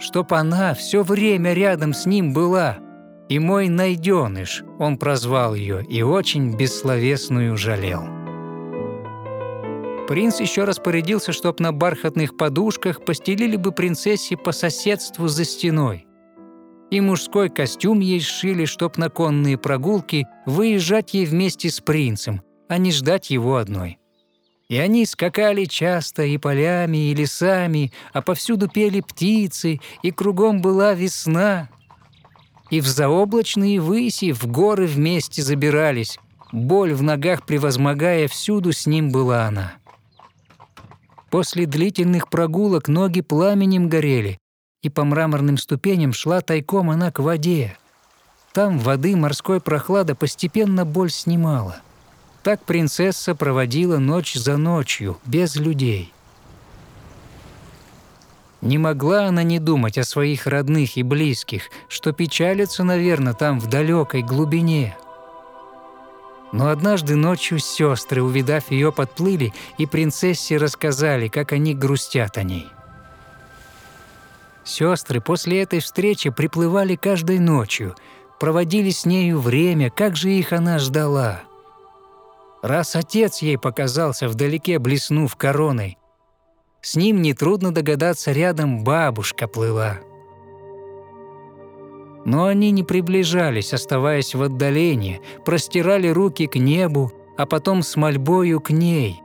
чтоб 0.00 0.32
она 0.32 0.74
все 0.74 1.02
время 1.02 1.52
рядом 1.52 1.92
с 1.92 2.06
ним 2.06 2.32
была. 2.32 2.78
И 3.28 3.38
мой 3.38 3.68
найденыш, 3.68 4.64
он 4.78 4.98
прозвал 4.98 5.54
ее, 5.54 5.84
и 5.84 6.02
очень 6.02 6.56
бессловесную 6.56 7.56
жалел. 7.56 8.02
Принц 10.08 10.40
еще 10.40 10.64
распорядился, 10.64 11.32
чтоб 11.32 11.60
на 11.60 11.72
бархатных 11.72 12.36
подушках 12.36 13.04
постелили 13.04 13.54
бы 13.54 13.70
принцессе 13.70 14.36
по 14.36 14.50
соседству 14.50 15.28
за 15.28 15.44
стеной. 15.44 16.08
И 16.90 17.00
мужской 17.00 17.48
костюм 17.48 18.00
ей 18.00 18.20
сшили, 18.20 18.64
чтоб 18.64 18.98
на 18.98 19.10
конные 19.10 19.56
прогулки 19.56 20.26
выезжать 20.46 21.14
ей 21.14 21.26
вместе 21.26 21.70
с 21.70 21.80
принцем, 21.80 22.42
а 22.68 22.78
не 22.78 22.90
ждать 22.90 23.30
его 23.30 23.58
одной. 23.58 23.99
И 24.70 24.78
они 24.78 25.04
скакали 25.04 25.64
часто 25.64 26.22
и 26.22 26.38
полями, 26.38 27.10
и 27.10 27.14
лесами, 27.14 27.92
а 28.12 28.22
повсюду 28.22 28.68
пели 28.68 29.00
птицы, 29.00 29.80
и 30.02 30.12
кругом 30.12 30.62
была 30.62 30.94
весна. 30.94 31.68
И 32.70 32.80
в 32.80 32.86
заоблачные 32.86 33.80
выси 33.80 34.30
в 34.30 34.46
горы 34.46 34.86
вместе 34.86 35.42
забирались, 35.42 36.20
боль 36.52 36.94
в 36.94 37.02
ногах 37.02 37.44
превозмогая, 37.46 38.28
всюду 38.28 38.72
с 38.72 38.86
ним 38.86 39.10
была 39.10 39.46
она. 39.46 39.72
После 41.30 41.66
длительных 41.66 42.30
прогулок 42.30 42.86
ноги 42.86 43.22
пламенем 43.22 43.88
горели, 43.88 44.38
и 44.82 44.88
по 44.88 45.02
мраморным 45.02 45.58
ступеням 45.58 46.12
шла 46.12 46.42
тайком 46.42 46.90
она 46.90 47.10
к 47.10 47.18
воде. 47.18 47.76
Там 48.52 48.78
воды 48.78 49.16
морской 49.16 49.60
прохлада 49.60 50.14
постепенно 50.14 50.84
боль 50.84 51.10
снимала. 51.10 51.82
Так 52.42 52.64
принцесса 52.64 53.34
проводила 53.34 53.98
ночь 53.98 54.34
за 54.34 54.56
ночью, 54.56 55.18
без 55.26 55.56
людей. 55.56 56.12
Не 58.62 58.78
могла 58.78 59.26
она 59.26 59.42
не 59.42 59.58
думать 59.58 59.98
о 59.98 60.04
своих 60.04 60.46
родных 60.46 60.96
и 60.96 61.02
близких, 61.02 61.64
что 61.88 62.12
печалятся, 62.12 62.82
наверное, 62.84 63.34
там 63.34 63.58
в 63.58 63.68
далекой 63.68 64.22
глубине. 64.22 64.96
Но 66.52 66.68
однажды 66.68 67.14
ночью 67.14 67.58
сестры, 67.58 68.22
увидав 68.22 68.70
ее, 68.70 68.90
подплыли 68.90 69.52
и 69.78 69.86
принцессе 69.86 70.56
рассказали, 70.56 71.28
как 71.28 71.52
они 71.52 71.74
грустят 71.74 72.38
о 72.38 72.42
ней. 72.42 72.68
Сестры 74.64 75.20
после 75.20 75.62
этой 75.62 75.80
встречи 75.80 76.30
приплывали 76.30 76.96
каждой 76.96 77.38
ночью, 77.38 77.94
проводили 78.38 78.90
с 78.90 79.06
нею 79.06 79.40
время, 79.40 79.90
как 79.90 80.16
же 80.16 80.30
их 80.30 80.52
она 80.52 80.78
ждала. 80.78 81.42
Раз 82.62 82.96
отец 82.96 83.42
ей 83.42 83.58
показался 83.58 84.28
вдалеке, 84.28 84.78
блеснув 84.78 85.34
короной, 85.36 85.96
с 86.82 86.96
ним 86.96 87.20
нетрудно 87.20 87.72
догадаться, 87.72 88.32
рядом 88.32 88.84
бабушка 88.84 89.46
плыла. 89.46 89.98
Но 92.24 92.46
они 92.46 92.70
не 92.70 92.82
приближались, 92.82 93.72
оставаясь 93.72 94.34
в 94.34 94.42
отдалении, 94.42 95.20
простирали 95.44 96.08
руки 96.08 96.46
к 96.46 96.56
небу, 96.56 97.12
а 97.36 97.46
потом 97.46 97.82
с 97.82 97.96
мольбою 97.96 98.60
к 98.60 98.70
ней. 98.70 99.22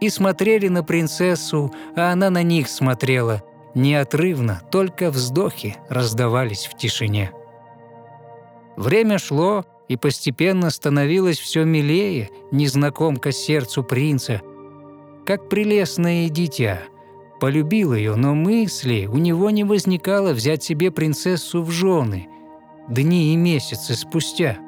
И 0.00 0.08
смотрели 0.08 0.68
на 0.68 0.82
принцессу, 0.82 1.72
а 1.96 2.12
она 2.12 2.30
на 2.30 2.42
них 2.42 2.68
смотрела. 2.68 3.42
Неотрывно, 3.74 4.60
только 4.70 5.10
вздохи 5.10 5.76
раздавались 5.88 6.66
в 6.66 6.76
тишине. 6.76 7.32
Время 8.76 9.18
шло, 9.18 9.64
и 9.92 9.96
постепенно 9.96 10.70
становилось 10.70 11.38
все 11.38 11.64
милее 11.64 12.30
незнакомка 12.50 13.32
сердцу 13.32 13.84
принца, 13.84 14.40
как 15.24 15.48
прелестное 15.48 16.28
дитя– 16.28 16.82
полюбил 17.42 17.92
ее, 17.92 18.14
но 18.14 18.36
мысли 18.36 19.06
у 19.06 19.16
него 19.16 19.50
не 19.50 19.64
возникало 19.64 20.32
взять 20.32 20.62
себе 20.62 20.92
принцессу 20.92 21.60
в 21.60 21.72
жены 21.72 22.28
дни 22.88 23.34
и 23.34 23.36
месяцы 23.36 23.94
спустя. 23.94 24.58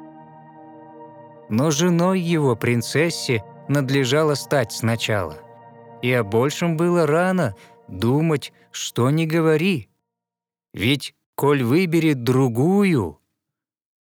Но 1.47 1.71
женой 1.71 2.19
его 2.19 2.57
принцессе 2.57 3.45
надлежало 3.69 4.33
стать 4.33 4.73
сначала. 4.73 5.37
И 6.01 6.11
о 6.11 6.25
большем 6.25 6.75
было 6.75 7.07
рано 7.07 7.55
думать, 7.87 8.51
что 8.71 9.09
не 9.09 9.25
говори. 9.25 9.87
Ведь, 10.73 11.15
коль 11.35 11.63
выберет 11.63 12.23
другую, 12.23 13.19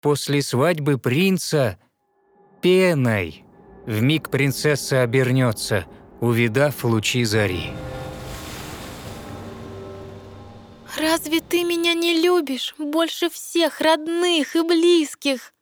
после 0.04 0.42
свадьбы 0.42 0.98
принца 0.98 1.78
пеной 2.60 3.42
в 3.86 4.02
миг 4.02 4.28
принцесса 4.28 5.00
обернется, 5.00 5.86
увидав 6.20 6.84
лучи 6.84 7.24
зари. 7.24 7.72
Разве 10.98 11.40
ты 11.40 11.64
меня 11.64 11.94
не 11.94 12.20
любишь 12.22 12.74
больше 12.78 13.30
всех 13.30 13.80
родных 13.80 14.56
и 14.56 14.60
близких?» 14.60 15.54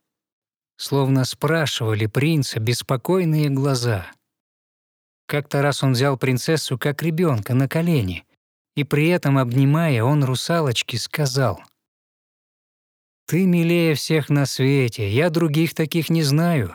Словно 0.76 1.24
спрашивали 1.24 2.06
принца 2.06 2.58
беспокойные 2.58 3.48
глаза. 3.48 4.10
Как-то 5.28 5.62
раз 5.62 5.84
он 5.84 5.92
взял 5.92 6.16
принцессу 6.16 6.76
как 6.78 7.04
ребенка 7.04 7.54
на 7.54 7.68
колени, 7.68 8.24
и 8.74 8.82
при 8.82 9.06
этом, 9.06 9.38
обнимая, 9.38 10.02
он 10.02 10.24
русалочке 10.24 10.98
сказал 10.98 11.62
«Ты 13.26 13.46
милее 13.46 13.94
всех 13.94 14.28
на 14.28 14.46
свете, 14.46 15.08
я 15.08 15.30
других 15.30 15.74
таких 15.74 16.10
не 16.10 16.22
знаю, 16.22 16.74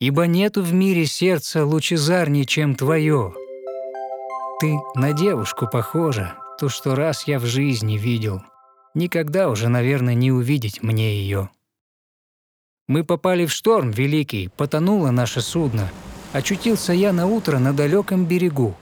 ибо 0.00 0.26
нету 0.26 0.62
в 0.62 0.72
мире 0.72 1.06
сердца 1.06 1.64
лучезарнее, 1.64 2.44
чем 2.44 2.74
твое. 2.74 3.34
Ты 4.60 4.76
на 4.94 5.12
девушку 5.12 5.68
похожа, 5.70 6.34
то, 6.58 6.68
что 6.68 6.94
раз 6.94 7.26
я 7.26 7.38
в 7.38 7.44
жизни 7.44 7.98
видел. 7.98 8.42
Никогда 8.94 9.50
уже, 9.50 9.68
наверное, 9.68 10.14
не 10.14 10.30
увидеть 10.30 10.82
мне 10.82 11.16
ее. 11.16 11.50
Мы 12.86 13.02
попали 13.02 13.46
в 13.46 13.52
шторм 13.52 13.90
великий, 13.90 14.48
потонуло 14.56 15.10
наше 15.10 15.40
судно. 15.40 15.90
Очутился 16.32 16.92
я 16.92 17.12
на 17.12 17.26
утро 17.26 17.58
на 17.58 17.72
далеком 17.72 18.26
берегу. 18.26 18.76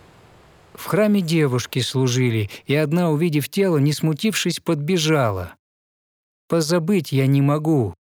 В 0.74 0.86
храме 0.86 1.20
девушки 1.20 1.78
служили, 1.80 2.50
и 2.66 2.74
одна, 2.74 3.10
увидев 3.10 3.48
тело, 3.48 3.78
не 3.78 3.92
смутившись, 3.92 4.58
подбежала. 4.58 5.54
Позабыть 6.48 7.12
я 7.12 7.26
не 7.26 7.40
могу. 7.40 7.94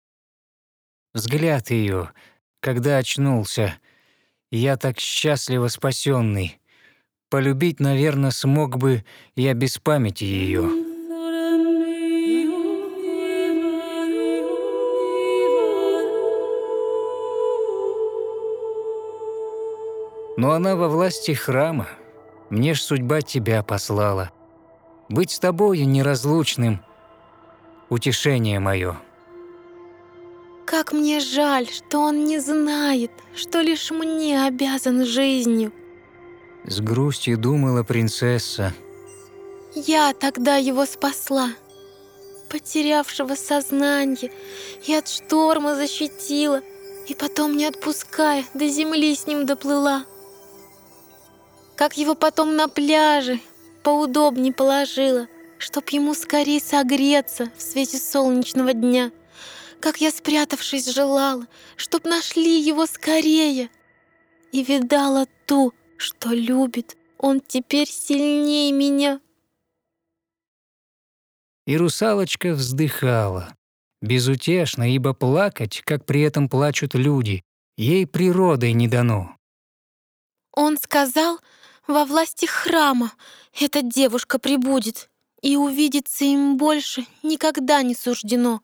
Взгляд 1.14 1.70
ее, 1.72 2.12
когда 2.60 2.98
очнулся, 2.98 3.76
я 4.52 4.78
так 4.78 5.00
счастливо 5.00 5.68
спасенный. 5.68 6.60
Полюбить, 7.30 7.80
наверное, 7.80 8.32
смог 8.32 8.78
бы 8.78 9.04
я 9.36 9.54
без 9.54 9.78
памяти 9.78 10.24
ее. 10.24 10.64
Но 20.38 20.54
она 20.54 20.76
во 20.76 20.88
власти 20.88 21.32
храма. 21.32 21.88
Мне 22.50 22.74
ж 22.74 22.82
судьба 22.82 23.22
тебя 23.22 23.62
послала. 23.62 24.32
Быть 25.10 25.32
с 25.32 25.40
тобою 25.40 25.88
неразлучным— 25.88 26.82
утешение 27.90 28.60
мое. 28.60 28.98
Как 30.66 30.94
мне 30.94 31.20
жаль, 31.20 31.68
что 31.68 32.00
он 32.00 32.26
не 32.26 32.40
знает, 32.40 33.12
что 33.36 33.62
лишь 33.62 33.90
мне 33.92 34.46
обязан 34.46 35.04
жизнью. 35.04 35.72
С 36.64 36.80
грустью 36.80 37.38
думала 37.38 37.84
принцесса. 37.84 38.74
Я 39.74 40.14
тогда 40.14 40.58
его 40.58 40.86
спасла, 40.86 41.50
потерявшего 42.50 43.36
сознание, 43.36 44.32
и 44.86 44.94
от 44.94 45.08
шторма 45.08 45.76
защитила, 45.76 46.62
и 47.08 47.16
потом, 47.16 47.58
не 47.58 47.66
отпуская, 47.66 48.46
до 48.54 48.68
земли 48.68 49.16
с 49.16 49.26
ним 49.26 49.46
доплыла. 49.46 50.06
Как 51.76 51.98
его 51.98 52.14
потом 52.14 52.56
на 52.56 52.68
пляже 52.68 53.40
поудобнее 53.84 54.54
положила, 54.54 55.28
чтоб 55.60 55.88
ему 55.90 56.16
скорее 56.16 56.60
согреться 56.60 57.52
в 57.56 57.62
свете 57.62 58.00
солнечного 58.00 58.74
дня. 58.74 59.12
Как 59.80 60.02
я, 60.02 60.10
спрятавшись, 60.10 60.88
желала, 60.88 61.46
чтоб 61.76 62.06
нашли 62.06 62.60
его 62.60 62.86
скорее. 62.86 63.70
И 64.52 64.64
видала 64.64 65.28
ту, 65.46 65.74
что 65.98 66.30
любит. 66.30 66.98
Он 67.18 67.42
теперь 67.42 67.88
сильнее 67.88 68.72
меня. 68.72 69.22
И 71.68 71.78
русалочка 71.78 72.54
вздыхала. 72.54 73.56
Безутешно, 74.02 74.94
ибо 74.94 75.14
плакать, 75.14 75.82
как 75.86 76.06
при 76.06 76.22
этом 76.22 76.48
плачут 76.50 76.96
люди, 76.96 77.44
ей 77.78 78.08
природой 78.08 78.72
не 78.72 78.88
дано. 78.88 79.36
Он 80.54 80.78
сказал, 80.78 81.40
во 81.86 82.06
власти 82.06 82.46
храма 82.46 83.12
эта 83.60 83.82
девушка 83.82 84.40
прибудет, 84.40 85.09
и 85.42 85.56
увидеться 85.56 86.26
им 86.26 86.58
больше 86.58 87.06
никогда 87.24 87.82
не 87.82 87.96
суждено. 87.96 88.62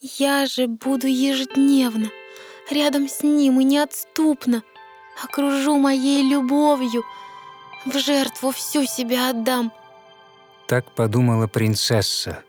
Я 0.00 0.46
же 0.46 0.66
буду 0.66 1.06
ежедневно 1.06 2.10
рядом 2.70 3.08
с 3.08 3.22
ним 3.22 3.60
и 3.60 3.64
неотступно— 3.64 4.62
окружу 5.22 5.78
моей 5.78 6.22
любовью, 6.22 7.04
в 7.84 7.98
жертву 7.98 8.50
всю 8.50 8.84
себя 8.84 9.30
отдам. 9.30 9.72
Так 10.66 10.94
подумала 10.94 11.46
принцесса. 11.46 12.42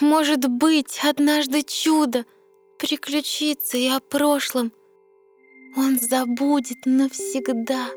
Может 0.00 0.46
быть, 0.46 1.00
однажды 1.02 1.62
чудо 1.62 2.26
приключится 2.78 3.78
и 3.78 3.88
о 3.88 4.00
прошлом. 4.00 4.72
Он 5.76 5.98
забудет 5.98 6.84
навсегда. 6.84 7.88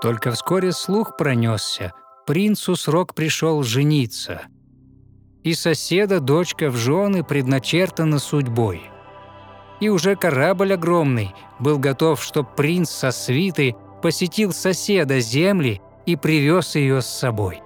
Только 0.00 0.30
вскоре 0.32 0.72
слух 0.72 1.16
пронесся. 1.16 1.92
Принцу 2.26 2.76
срок 2.76 3.14
пришел 3.14 3.62
жениться. 3.62 4.42
И 5.42 5.54
соседа 5.54 6.20
дочка 6.20 6.70
в 6.70 6.76
жены 6.76 7.24
предначертана 7.24 8.18
судьбой 8.18 8.92
и 9.82 9.88
уже 9.88 10.14
корабль 10.14 10.74
огромный 10.74 11.34
был 11.58 11.76
готов, 11.76 12.22
чтоб 12.22 12.54
принц 12.54 12.88
со 12.88 13.10
свитой 13.10 13.74
посетил 14.00 14.52
соседа 14.52 15.18
земли 15.18 15.80
и 16.06 16.14
привез 16.14 16.76
ее 16.76 17.02
с 17.02 17.06
собой. 17.06 17.60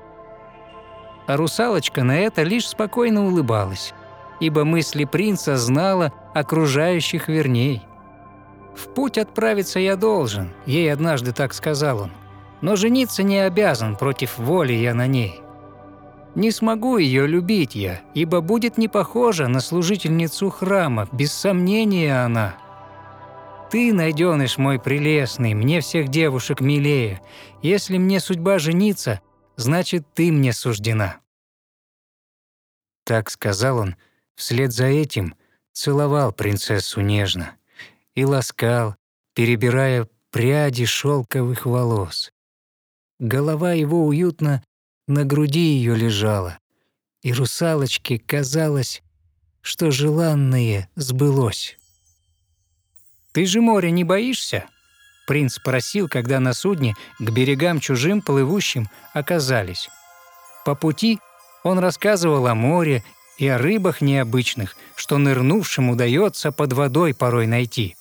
А 1.27 1.37
русалочка 1.37 2.05
на 2.05 2.19
это 2.19 2.43
лишь 2.43 2.69
спокойно 2.69 3.27
улыбалась, 3.27 3.93
ибо 4.41 4.65
мысли 4.65 5.05
принца 5.05 5.59
знала 5.59 6.11
окружающих 6.35 7.29
верней. 7.29 7.83
В 8.75 8.89
путь 8.95 9.19
отправиться 9.19 9.79
я 9.79 9.97
должен, 9.97 10.55
ей 10.65 10.91
однажды 10.91 11.33
так 11.33 11.53
сказал 11.53 11.99
он. 11.99 12.13
Но 12.61 12.77
жениться 12.77 13.23
не 13.23 13.39
обязан, 13.39 13.97
против 13.97 14.39
воли 14.39 14.73
я 14.73 14.95
на 14.95 15.07
ней. 15.07 15.41
Не 16.35 16.51
смогу 16.51 16.99
ее 16.99 17.27
любить 17.27 17.75
я, 17.75 18.03
ибо 18.15 18.41
будет 18.41 18.77
не 18.77 18.89
похожа 18.89 19.49
на 19.49 19.61
служительницу 19.61 20.51
храма, 20.51 21.09
без 21.13 21.33
сомнения 21.33 22.25
она. 22.25 22.57
Ты, 23.71 23.93
найденыш 23.93 24.59
мой 24.59 24.79
прелестный, 24.79 25.55
мне 25.55 25.81
всех 25.81 26.09
девушек 26.09 26.61
милее. 26.61 27.21
Если 27.63 27.99
мне 27.99 28.21
судьба 28.21 28.59
жениться, 28.59 29.21
значит, 29.57 30.07
ты 30.15 30.31
мне 30.31 30.53
суждена». 30.53 31.21
Так 33.05 33.31
сказал 33.31 33.79
он, 33.79 33.97
вслед 34.35 34.73
за 34.73 34.87
этим 34.87 35.37
целовал 35.73 36.33
принцессу 36.33 37.01
нежно 37.01 37.57
и 38.15 38.25
ласкал, 38.25 38.97
перебирая 39.35 40.09
пряди 40.31 40.85
шелковых 40.85 41.67
волос. 41.67 42.33
Голова 43.19 43.73
его 43.73 44.05
уютно 44.05 44.63
на 45.07 45.25
груди 45.25 45.61
ее 45.61 45.97
лежала, 45.97 46.59
и 47.23 47.33
русалочке 47.33 48.19
казалось, 48.19 49.03
что 49.63 49.91
желанное 49.91 50.91
сбылось. 50.97 51.79
«Ты 53.33 53.47
же 53.47 53.61
моря 53.61 53.91
не 53.91 54.05
боишься?» 54.05 54.67
Принц 55.27 55.55
спросил, 55.55 56.09
когда 56.09 56.39
на 56.39 56.53
судне 56.53 56.95
к 57.19 57.31
берегам 57.31 57.81
чужим 57.81 58.23
плывущим 58.23 58.89
оказались. 59.13 59.89
По 60.65 60.75
пути 60.75 61.19
он 61.65 61.81
рассказывал 61.81 62.47
о 62.47 62.55
море 62.55 63.03
и 63.39 63.49
о 63.49 63.59
рыбах 63.59 64.01
необычных, 64.01 64.77
что 64.95 65.19
нырнувшим 65.19 65.91
удается 65.91 66.53
под 66.53 66.75
водой 66.75 67.13
порой 67.13 67.47
найти. 67.47 67.97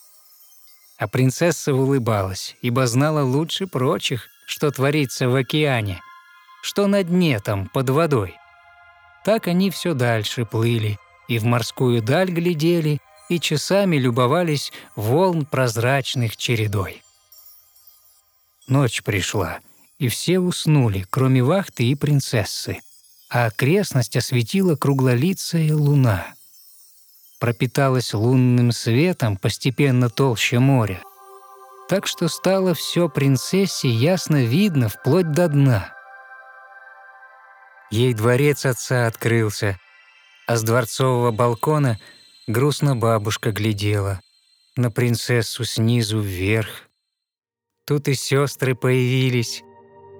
А 0.97 1.07
принцесса 1.07 1.73
улыбалась, 1.73 2.55
ибо 2.61 2.85
знала 2.85 3.23
лучше 3.23 3.65
прочих, 3.65 4.29
что 4.45 4.71
творится 4.71 5.27
в 5.27 5.35
океане, 5.35 6.01
что 6.61 6.87
на 6.87 7.03
дне 7.03 7.39
там, 7.39 7.67
под 7.67 7.89
водой. 7.89 8.35
Так 9.23 9.47
они 9.47 9.71
все 9.71 9.93
дальше 9.93 10.45
плыли, 10.45 10.99
и 11.27 11.39
в 11.39 11.43
морскую 11.43 12.01
даль 12.01 12.29
глядели, 12.29 12.99
и 13.27 13.39
часами 13.39 13.97
любовались 13.97 14.71
волн 14.95 15.45
прозрачных 15.45 16.37
чередой. 16.37 17.01
Ночь 18.67 19.01
пришла, 19.01 19.59
и 19.97 20.07
все 20.09 20.39
уснули, 20.39 21.05
кроме 21.09 21.43
вахты 21.43 21.85
и 21.85 21.95
принцессы, 21.95 22.79
а 23.29 23.47
окрестность 23.47 24.15
осветила 24.15 24.75
круглолицая 24.75 25.73
луна. 25.73 26.35
Пропиталась 27.39 28.13
лунным 28.13 28.71
светом 28.71 29.37
постепенно 29.37 30.09
толще 30.09 30.59
моря— 30.59 31.01
так 31.87 32.07
что 32.07 32.27
стало 32.27 32.73
все 32.73 33.09
принцессе 33.09 33.87
ясно 33.87 34.43
видно 34.43 34.89
вплоть 34.89 35.31
до 35.31 35.47
дна. 35.47 35.93
Ей 37.91 38.13
дворец 38.13 38.65
отца 38.65 39.07
открылся, 39.07 39.79
а 40.47 40.57
с 40.57 40.63
дворцового 40.63 41.31
балкона 41.31 41.99
грустно 42.47 42.95
бабушка 42.95 43.51
глядела 43.51 44.21
на 44.75 44.91
принцессу 44.91 45.63
снизу 45.63 46.19
вверх. 46.19 46.89
Тут 47.85 48.07
и 48.07 48.15
сестры 48.15 48.75
появились 48.75 49.63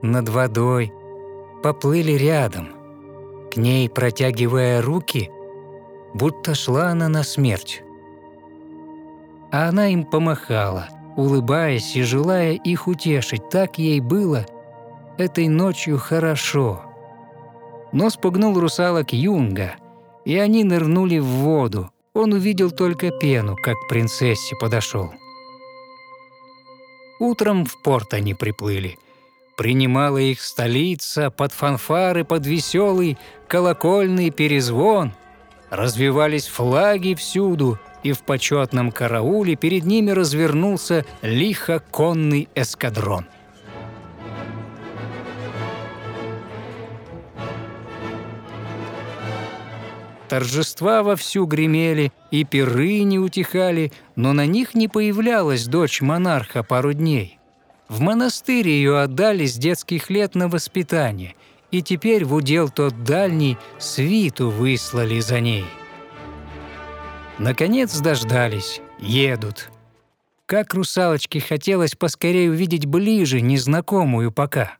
над 0.01 0.29
водой, 0.29 0.93
поплыли 1.63 2.13
рядом, 2.13 2.69
к 3.51 3.57
ней 3.57 3.89
протягивая 3.89 4.81
руки, 4.81 5.29
будто 6.13 6.53
шла 6.53 6.89
она 6.89 7.09
на 7.09 7.23
смерть. 7.23 7.81
А 9.51 9.69
она 9.69 9.87
им 9.87 10.05
помахала, 10.05 10.89
улыбаясь 11.15 11.95
и 11.95 12.03
желая 12.03 12.53
их 12.53 12.87
утешить. 12.87 13.49
Так 13.49 13.77
ей 13.77 13.99
было 13.99 14.45
этой 15.17 15.47
ночью 15.47 15.97
хорошо. 15.97 16.83
Но 17.91 18.09
спугнул 18.09 18.59
русалок 18.59 19.13
Юнга, 19.13 19.75
и 20.25 20.37
они 20.37 20.63
нырнули 20.63 21.19
в 21.19 21.25
воду. 21.25 21.91
Он 22.13 22.33
увидел 22.33 22.71
только 22.71 23.11
пену, 23.11 23.55
как 23.55 23.75
к 23.75 23.89
принцессе 23.89 24.55
подошел. 24.59 25.11
Утром 27.19 27.65
в 27.65 27.81
порт 27.81 28.13
они 28.13 28.33
приплыли. 28.33 28.97
Принимала 29.57 30.17
их 30.17 30.41
столица 30.41 31.29
под 31.31 31.53
фанфары, 31.53 32.25
под 32.25 32.45
веселый 32.45 33.17
колокольный 33.47 34.31
перезвон. 34.31 35.13
Развивались 35.69 36.47
флаги 36.47 37.15
всюду, 37.15 37.79
и 38.05 38.11
в 38.11 38.21
почетном 38.21 38.91
карауле 38.91 39.55
перед 39.55 39.83
ними 39.83 40.11
развернулся 40.11 41.05
лихо 41.23 41.81
конный 41.89 42.47
эскадрон. 42.53 43.25
Торжества 50.29 51.01
вовсю 51.01 51.45
гремели, 51.47 52.11
и 52.29 52.43
пиры 52.43 53.01
не 53.01 53.17
утихали, 53.17 53.91
но 54.15 54.33
на 54.33 54.45
них 54.45 54.75
не 54.75 54.87
появлялась 54.87 55.65
дочь 55.65 56.01
монарха 56.01 56.61
пару 56.61 56.93
дней. 56.93 57.39
В 57.87 58.01
монастырь 58.01 58.69
ее 58.69 58.99
отдали 58.99 59.45
с 59.47 59.55
детских 59.55 60.11
лет 60.11 60.35
на 60.35 60.47
воспитание, 60.47 61.33
и 61.71 61.81
теперь 61.81 62.23
в 62.23 62.35
удел 62.35 62.69
тот 62.69 63.03
дальний 63.03 63.57
свиту 63.79 64.51
выслали 64.51 65.19
за 65.21 65.39
ней. 65.39 65.65
Наконец 67.37 67.99
дождались, 67.99 68.81
едут. 68.97 69.69
Как 70.45 70.73
русалочке 70.73 71.41
хотелось 71.41 71.95
поскорее 71.95 72.49
увидеть 72.49 72.85
ближе 72.85 73.41
незнакомую 73.41 74.31
пока. 74.31 74.77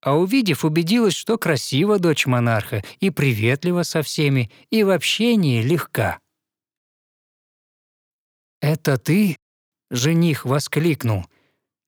А 0.00 0.16
увидев, 0.16 0.64
убедилась, 0.64 1.14
что 1.14 1.36
красива 1.36 1.98
дочь 1.98 2.26
монарха 2.26 2.84
и 3.00 3.10
приветлива 3.10 3.82
со 3.82 4.02
всеми, 4.02 4.52
и 4.70 4.84
в 4.84 4.90
общении 4.90 5.62
легка. 5.62 6.18
«Это 8.60 8.96
ты?»— 8.96 9.36
жених 9.90 10.44
воскликнул. 10.44 11.24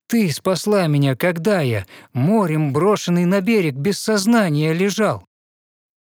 «Ты 0.09 0.31
спасла 0.33 0.87
меня, 0.87 1.15
когда 1.15 1.61
я, 1.61 1.87
морем 2.13 2.73
брошенный 2.73 3.25
на 3.25 3.41
берег, 3.41 3.75
без 3.75 3.99
сознания 3.99 4.73
лежал». 4.73 5.25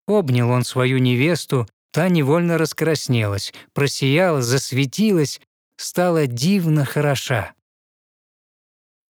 Обнял 0.07 0.51
он 0.51 0.65
свою 0.65 0.99
невесту, 0.99 1.67
Та 1.93 2.09
невольно 2.09 2.57
раскраснелась, 2.59 3.53
просияла, 3.75 4.41
засветилась, 4.41 5.41
стала 5.77 6.27
дивно 6.27 6.85
хороша. 6.87 7.53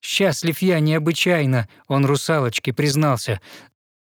«Счастлив 0.00 0.60
я 0.62 0.80
необычайно»,— 0.80 1.68
он 1.86 2.06
русалочке 2.06 2.72
признался. 2.72 3.40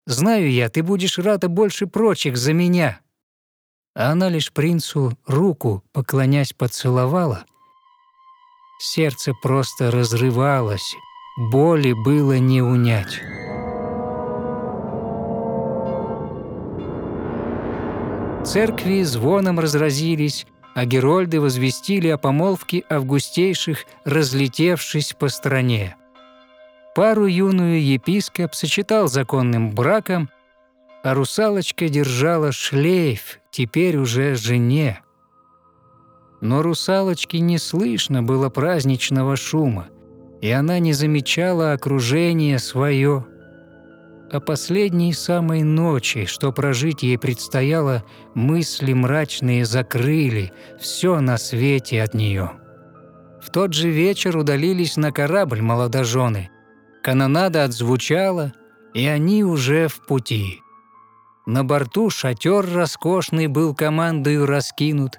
«Знаю 0.06 0.50
я, 0.50 0.68
ты 0.68 0.82
будешь 0.82 1.18
рада 1.18 1.48
больше 1.48 1.86
прочих 1.86 2.36
за 2.36 2.52
меня». 2.52 3.00
А 3.94 4.10
она 4.10 4.28
лишь 4.28 4.52
принцу 4.52 5.16
руку, 5.26 5.84
поклонясь, 5.92 6.52
поцеловала. 6.52 7.44
Сердце 8.80 9.32
просто 9.42 9.92
разрывалось, 9.92 10.96
боли 11.52 11.92
было 11.92 12.38
не 12.38 12.62
унять. 12.62 13.20
Церкви 18.44 19.04
звоном 19.04 19.60
разразились, 19.60 20.46
а 20.74 20.84
герольды 20.84 21.40
возвестили 21.40 22.08
о 22.08 22.18
помолвке 22.18 22.82
августейших, 22.90 23.84
разлетевшись 24.04 25.12
по 25.12 25.28
стране. 25.28 25.96
Пару 26.94 27.26
юную 27.26 27.82
епископ 27.82 28.54
сочетал 28.54 29.06
законным 29.06 29.70
браком, 29.70 30.28
а 31.04 31.14
русалочка 31.14 31.88
держала 31.88 32.50
шлейф, 32.50 33.38
теперь 33.52 33.96
уже 33.96 34.34
жене. 34.34 35.00
Но 36.40 36.62
русалочке 36.62 37.38
не 37.38 37.58
слышно 37.58 38.24
было 38.24 38.48
праздничного 38.48 39.36
шума, 39.36 39.88
и 40.40 40.50
она 40.50 40.80
не 40.80 40.92
замечала 40.92 41.72
окружение 41.72 42.58
свое– 42.58 43.24
о 44.32 44.40
последней 44.40 45.12
самой 45.12 45.62
ночи, 45.62 46.24
что 46.24 46.52
прожить 46.52 47.02
ей 47.02 47.18
предстояло, 47.18 48.02
мысли 48.34 48.94
мрачные 48.94 49.66
закрыли 49.66 50.52
все 50.80 51.20
на 51.20 51.36
свете 51.36 52.02
от 52.02 52.14
нее. 52.14 52.52
В 53.42 53.50
тот 53.50 53.74
же 53.74 53.90
вечер 53.90 54.38
удалились 54.38 54.96
на 54.96 55.12
корабль 55.12 55.60
молодожены. 55.60 56.50
Канонада 57.02 57.64
отзвучала, 57.64 58.54
и 58.94 59.06
они 59.06 59.44
уже 59.44 59.88
в 59.88 60.06
пути. 60.06 60.60
На 61.44 61.62
борту 61.62 62.08
шатер 62.08 62.66
роскошный 62.72 63.48
был 63.48 63.74
командою 63.74 64.46
раскинут. 64.46 65.18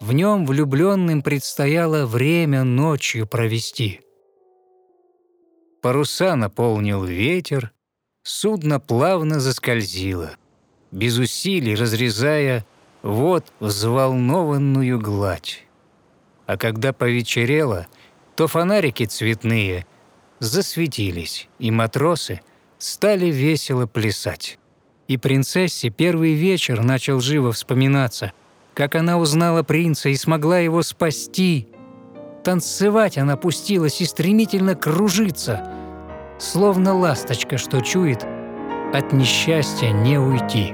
В 0.00 0.12
нем 0.12 0.46
влюбленным 0.46 1.22
предстояло 1.22 2.06
время 2.06 2.62
ночью 2.62 3.26
провести. 3.26 4.00
Паруса 5.82 6.36
наполнил 6.36 7.04
ветер, 7.04 7.73
судно 8.24 8.80
плавно 8.80 9.38
заскользило, 9.38 10.32
без 10.90 11.18
усилий 11.18 11.76
разрезая 11.76 12.66
вот 13.02 13.44
взволнованную 13.60 14.98
гладь. 14.98 15.64
А 16.46 16.56
когда 16.56 16.92
повечерело, 16.92 17.86
то 18.34 18.48
фонарики 18.48 19.04
цветные 19.04 19.86
засветились, 20.40 21.48
и 21.58 21.70
матросы 21.70 22.40
стали 22.78 23.26
весело 23.26 23.86
плясать. 23.86 24.58
И 25.06 25.18
принцессе 25.18 25.90
первый 25.90 26.32
вечер 26.32 26.82
начал 26.82 27.20
живо 27.20 27.52
вспоминаться, 27.52 28.32
как 28.72 28.94
она 28.94 29.18
узнала 29.18 29.62
принца 29.62 30.08
и 30.08 30.16
смогла 30.16 30.58
его 30.58 30.82
спасти. 30.82 31.68
Танцевать 32.42 33.18
она 33.18 33.36
пустилась 33.36 34.00
и 34.00 34.06
стремительно 34.06 34.74
кружиться, 34.74 35.70
словно 36.38 36.94
ласточка, 36.94 37.58
что 37.58 37.80
чует, 37.80 38.26
от 38.92 39.12
несчастья 39.12 39.90
не 39.90 40.18
уйти. 40.18 40.72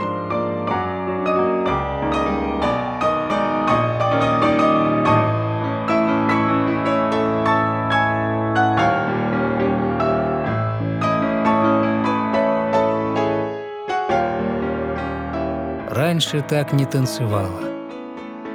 Раньше 15.91 16.43
так 16.43 16.73
не 16.73 16.87
танцевала. 16.87 17.61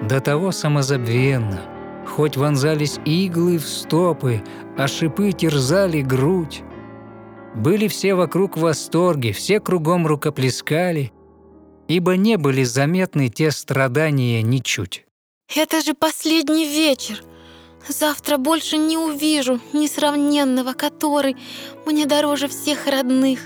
До 0.02 0.20
того 0.20 0.52
самозабвенно, 0.52 1.62
хоть 2.06 2.38
вонзались 2.38 3.00
иглы 3.06 3.58
в 3.58 3.68
стопы, 3.68 4.44
а 4.78 4.88
шипы 4.88 5.32
терзали 5.32 6.02
грудь. 6.02 6.64
Были 7.56 7.88
все 7.88 8.16
вокруг 8.16 8.58
в 8.58 8.62
восторге, 8.62 9.32
все 9.32 9.62
кругом 9.62 10.06
рукоплескали, 10.06 11.14
ибо 11.88 12.18
не 12.18 12.38
были 12.38 12.64
заметны 12.64 13.30
те 13.30 13.50
страдания 13.50 14.42
ничуть. 14.42 15.06
Это 15.56 15.82
же 15.82 15.94
последний 15.94 16.66
вечер. 16.66 17.24
Завтра 17.88 18.38
больше 18.38 18.78
не 18.78 18.98
увижу 18.98 19.62
несравненного, 19.72 20.74
который 20.74 21.38
мне 21.86 22.06
дороже 22.06 22.48
всех 22.50 22.88
родных. 22.88 23.40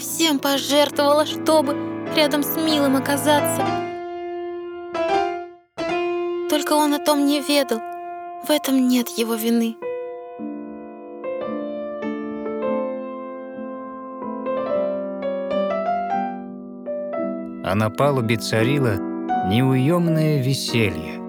Всем 0.00 0.40
пожертвовала, 0.40 1.24
чтобы 1.24 1.76
рядом 2.16 2.42
с 2.42 2.56
милым 2.56 2.96
оказаться. 2.96 3.64
Только 6.50 6.72
он 6.72 6.94
о 6.94 6.98
том 6.98 7.24
не 7.24 7.40
ведал. 7.40 7.78
В 8.46 8.50
этом 8.50 8.88
нет 8.88 9.08
его 9.10 9.34
вины. 9.34 9.76
А 17.64 17.74
на 17.74 17.88
палубе 17.88 18.36
царило 18.36 18.96
неуемное 19.48 20.42
веселье. 20.42 21.20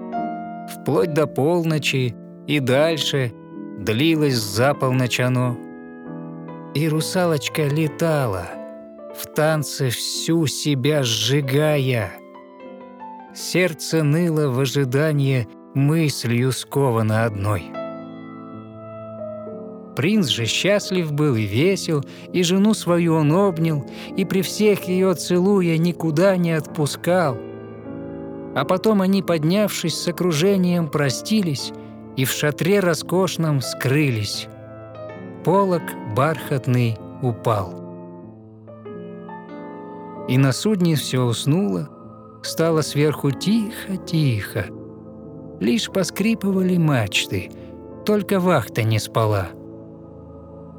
Вплоть 0.68 1.14
до 1.14 1.26
полночи 1.26 2.14
и 2.46 2.60
дальше 2.60 3.32
длилось 3.78 4.36
за 4.36 4.74
полночь 4.74 5.18
оно. 5.18 5.56
И 6.74 6.88
русалочка 6.88 7.66
летала, 7.66 8.46
в 9.18 9.26
танце 9.34 9.88
всю 9.88 10.46
себя 10.46 11.02
сжигая. 11.02 12.12
Сердце 13.34 14.02
ныло 14.02 14.50
в 14.50 14.60
ожидании 14.60 15.48
мыслью 15.74 16.52
сковано 16.52 17.24
одной. 17.24 17.64
Принц 19.96 20.26
же 20.28 20.44
счастлив 20.44 21.10
был 21.10 21.36
и 21.36 21.44
весел, 21.44 22.04
и 22.30 22.42
жену 22.42 22.74
свою 22.74 23.14
он 23.14 23.32
обнял, 23.32 23.86
и 24.14 24.26
при 24.26 24.42
всех 24.42 24.84
ее 24.84 25.14
целуя 25.14 25.78
никуда 25.78 26.36
не 26.36 26.52
отпускал. 26.52 27.38
А 28.54 28.64
потом 28.68 29.00
они, 29.00 29.22
поднявшись 29.22 29.98
с 29.98 30.06
окружением, 30.06 30.88
простились 30.88 31.72
и 32.14 32.26
в 32.26 32.30
шатре 32.30 32.80
роскошном 32.80 33.62
скрылись. 33.62 34.48
Полок 35.44 35.82
бархатный 36.14 36.98
упал. 37.22 37.74
И 40.28 40.36
на 40.36 40.52
судне 40.52 40.96
все 40.96 41.22
уснуло, 41.22 41.88
стало 42.42 42.82
сверху 42.82 43.30
тихо-тихо. 43.30 44.66
Лишь 45.60 45.90
поскрипывали 45.90 46.76
мачты, 46.76 47.50
только 48.04 48.40
вахта 48.40 48.82
не 48.82 48.98
спала. 48.98 49.48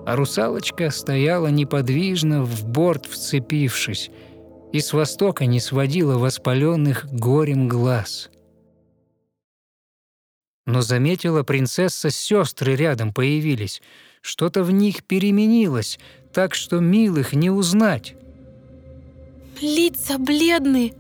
А 0.07 0.15
русалочка 0.15 0.89
стояла 0.89 1.47
неподвижно, 1.47 2.41
в 2.41 2.65
борт 2.65 3.07
вцепившись, 3.07 4.09
и 4.71 4.79
с 4.79 4.93
востока 4.93 5.45
не 5.45 5.59
сводила 5.59 6.17
воспаленных 6.17 7.05
горем 7.11 7.67
глаз. 7.67 8.29
Но 10.65 10.79
заметила 10.79 11.43
принцесса, 11.43 12.09
сестры 12.09 12.77
рядом 12.77 13.13
появились. 13.13 13.81
Что-то 14.21 14.63
в 14.63 14.71
них 14.71 15.03
переменилось, 15.03 15.99
так 16.31 16.55
что 16.55 16.79
милых 16.79 17.33
не 17.33 17.49
узнать. 17.49 18.15
Лица 19.59 20.17
бледные. 20.17 20.93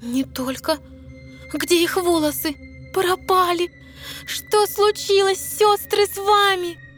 Не 0.00 0.24
только. 0.24 0.78
Где 1.52 1.84
их 1.84 1.98
волосы? 1.98 2.54
Пропали. 2.94 3.70
Что 4.24 4.66
случилось, 4.66 5.40
сестры, 5.40 6.06
с 6.06 6.16
вами? 6.16 6.89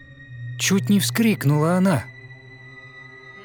Чуть 0.62 0.88
не 0.88 1.00
вскрикнула 1.00 1.78
она. 1.78 2.04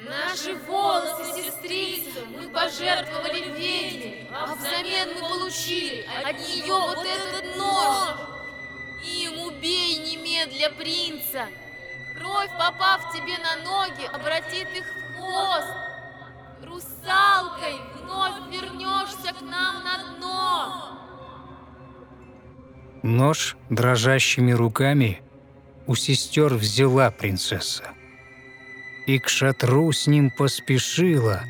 Наши 0.07 0.55
волосы, 0.67 1.41
сестрица, 1.41 2.19
мы 2.29 2.47
пожертвовали 2.49 3.57
ведьме, 3.57 4.27
а 4.31 4.53
взамен 4.53 5.15
мы 5.15 5.21
получили 5.27 6.05
от 6.23 6.37
нее 6.37 6.75
вот 6.75 6.99
этот 6.99 7.57
нож. 7.57 8.19
Им 9.03 9.47
убей 9.47 9.97
немедля 9.97 10.69
принца. 10.77 11.47
Кровь, 12.15 12.51
попав 12.51 13.11
тебе 13.11 13.33
на 13.39 13.63
ноги, 13.65 14.05
обратит 14.13 14.67
их 14.77 14.85
в 14.85 15.15
хвост. 15.15 15.73
Русалкой 16.67 17.81
вновь 17.99 18.47
вернешься 18.51 19.33
к 19.33 19.41
нам 19.41 19.83
на 19.83 20.17
дно. 20.17 20.99
Нож 23.01 23.57
дрожащими 23.71 24.51
руками 24.51 25.23
у 25.87 25.95
сестер 25.95 26.53
взяла 26.53 27.09
принцесса. 27.11 27.83
И 29.07 29.19
к 29.19 29.29
шатру 29.29 29.91
с 29.93 30.05
ним 30.05 30.29
поспешила. 30.29 31.43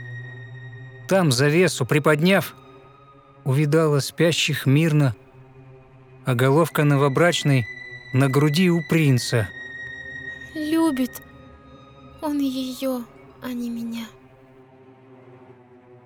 Там 1.08 1.32
завесу 1.32 1.86
приподняв, 1.86 2.56
увидала 3.44 4.00
спящих 4.00 4.66
мирно, 4.66 5.16
а 6.26 6.36
головка 6.36 6.84
новобрачной 6.84 7.66
на 8.14 8.30
груди 8.30 8.70
у 8.70 8.82
принца. 8.88 9.50
Любит 10.54 11.24
он 12.22 12.40
ее, 12.40 13.04
а 13.42 13.52
не 13.54 13.70
меня. 13.70 14.06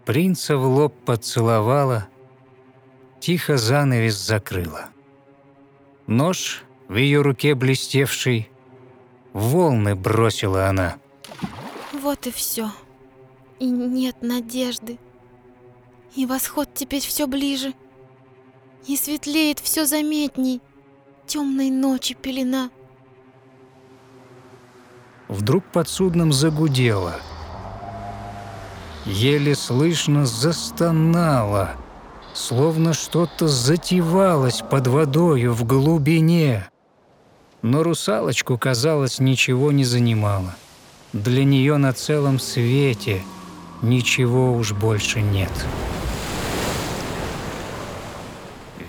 Принца 0.05 0.57
в 0.57 0.65
лоб 0.65 0.93
поцеловала, 1.05 2.07
тихо 3.19 3.57
занавес 3.57 4.15
закрыла. 4.15 4.89
Нож 6.07 6.63
в 6.91 6.97
ее 6.97 7.21
руке 7.21 7.55
блестевший, 7.55 8.49
волны 9.31 9.95
бросила 9.95 10.67
она. 10.67 10.97
Вот 11.93 12.27
и 12.27 12.31
все. 12.31 12.69
И 13.59 13.69
нет 13.69 14.21
надежды. 14.21 14.99
И 16.17 16.25
восход 16.25 16.67
теперь 16.73 17.01
все 17.01 17.27
ближе. 17.27 17.73
И 18.87 18.97
светлеет 18.97 19.59
все 19.59 19.85
заметней. 19.85 20.59
Темной 21.27 21.69
ночи 21.69 22.13
пелена. 22.13 22.69
Вдруг 25.29 25.63
под 25.71 25.87
судном 25.87 26.33
загудело— 26.33 27.15
еле 29.05 29.55
слышно 29.55 30.25
застонала, 30.25 31.71
словно 32.33 32.91
что-то 32.93 33.47
затевалось 33.47 34.61
под 34.69 34.87
водою 34.87 35.53
в 35.53 35.63
глубине. 35.63 36.70
Но 37.61 37.83
русалочку, 37.83 38.57
казалось, 38.57 39.19
ничего 39.19 39.71
не 39.71 39.83
занимало. 39.83 40.55
Для 41.13 41.43
нее 41.43 41.77
на 41.77 41.93
целом 41.93 42.39
свете 42.39 43.21
ничего 43.81 44.53
уж 44.53 44.73
больше 44.73 45.21
нет. 45.21 45.51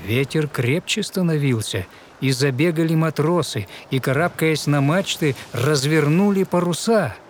Ветер 0.06 0.48
крепче 0.48 1.02
становился, 1.02 1.86
и 2.20 2.30
забегали 2.30 2.94
матросы, 2.94 3.66
и, 3.90 3.98
карабкаясь 3.98 4.66
на 4.66 4.80
мачты, 4.80 5.34
развернули 5.52 6.44
паруса— 6.44 7.14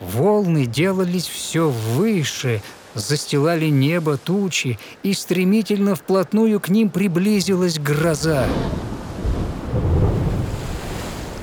Волны 0.00 0.66
делались 0.66 1.26
все 1.26 1.68
выше, 1.68 2.62
застилали 2.94 3.66
небо 3.66 4.18
тучи, 4.18 4.78
и 5.02 5.14
стремительно 5.14 5.94
вплотную 5.94 6.60
к 6.60 6.68
ним 6.68 6.90
приблизилась 6.90 7.78
гроза. 7.78 8.46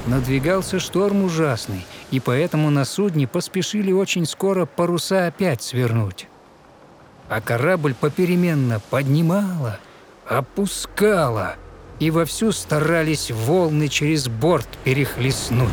Надвигался 0.05 0.79
шторм 0.79 1.23
ужасный, 1.23 1.85
и 2.11 2.19
поэтому 2.19 2.69
на 2.69 2.83
судне 2.83 3.27
поспешили 3.27 3.91
очень 3.91 4.25
скоро 4.25 4.65
паруса 4.65 5.27
опять 5.27 5.63
свернуть. 5.63 6.27
А 7.29 7.39
корабль 7.39 7.93
попеременно 7.93 8.81
поднимала, 8.89 9.79
опускала, 10.27 11.55
и 11.99 12.11
вовсю 12.11 12.51
старались 12.51 13.31
волны 13.31 13.87
через 13.87 14.27
борт 14.27 14.67
перехлестнуть. 14.83 15.69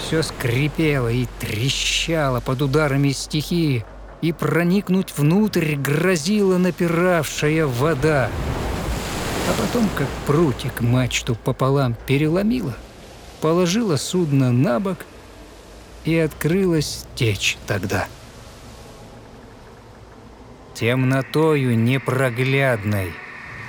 Все 0.00 0.22
скрипело 0.22 1.08
и 1.08 1.26
трещало 1.40 2.40
под 2.40 2.62
ударами 2.62 3.10
стихии, 3.10 3.84
и 4.22 4.32
проникнуть 4.32 5.12
внутрь 5.16 5.74
грозила 5.76 6.56
напиравшая 6.56 7.66
вода. 7.66 8.30
А 9.48 9.52
потом, 9.60 9.88
как 9.96 10.08
прутик, 10.26 10.80
мачту 10.80 11.34
пополам 11.34 11.94
переломила, 12.06 12.74
положила 13.40 13.96
судно 13.96 14.52
на 14.52 14.80
бок 14.80 14.98
и 16.04 16.16
открылась 16.16 17.04
течь 17.14 17.58
тогда. 17.66 18.08
Темнотою 20.74 21.78
непроглядной 21.78 23.12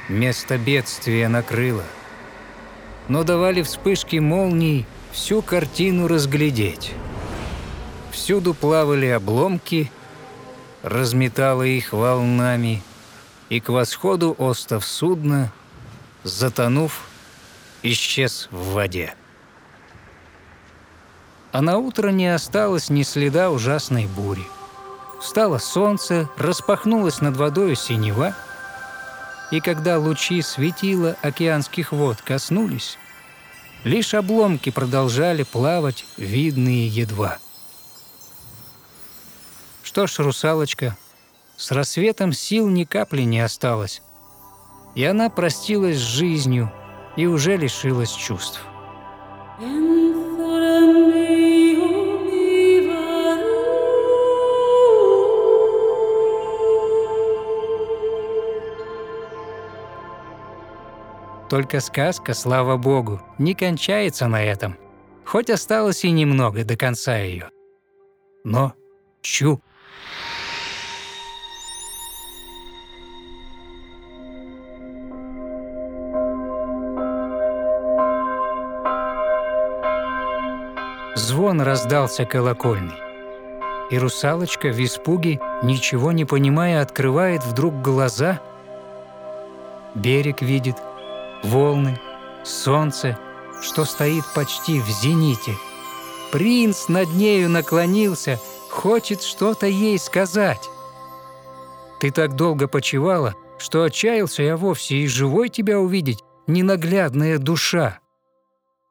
место 0.09 0.57
бедствия 0.57 1.27
накрыло. 1.27 1.83
Но 3.07 3.23
давали 3.23 3.61
вспышки 3.61 4.17
молний 4.17 4.85
всю 5.11 5.41
картину 5.41 6.07
разглядеть. 6.07 6.93
Всюду 8.11 8.53
плавали 8.53 9.07
обломки, 9.07 9.91
разметало 10.81 11.63
их 11.63 11.93
волнами, 11.93 12.81
и 13.49 13.59
к 13.59 13.69
восходу 13.69 14.35
остов 14.37 14.85
судна, 14.85 15.51
затонув, 16.25 17.07
исчез 17.83 18.49
в 18.51 18.73
воде. 18.73 19.13
А 21.51 21.61
на 21.61 21.77
утро 21.77 22.09
не 22.09 22.27
осталось 22.27 22.89
ни 22.89 23.03
следа 23.03 23.49
ужасной 23.49 24.07
бури. 24.07 24.45
Встало 25.21 25.59
солнце, 25.59 26.27
распахнулось 26.37 27.21
над 27.21 27.37
водою 27.37 27.75
синева, 27.75 28.35
и 29.51 29.61
когда 29.61 29.97
лучи 29.99 30.41
светила 30.41 31.15
океанских 31.21 31.91
вод 31.91 32.21
коснулись, 32.21 32.97
лишь 33.83 34.13
обломки 34.13 34.71
продолжали 34.71 35.43
плавать, 35.43 36.05
видные 36.17 36.87
едва. 36.87 37.37
Что 39.83 40.07
ж, 40.07 40.19
русалочка, 40.19 40.97
с 41.55 41.71
рассветом 41.71 42.33
сил 42.33 42.67
ни 42.67 42.83
капли 42.83 43.21
не 43.21 43.39
осталось, 43.39 44.01
и 44.95 45.03
она 45.03 45.29
простилась 45.29 45.97
с 45.97 45.99
жизнью 45.99 46.71
и 47.15 47.27
уже 47.27 47.57
лишилась 47.57 48.11
чувств. 48.11 48.65
Только 61.49 61.79
сказка, 61.79 62.33
слава 62.33 62.75
богу, 62.75 63.21
не 63.37 63.53
кончается 63.53 64.27
на 64.27 64.43
этом, 64.43 64.77
хоть 65.25 65.49
осталось 65.49 66.03
и 66.03 66.11
немного 66.11 66.65
до 66.65 66.75
конца 66.75 67.17
ее. 67.17 67.49
Но 68.43 68.73
чу. 69.21 69.61
Звон 81.15 81.61
раздался 81.61 82.25
колокольный. 82.25 82.99
И 83.89 83.97
русалочка 83.97 84.69
в 84.69 84.83
испуге, 84.83 85.39
ничего 85.63 86.11
не 86.11 86.25
понимая, 86.25 86.81
открывает 86.81 87.43
вдруг 87.45 87.81
глаза. 87.81 88.41
Берег 89.93 90.41
видит— 90.41 90.75
волны, 91.43 91.99
солнце, 92.43 93.17
что 93.61 93.85
стоит 93.85 94.23
почти 94.33 94.79
в 94.79 94.87
зените. 94.89 95.53
Принц 96.31 96.89
над 96.89 97.09
нею 97.13 97.49
наклонился, 97.49 98.39
хочет 98.69 99.21
что-то 99.21 99.67
ей 99.67 99.97
сказать. 99.99 100.69
Ты 102.01 102.11
так 102.11 102.35
долго 102.35 102.67
почивала, 102.67 103.35
что 103.57 103.83
отчаялся 103.83 104.43
я 104.43 104.57
вовсе 104.57 104.97
и 104.97 105.07
живой 105.07 105.49
тебя 105.49 105.79
увидеть, 105.79 106.23
ненаглядная 106.47 107.37
душа. 107.37 107.99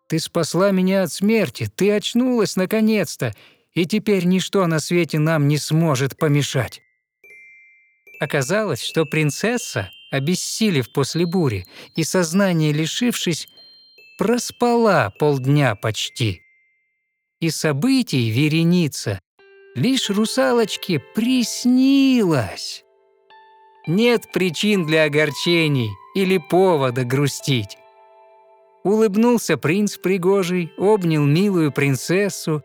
Ты 0.08 0.18
спасла 0.18 0.70
меня 0.70 1.04
от 1.04 1.12
смерти, 1.12 1.68
ты 1.74 1.92
очнулась 1.92 2.56
наконец-то, 2.56 3.34
и 3.72 3.86
теперь 3.86 4.24
ничто 4.24 4.66
на 4.66 4.78
свете 4.78 5.18
нам 5.18 5.48
не 5.48 5.58
сможет 5.58 6.16
помешать. 6.16 6.80
Оказалось, 8.20 8.82
что 8.82 9.04
принцесса 9.04 9.90
обессилев 10.10 10.92
после 10.92 11.26
бури 11.26 11.66
и 11.96 12.04
сознание 12.04 12.72
лишившись, 12.72 13.48
проспала 14.18 15.12
полдня 15.18 15.74
почти. 15.74 16.40
И 17.40 17.50
событий 17.50 18.30
вереница 18.30 19.18
лишь 19.74 20.08
русалочке 20.10 21.00
приснилась. 21.14 22.84
Нет 23.86 24.30
причин 24.32 24.86
для 24.86 25.04
огорчений 25.04 25.90
или 26.14 26.38
повода 26.38 27.04
грустить. 27.04 27.76
Улыбнулся 28.84 29.56
принц 29.56 29.96
пригожий, 29.96 30.70
обнял 30.76 31.24
милую 31.24 31.72
принцессу 31.72 32.62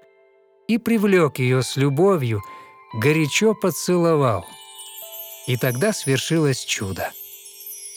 и 0.67 0.77
привлек 0.77 1.39
ее 1.39 1.63
с 1.63 1.77
любовью, 1.77 2.41
горячо 2.93 3.55
поцеловал. 3.55 4.45
И 5.47 5.55
тогда 5.55 5.93
свершилось 5.93 6.65
чудо. 6.65 7.09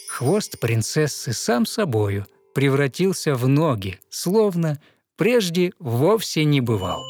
Хвост 0.08 0.60
принцессы 0.60 1.32
сам 1.32 1.66
собою 1.66 2.26
превратился 2.54 3.34
в 3.34 3.48
ноги, 3.48 3.98
словно 4.08 4.80
прежде 5.16 5.72
вовсе 5.80 6.44
не 6.44 6.60
бывал. 6.60 7.02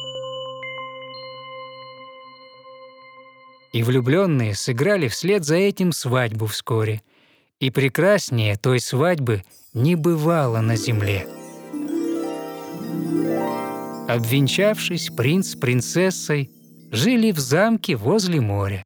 И 3.71 3.83
влюбленные 3.83 4.55
сыграли 4.55 5.07
вслед 5.07 5.43
за 5.43 5.57
этим 5.57 5.91
свадьбу 5.91 6.47
вскоре. 6.47 7.03
И 7.59 7.69
прекраснее 7.69 8.57
той 8.57 8.79
свадьбы 8.79 9.43
не 9.73 9.95
бывало 9.95 10.61
на 10.61 10.75
земле. 10.75 11.27
Обвенчавшись, 14.07 15.09
принц 15.09 15.51
с 15.51 15.55
принцессой 15.55 16.51
жили 16.91 17.31
в 17.31 17.39
замке 17.39 17.95
возле 17.95 18.41
моря. 18.41 18.83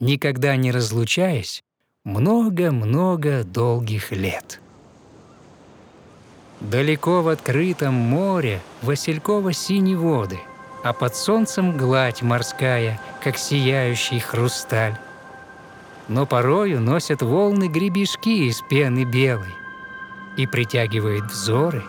Никогда 0.00 0.56
не 0.56 0.70
разлучаясь, 0.70 1.62
много-много 2.04 3.44
долгих 3.44 4.12
лет. 4.12 4.60
Далеко 6.60 7.22
в 7.22 7.28
открытом 7.28 7.94
море 7.94 8.60
васильково-синие 8.82 9.96
воды, 9.96 10.38
а 10.82 10.92
под 10.92 11.16
солнцем 11.16 11.76
гладь 11.76 12.22
морская, 12.22 13.00
как 13.22 13.36
сияющий 13.36 14.20
хрусталь. 14.20 14.96
Но 16.08 16.26
порою 16.26 16.80
носят 16.80 17.22
волны 17.22 17.68
гребешки 17.68 18.48
из 18.48 18.60
пены 18.60 19.04
белой 19.04 19.54
и 20.36 20.46
притягивает 20.46 21.24
взоры, 21.24 21.82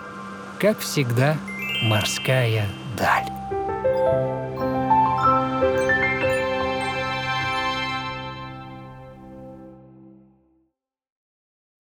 как 0.59 0.79
всегда, 0.79 1.37
морская 1.83 2.67
даль. 2.97 3.25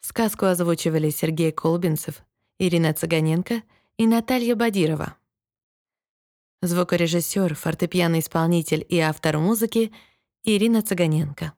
Сказку 0.01 0.45
озвучивали 0.45 1.09
Сергей 1.09 1.51
Колбинцев, 1.51 2.23
Ирина 2.57 2.93
Цыганенко 2.93 3.63
и 3.97 4.07
Наталья 4.07 4.55
Бадирова. 4.55 5.15
Звукорежиссер, 6.61 7.53
фортепианный 7.55 8.19
исполнитель 8.19 8.85
и 8.87 8.97
автор 8.99 9.37
музыки 9.37 9.93
Ирина 10.43 10.81
Цыганенко. 10.81 11.53